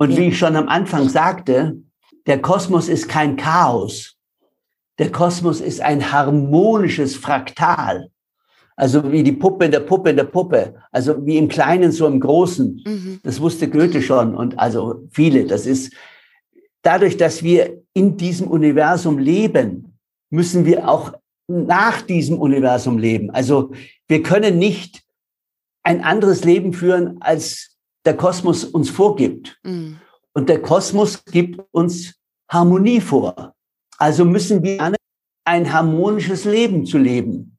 Und 0.00 0.16
wie 0.16 0.28
ich 0.28 0.38
schon 0.38 0.56
am 0.56 0.66
Anfang 0.66 1.10
sagte, 1.10 1.76
der 2.26 2.40
Kosmos 2.40 2.88
ist 2.88 3.06
kein 3.06 3.36
Chaos. 3.36 4.16
Der 4.98 5.12
Kosmos 5.12 5.60
ist 5.60 5.82
ein 5.82 6.10
harmonisches 6.10 7.16
Fraktal. 7.16 8.08
Also 8.76 9.12
wie 9.12 9.22
die 9.22 9.32
Puppe 9.32 9.66
in 9.66 9.72
der 9.72 9.80
Puppe 9.80 10.08
in 10.08 10.16
der 10.16 10.24
Puppe. 10.24 10.74
Also 10.90 11.26
wie 11.26 11.36
im 11.36 11.48
Kleinen, 11.48 11.92
so 11.92 12.06
im 12.06 12.18
Großen. 12.18 12.82
Mhm. 12.82 13.20
Das 13.22 13.42
wusste 13.42 13.68
Goethe 13.68 14.00
schon 14.00 14.34
und 14.34 14.58
also 14.58 15.06
viele. 15.10 15.44
Das 15.44 15.66
ist 15.66 15.92
dadurch, 16.80 17.18
dass 17.18 17.42
wir 17.42 17.82
in 17.92 18.16
diesem 18.16 18.48
Universum 18.48 19.18
leben, 19.18 19.98
müssen 20.30 20.64
wir 20.64 20.88
auch 20.88 21.12
nach 21.46 22.00
diesem 22.00 22.38
Universum 22.38 22.96
leben. 22.96 23.30
Also 23.32 23.72
wir 24.08 24.22
können 24.22 24.58
nicht 24.58 25.02
ein 25.82 26.02
anderes 26.02 26.42
Leben 26.42 26.72
führen, 26.72 27.20
als 27.20 27.76
der 28.04 28.16
Kosmos 28.16 28.64
uns 28.64 28.90
vorgibt. 28.90 29.58
Mhm. 29.62 29.98
Und 30.32 30.48
der 30.48 30.62
Kosmos 30.62 31.24
gibt 31.24 31.60
uns 31.72 32.14
Harmonie 32.48 33.00
vor. 33.00 33.54
Also 33.98 34.24
müssen 34.24 34.62
wir 34.62 34.92
ein 35.44 35.72
harmonisches 35.72 36.44
Leben 36.44 36.86
zu 36.86 36.98
leben. 36.98 37.58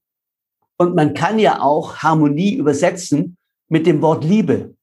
Und 0.78 0.96
man 0.96 1.14
kann 1.14 1.38
ja 1.38 1.62
auch 1.62 1.98
Harmonie 1.98 2.56
übersetzen 2.56 3.38
mit 3.70 3.86
dem 3.86 4.02
Wort 4.02 4.24
Liebe. 4.24 4.76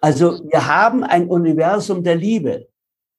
Also 0.00 0.40
wir 0.50 0.66
haben 0.66 1.04
ein 1.04 1.28
Universum 1.28 2.02
der 2.02 2.16
Liebe. 2.16 2.68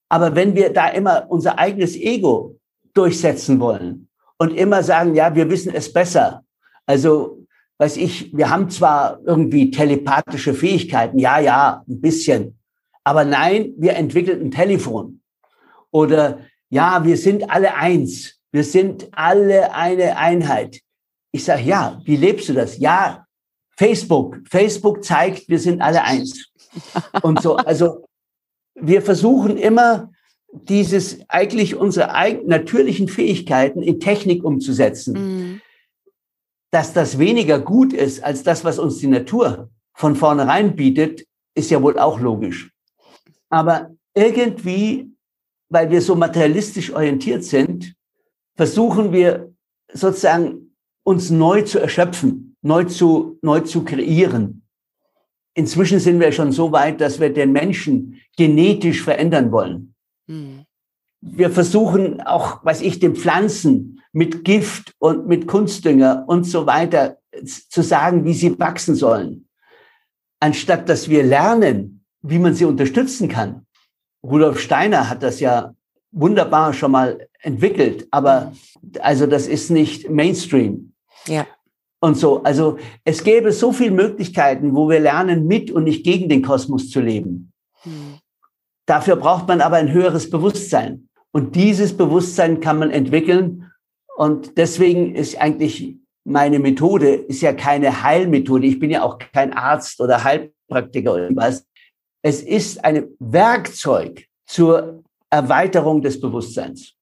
Aber 0.10 0.36
wenn 0.36 0.56
wir 0.56 0.74
da 0.74 0.90
immer 0.90 1.26
unser 1.30 1.58
eigenes 1.58 1.96
Ego 1.96 2.60
durchsetzen 2.94 3.60
wollen 3.60 4.10
und 4.38 4.54
immer 4.56 4.84
sagen, 4.84 5.16
ja, 5.16 5.34
wir 5.34 5.50
wissen 5.50 5.74
es 5.74 5.92
besser. 5.92 6.44
Also, 6.86 7.41
weiß 7.82 7.98
ich, 7.98 8.32
wir 8.38 8.52
haben 8.52 8.70
zwar 8.70 9.22
irgendwie 9.26 9.72
telepathische 9.72 10.54
Fähigkeiten, 10.54 11.18
ja, 11.18 11.40
ja, 11.40 11.84
ein 11.90 12.00
bisschen. 12.00 12.60
Aber 13.04 13.26
nein, 13.26 13.74
wir 13.76 13.96
entwickeln 13.96 14.40
ein 14.40 14.52
Telefon. 14.52 15.22
Oder 15.90 16.42
ja, 16.70 17.04
wir 17.04 17.18
sind 17.18 17.50
alle 17.50 17.74
eins. 17.74 18.40
Wir 18.52 18.64
sind 18.64 19.10
alle 19.14 19.74
eine 19.74 20.16
Einheit. 20.16 20.82
Ich 21.32 21.44
sage, 21.44 21.64
ja, 21.64 22.00
wie 22.06 22.18
lebst 22.18 22.50
du 22.50 22.54
das? 22.54 22.78
Ja, 22.78 23.26
Facebook. 23.76 24.38
Facebook 24.48 25.04
zeigt, 25.04 25.50
wir 25.50 25.58
sind 25.58 25.82
alle 25.82 26.04
eins. 26.04 26.52
Und 27.24 27.42
so, 27.42 27.56
also 27.56 28.06
wir 28.76 29.02
versuchen 29.02 29.58
immer, 29.58 30.12
dieses 30.54 31.20
eigentlich 31.30 31.76
unsere 31.76 32.12
natürlichen 32.46 33.08
Fähigkeiten 33.08 33.82
in 33.82 34.00
Technik 34.00 34.44
umzusetzen. 34.44 35.14
Mhm. 35.14 35.62
Dass 36.72 36.94
das 36.94 37.20
weniger 37.20 37.60
gut 37.60 37.94
ist 37.94 38.24
als 38.24 38.44
das, 38.44 38.64
was 38.64 38.80
uns 38.80 38.98
die 38.98 39.08
Natur 39.08 39.70
von 39.94 40.16
vornherein 40.16 40.76
bietet, 40.76 41.26
ist 41.54 41.70
ja 41.70 41.82
wohl 41.82 42.00
auch 42.00 42.20
logisch. 42.20 42.72
Aber 43.50 43.92
irgendwie, 44.16 45.12
weil 45.70 45.90
wir 45.92 46.02
so 46.02 46.16
materialistisch 46.16 46.92
orientiert 46.94 47.44
sind, 47.44 47.94
versuchen 48.56 49.12
wir 49.12 49.54
sozusagen 49.92 50.76
uns 51.04 51.30
neu 51.30 51.64
zu 51.64 51.80
erschöpfen, 51.80 52.56
neu 52.62 52.86
zu, 52.86 53.38
neu 53.42 53.62
zu 53.62 53.84
kreieren. 53.84 54.64
Inzwischen 55.54 56.00
sind 56.00 56.20
wir 56.20 56.32
schon 56.32 56.52
so 56.52 56.72
weit, 56.72 57.02
dass 57.02 57.20
wir 57.20 57.34
den 57.34 57.52
Menschen 57.52 58.22
genetisch 58.38 59.04
verändern 59.04 59.52
wollen. 59.52 59.94
Mhm. 60.28 60.66
Wir 61.20 61.52
versuchen 61.52 62.22
auch, 62.22 62.64
was 62.64 62.82
ich, 62.82 63.00
den 63.00 63.16
Pflanzen 63.16 64.01
mit 64.14 64.44
Gift 64.44 64.94
und 65.00 65.28
mit 65.28 65.48
Kunstdünger 65.48 66.26
und 66.28 66.44
so 66.44 66.66
weiter 66.66 67.18
zu 67.46 67.82
sagen, 67.82 68.26
wie 68.26 68.34
sie 68.34 68.60
wachsen 68.60 68.96
sollen. 68.96 69.48
Anstatt 70.40 70.90
dass 70.90 71.10
wir 71.10 71.24
lernen, 71.24 72.04
wie 72.22 72.40
man 72.40 72.54
sie 72.54 72.66
unterstützen 72.66 73.28
kann. 73.28 73.66
Rudolf 74.24 74.60
Steiner 74.60 75.10
hat 75.10 75.24
das 75.24 75.40
ja 75.40 75.74
wunderbar 76.12 76.74
schon 76.74 76.92
mal 76.92 77.28
entwickelt, 77.40 78.08
aber 78.12 78.54
also 79.00 79.26
das 79.26 79.48
ist 79.48 79.72
nicht 79.72 80.10
Mainstream. 80.10 80.94
Ja. 81.28 81.48
Und 82.00 82.18
so, 82.18 82.44
also 82.44 82.78
es 83.06 83.24
gäbe 83.24 83.52
so 83.52 83.72
viele 83.72 83.92
Möglichkeiten, 83.92 84.76
wo 84.76 84.90
wir 84.90 85.00
lernen, 85.00 85.48
mit 85.48 85.72
und 85.72 85.84
nicht 85.84 86.04
gegen 86.04 86.30
den 86.30 86.42
Kosmos 86.42 86.90
zu 86.90 87.00
leben. 87.00 87.54
Hm. 87.84 88.18
Dafür 88.88 89.16
braucht 89.16 89.48
man 89.48 89.62
aber 89.62 89.78
ein 89.78 89.92
höheres 89.92 90.30
Bewusstsein. 90.30 91.08
Und 91.32 91.56
dieses 91.56 91.96
Bewusstsein 91.96 92.60
kann 92.60 92.80
man 92.80 92.92
entwickeln. 92.92 93.71
Und 94.22 94.56
deswegen 94.56 95.16
ist 95.16 95.42
eigentlich 95.42 95.96
meine 96.26 96.60
Methode, 96.60 97.16
ist 97.16 97.42
ja 97.42 97.54
keine 97.54 98.04
Heilmethode. 98.04 98.68
Ich 98.68 98.78
bin 98.78 98.92
ja 98.92 99.02
auch 99.02 99.18
kein 99.18 99.52
Arzt 99.52 100.00
oder 100.00 100.24
Heilpraktiker 100.24 101.16
oder 101.16 101.30
was. 101.34 101.66
Es 102.22 102.44
ist 102.44 102.86
ein 102.86 103.08
Werkzeug 103.18 104.28
zur 104.46 105.04
Erweiterung 105.32 106.04
des 106.04 106.22
Bewusstseins. 106.22 106.94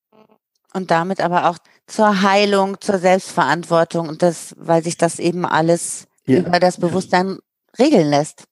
Und 0.73 0.91
damit 0.91 1.19
aber 1.19 1.49
auch 1.49 1.57
zur 1.87 2.21
Heilung, 2.21 2.79
zur 2.79 2.99
Selbstverantwortung 2.99 4.07
und 4.07 4.21
das, 4.21 4.55
weil 4.57 4.81
sich 4.81 4.95
das 4.95 5.19
eben 5.19 5.45
alles 5.45 6.07
ja. 6.25 6.39
über 6.39 6.61
das 6.61 6.79
Bewusstsein 6.79 7.39
regeln 7.77 8.09
lässt. 8.09 8.45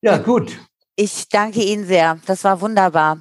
Ja, 0.00 0.18
gut. 0.18 0.56
Ich 0.94 1.28
danke 1.28 1.60
Ihnen 1.60 1.86
sehr. 1.86 2.20
Das 2.26 2.44
war 2.44 2.60
wunderbar. 2.60 3.18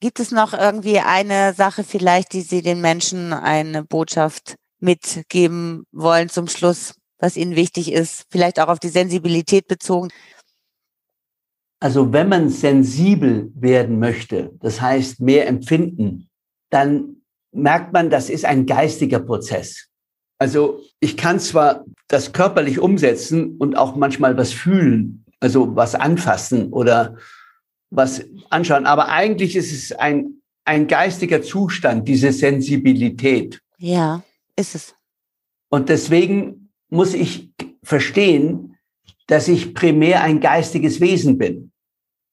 Gibt 0.00 0.20
es 0.20 0.30
noch 0.30 0.52
irgendwie 0.52 0.98
eine 0.98 1.54
Sache 1.54 1.82
vielleicht, 1.82 2.34
die 2.34 2.42
Sie 2.42 2.60
den 2.60 2.80
Menschen 2.80 3.32
eine 3.32 3.82
Botschaft 3.82 4.56
mitgeben 4.78 5.84
wollen 5.90 6.28
zum 6.28 6.48
Schluss, 6.48 6.94
was 7.18 7.36
Ihnen 7.36 7.56
wichtig 7.56 7.92
ist? 7.92 8.24
Vielleicht 8.30 8.60
auch 8.60 8.68
auf 8.68 8.78
die 8.78 8.90
Sensibilität 8.90 9.66
bezogen? 9.68 10.08
Also 11.80 12.12
wenn 12.12 12.28
man 12.28 12.50
sensibel 12.50 13.50
werden 13.54 13.98
möchte, 13.98 14.52
das 14.60 14.80
heißt 14.80 15.20
mehr 15.20 15.46
empfinden, 15.46 16.28
dann 16.70 17.22
merkt 17.52 17.92
man, 17.92 18.10
das 18.10 18.28
ist 18.28 18.44
ein 18.44 18.66
geistiger 18.66 19.20
Prozess. 19.20 19.88
Also 20.38 20.82
ich 21.00 21.16
kann 21.16 21.40
zwar 21.40 21.84
das 22.08 22.32
körperlich 22.32 22.78
umsetzen 22.78 23.56
und 23.56 23.76
auch 23.76 23.96
manchmal 23.96 24.36
was 24.36 24.52
fühlen, 24.52 25.24
also 25.40 25.74
was 25.74 25.94
anfassen 25.94 26.72
oder 26.72 27.16
was 27.96 28.24
anschauen, 28.50 28.86
aber 28.86 29.08
eigentlich 29.08 29.56
ist 29.56 29.72
es 29.72 29.92
ein, 29.92 30.42
ein 30.64 30.86
geistiger 30.86 31.42
Zustand, 31.42 32.06
diese 32.06 32.30
Sensibilität. 32.30 33.60
Ja, 33.78 34.22
ist 34.54 34.74
es. 34.74 34.94
Und 35.68 35.88
deswegen 35.88 36.70
muss 36.90 37.14
ich 37.14 37.50
verstehen, 37.82 38.76
dass 39.26 39.48
ich 39.48 39.74
primär 39.74 40.22
ein 40.22 40.40
geistiges 40.40 41.00
Wesen 41.00 41.38
bin 41.38 41.72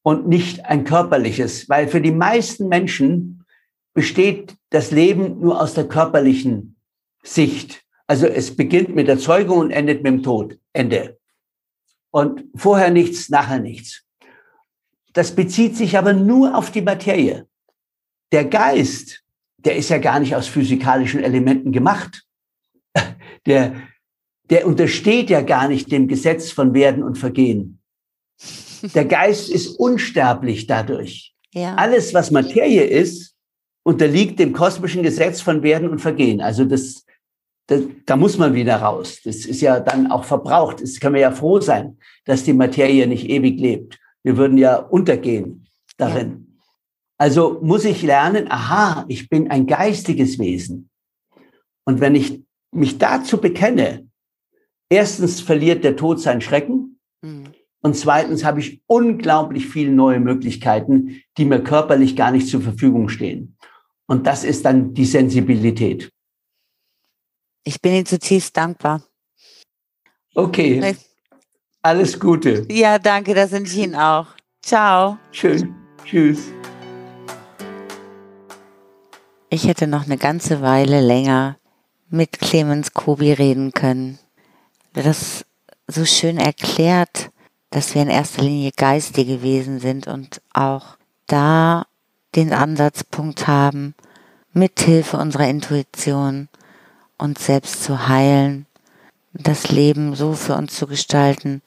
und 0.03 0.27
nicht 0.27 0.65
ein 0.65 0.83
körperliches, 0.83 1.69
weil 1.69 1.87
für 1.87 2.01
die 2.01 2.11
meisten 2.11 2.67
Menschen 2.67 3.45
besteht 3.93 4.55
das 4.69 4.91
Leben 4.91 5.39
nur 5.39 5.61
aus 5.61 5.73
der 5.73 5.87
körperlichen 5.87 6.75
Sicht. 7.23 7.83
Also 8.05 8.27
es 8.27 8.55
beginnt 8.55 8.95
mit 8.95 9.07
der 9.07 9.17
Zeugung 9.17 9.59
und 9.59 9.71
endet 9.71 10.03
mit 10.03 10.11
dem 10.11 10.23
Tod. 10.23 10.59
Ende. 10.73 11.17
Und 12.11 12.43
vorher 12.55 12.91
nichts, 12.91 13.29
nachher 13.29 13.59
nichts. 13.59 14.03
Das 15.13 15.35
bezieht 15.35 15.77
sich 15.77 15.97
aber 15.97 16.13
nur 16.13 16.57
auf 16.57 16.71
die 16.71 16.81
Materie. 16.81 17.47
Der 18.31 18.45
Geist, 18.45 19.23
der 19.57 19.75
ist 19.75 19.89
ja 19.89 19.99
gar 19.99 20.19
nicht 20.19 20.35
aus 20.35 20.47
physikalischen 20.47 21.23
Elementen 21.23 21.71
gemacht. 21.71 22.23
Der, 23.45 23.75
der 24.49 24.65
untersteht 24.65 25.29
ja 25.29 25.41
gar 25.41 25.67
nicht 25.67 25.91
dem 25.91 26.07
Gesetz 26.07 26.49
von 26.51 26.73
Werden 26.73 27.03
und 27.03 27.17
Vergehen. 27.17 27.81
Der 28.95 29.03
Geist 29.03 29.49
ist 29.49 29.67
unsterblich 29.67 30.65
dadurch. 30.65 31.35
Ja. 31.53 31.75
Alles, 31.75 32.13
was 32.13 32.31
Materie 32.31 32.83
ist, 32.83 33.35
unterliegt 33.83 34.39
dem 34.39 34.53
kosmischen 34.53 35.03
Gesetz 35.03 35.41
von 35.41 35.61
Werden 35.61 35.89
und 35.89 35.99
Vergehen. 35.99 36.39
Also 36.39 36.63
das, 36.63 37.05
das, 37.67 37.81
da 38.05 38.15
muss 38.15 38.37
man 38.37 38.53
wieder 38.53 38.77
raus. 38.77 39.19
Das 39.25 39.45
ist 39.45 39.59
ja 39.59 39.81
dann 39.81 40.09
auch 40.09 40.23
verbraucht. 40.23 40.81
Das 40.81 40.99
können 41.01 41.15
wir 41.15 41.21
ja 41.21 41.31
froh 41.31 41.59
sein, 41.59 41.97
dass 42.23 42.43
die 42.43 42.53
Materie 42.53 43.07
nicht 43.07 43.29
ewig 43.29 43.59
lebt. 43.59 43.99
Wir 44.23 44.37
würden 44.37 44.57
ja 44.57 44.77
untergehen 44.77 45.67
darin. 45.97 46.29
Ja. 46.29 46.63
Also 47.17 47.59
muss 47.61 47.85
ich 47.85 48.01
lernen, 48.01 48.49
aha, 48.49 49.05
ich 49.07 49.29
bin 49.29 49.51
ein 49.51 49.67
geistiges 49.67 50.39
Wesen. 50.39 50.89
Und 51.85 52.01
wenn 52.01 52.15
ich 52.15 52.41
mich 52.71 52.97
dazu 52.97 53.39
bekenne, 53.39 54.09
erstens 54.89 55.41
verliert 55.41 55.83
der 55.83 55.95
Tod 55.95 56.19
seinen 56.19 56.41
Schrecken 56.41 56.99
mhm. 57.21 57.53
und 57.81 57.95
zweitens 57.95 58.43
habe 58.43 58.59
ich 58.59 58.81
unglaublich 58.87 59.67
viele 59.67 59.91
neue 59.91 60.19
Möglichkeiten, 60.19 61.21
die 61.37 61.45
mir 61.45 61.63
körperlich 61.63 62.15
gar 62.15 62.31
nicht 62.31 62.47
zur 62.47 62.61
Verfügung 62.61 63.09
stehen. 63.09 63.57
Und 64.07 64.27
das 64.27 64.43
ist 64.43 64.65
dann 64.65 64.93
die 64.93 65.05
Sensibilität. 65.05 66.11
Ich 67.63 67.81
bin 67.81 67.93
Ihnen 67.93 68.05
zutiefst 68.05 68.55
dankbar. 68.57 69.03
Okay. 70.35 70.95
Alles 71.83 72.19
Gute. 72.19 72.65
Ja, 72.71 72.97
danke, 72.97 73.35
das 73.35 73.51
sind 73.51 73.67
ich 73.67 73.77
Ihnen 73.77 73.95
auch. 73.95 74.27
Ciao. 74.61 75.17
Schön. 75.31 75.75
Tschüss. 76.03 76.51
Ich 79.49 79.67
hätte 79.67 79.85
noch 79.85 80.05
eine 80.05 80.17
ganze 80.17 80.61
Weile 80.61 81.01
länger 81.01 81.57
mit 82.09 82.39
Clemens 82.39 82.93
Kobi 82.93 83.33
reden 83.33 83.71
können 83.71 84.17
das 84.93 85.45
so 85.87 86.05
schön 86.05 86.37
erklärt, 86.37 87.31
dass 87.69 87.95
wir 87.95 88.03
in 88.03 88.09
erster 88.09 88.43
Linie 88.43 88.71
geistige 88.75 89.41
Wesen 89.41 89.79
sind 89.79 90.07
und 90.07 90.41
auch 90.53 90.97
da 91.27 91.85
den 92.35 92.53
Ansatzpunkt 92.53 93.47
haben, 93.47 93.95
mithilfe 94.53 95.17
unserer 95.17 95.47
Intuition 95.47 96.49
uns 97.17 97.45
selbst 97.45 97.83
zu 97.83 98.07
heilen, 98.07 98.65
das 99.33 99.69
Leben 99.69 100.15
so 100.15 100.33
für 100.33 100.55
uns 100.55 100.75
zu 100.75 100.87
gestalten, 100.87 101.61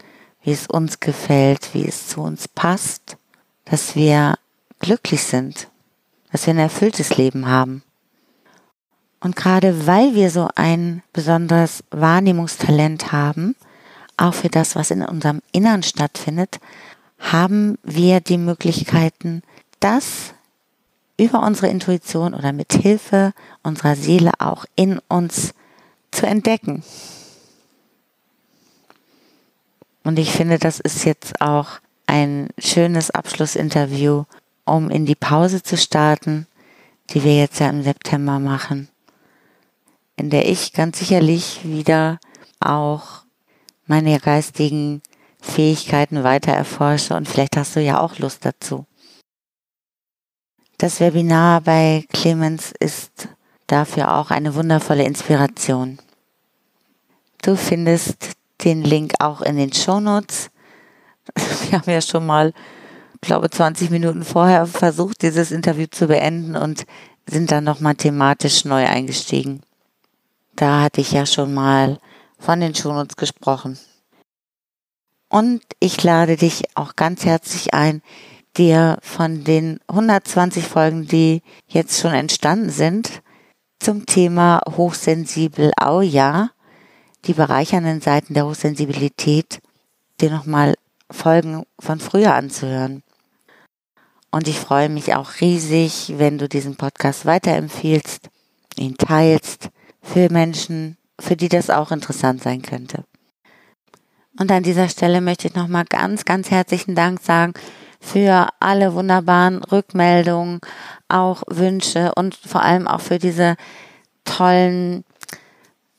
wie 0.47 0.53
es 0.53 0.69
uns 0.69 1.01
gefällt, 1.01 1.71
wie 1.75 1.87
es 1.87 2.07
zu 2.07 2.23
uns 2.23 2.47
passt, 2.47 3.17
dass 3.65 3.97
wir 3.97 4.39
glücklich 4.79 5.25
sind, 5.25 5.69
dass 6.31 6.47
wir 6.47 6.55
ein 6.55 6.61
erfülltes 6.61 7.17
Leben 7.17 7.49
haben. 7.49 7.83
Und 9.19 9.35
gerade 9.35 9.89
weil 9.89 10.15
wir 10.15 10.31
so 10.31 10.49
ein 10.55 11.03
besonderes 11.13 11.83
Wahrnehmungstalent 11.91 13.11
haben, 13.11 13.57
auch 14.17 14.35
für 14.35 14.49
das, 14.49 14.77
was 14.77 14.93
in 14.93 15.03
unserem 15.03 15.43
Innern 15.51 15.83
stattfindet, 15.83 16.61
haben 17.19 17.77
wir 17.83 18.21
die 18.21 18.39
Möglichkeiten, 18.39 19.43
das 19.81 20.33
über 21.17 21.43
unsere 21.43 21.67
Intuition 21.67 22.35
oder 22.35 22.53
mit 22.53 22.73
Hilfe 22.73 23.33
unserer 23.65 23.97
Seele 23.97 24.31
auch 24.39 24.65
in 24.77 25.01
uns 25.09 25.55
zu 26.13 26.25
entdecken. 26.25 26.85
Und 30.07 30.21
ich 30.21 30.31
finde, 30.31 30.61
das 30.61 30.79
ist 30.79 31.05
jetzt 31.05 31.41
auch 31.41 31.81
ein 32.07 32.51
schönes 32.59 33.11
Abschlussinterview, 33.11 34.23
um 34.65 34.89
in 34.89 35.05
die 35.05 35.17
Pause 35.17 35.65
zu 35.65 35.77
starten, 35.77 36.47
die 37.11 37.25
wir 37.25 37.37
jetzt 37.37 37.59
ja 37.59 37.69
im 37.69 37.83
September 37.83 38.39
machen, 38.39 38.89
in 40.15 40.31
der 40.31 40.49
ich 40.49 40.73
ganz 40.73 41.01
sicherlich 41.01 41.59
wieder 41.65 42.21
auch 42.61 43.25
meine 43.87 44.21
geistigen 44.21 45.03
Fähigkeiten 45.41 46.23
weiter 46.23 46.53
erforsche 46.53 47.17
und 47.17 47.29
vielleicht 47.29 47.57
hast 47.57 47.75
du 47.75 47.81
ja 47.81 47.99
auch 47.99 48.17
Lust 48.21 48.45
dazu. 48.45 48.87
Das 50.79 51.01
Webinar 51.01 51.63
bei 51.63 52.05
Clemens 52.13 52.73
ist 52.79 53.29
dafür 53.67 54.15
auch 54.15 54.31
eine 54.31 54.55
wundervolle 54.55 55.03
Inspiration. 55.03 55.99
Du 57.43 57.57
findest 57.57 58.36
den 58.65 58.83
Link 58.83 59.15
auch 59.21 59.41
in 59.41 59.57
den 59.57 59.73
Shownotes. 59.73 60.51
Wir 61.71 61.79
haben 61.79 61.91
ja 61.91 62.01
schon 62.01 62.27
mal, 62.27 62.53
glaube 63.21 63.51
20 63.51 63.91
Minuten 63.91 64.25
vorher 64.25 64.67
versucht, 64.67 65.23
dieses 65.23 65.51
Interview 65.51 65.87
zu 65.91 66.07
beenden 66.07 66.57
und 66.57 66.87
sind 67.29 67.51
dann 67.51 67.65
nochmal 67.65 67.97
thematisch 67.97 68.65
neu 68.65 68.87
eingestiegen. 68.87 69.63
Da 70.55 70.83
hatte 70.83 71.01
ich 71.01 71.13
ja 71.13 71.27
schon 71.27 71.53
mal 71.53 71.99
von 72.39 72.61
den 72.61 72.75
Shownotes 72.75 73.17
gesprochen. 73.17 73.79
Und 75.29 75.63
ich 75.81 76.03
lade 76.03 76.37
dich 76.37 76.65
auch 76.75 76.97
ganz 76.97 77.25
herzlich 77.25 77.75
ein, 77.75 78.03
dir 78.57 78.99
von 79.03 79.45
den 79.45 79.81
120 79.89 80.65
Folgen, 80.65 81.07
die 81.07 81.43
jetzt 81.67 82.01
schon 82.01 82.15
entstanden 82.15 82.71
sind, 82.71 83.23
zum 83.79 84.07
Thema 84.07 84.61
hochsensibel 84.77 85.73
Auja, 85.79 86.51
die 87.27 87.35
bereichernden 87.35 88.01
Seiten 88.01 88.35
der 88.35 88.47
Hochsensibilität, 88.47 89.61
dir 90.21 90.31
nochmal 90.31 90.75
Folgen 91.11 91.65
von 91.79 92.01
früher 92.01 92.35
anzuhören. 92.35 93.03
Und 94.31 94.49
ich 94.49 94.59
freue 94.59 94.89
mich 94.89 95.15
auch 95.15 95.41
riesig, 95.41 96.15
wenn 96.17 96.39
du 96.39 96.49
diesen 96.49 96.77
Podcast 96.77 97.27
weiterempfiehlst, 97.27 98.29
ihn 98.77 98.97
teilst 98.97 99.71
für 100.03 100.31
Menschen, 100.31 100.97
für 101.19 101.37
die 101.37 101.49
das 101.49 101.71
auch 101.71 101.91
interessant 101.91 102.43
sein 102.43 102.63
könnte. 102.63 103.05
Und 104.39 104.51
an 104.53 104.63
dieser 104.63 104.89
Stelle 104.89 105.21
möchte 105.21 105.49
ich 105.49 105.55
nochmal 105.55 105.85
ganz, 105.85 106.25
ganz 106.25 106.51
herzlichen 106.51 106.95
Dank 106.95 107.21
sagen 107.21 107.55
für 108.01 108.49
alle 108.61 108.95
wunderbaren 108.95 109.65
Rückmeldungen, 109.65 110.61
auch 111.09 111.43
Wünsche 111.49 112.13
und 112.15 112.35
vor 112.35 112.63
allem 112.63 112.87
auch 112.87 113.01
für 113.01 113.19
diese 113.19 113.57
tollen 114.25 115.05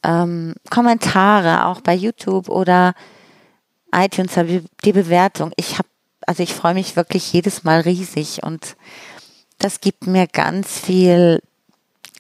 ähm, 0.04 0.56
Kommentare, 0.70 1.66
auch 1.66 1.82
bei 1.82 1.93
YouTube 1.93 2.50
oder 2.50 2.93
iTunes, 3.93 4.34
die 4.84 4.93
Bewertung. 4.93 5.52
Ich 5.56 5.78
habe, 5.78 5.88
also 6.26 6.43
ich 6.43 6.54
freue 6.54 6.74
mich 6.74 6.95
wirklich 6.95 7.32
jedes 7.34 7.64
Mal 7.64 7.82
riesig 7.82 8.43
und 8.43 8.76
das 9.60 9.82
gibt 9.82 10.08
mir 10.08 10.28
ganz 10.28 10.80
viel 10.80 11.41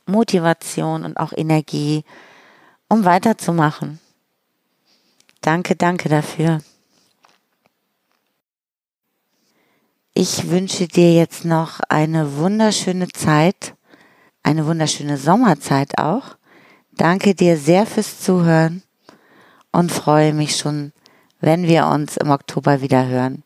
Motivation 0.05 1.03
und 1.03 1.17
auch 1.17 1.33
Energie, 1.35 2.03
um 2.87 3.05
weiterzumachen. 3.05 3.99
Danke, 5.41 5.75
danke 5.75 6.09
dafür. 6.09 6.61
Ich 10.13 10.49
wünsche 10.49 10.87
dir 10.87 11.13
jetzt 11.13 11.45
noch 11.45 11.79
eine 11.89 12.37
wunderschöne 12.37 13.07
Zeit, 13.09 13.75
eine 14.41 14.65
wunderschöne 14.65 15.17
Sommerzeit 15.17 15.99
auch. 15.99 16.37
Danke 16.97 17.35
dir 17.35 17.57
sehr 17.57 17.85
fürs 17.85 18.19
Zuhören 18.19 18.81
und 19.71 19.91
freue 19.91 20.33
mich 20.33 20.57
schon, 20.57 20.93
wenn 21.39 21.67
wir 21.67 21.85
uns 21.85 22.17
im 22.17 22.31
Oktober 22.31 22.81
wieder 22.81 23.07
hören. 23.07 23.43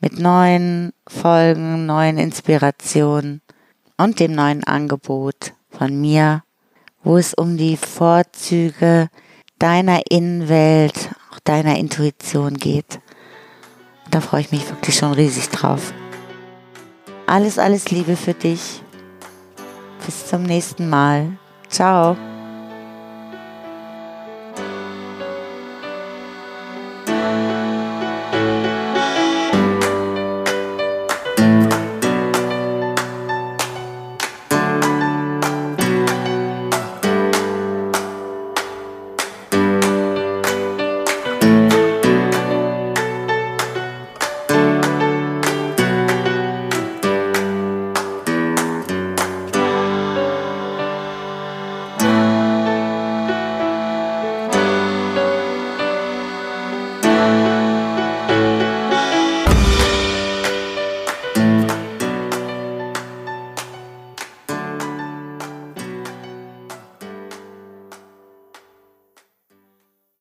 Mit 0.00 0.20
neuen 0.20 0.92
Folgen, 1.08 1.86
neuen 1.86 2.18
Inspirationen 2.18 3.42
und 3.96 4.20
dem 4.20 4.32
neuen 4.32 4.62
Angebot 4.62 5.54
von 5.70 6.00
mir, 6.00 6.44
wo 7.02 7.16
es 7.16 7.34
um 7.34 7.56
die 7.56 7.76
Vorzüge 7.76 9.08
deiner 9.58 10.02
Innenwelt, 10.08 11.10
auch 11.32 11.40
deiner 11.40 11.76
Intuition 11.76 12.54
geht. 12.54 13.00
Da 14.12 14.20
freue 14.20 14.42
ich 14.42 14.52
mich 14.52 14.68
wirklich 14.68 14.96
schon 14.96 15.12
riesig 15.12 15.48
drauf. 15.48 15.92
Alles, 17.26 17.58
alles 17.58 17.90
Liebe 17.90 18.14
für 18.14 18.34
dich. 18.34 18.82
Bis 20.06 20.26
zum 20.26 20.44
nächsten 20.44 20.88
Mal. 20.88 21.38
Ciao. 21.68 22.16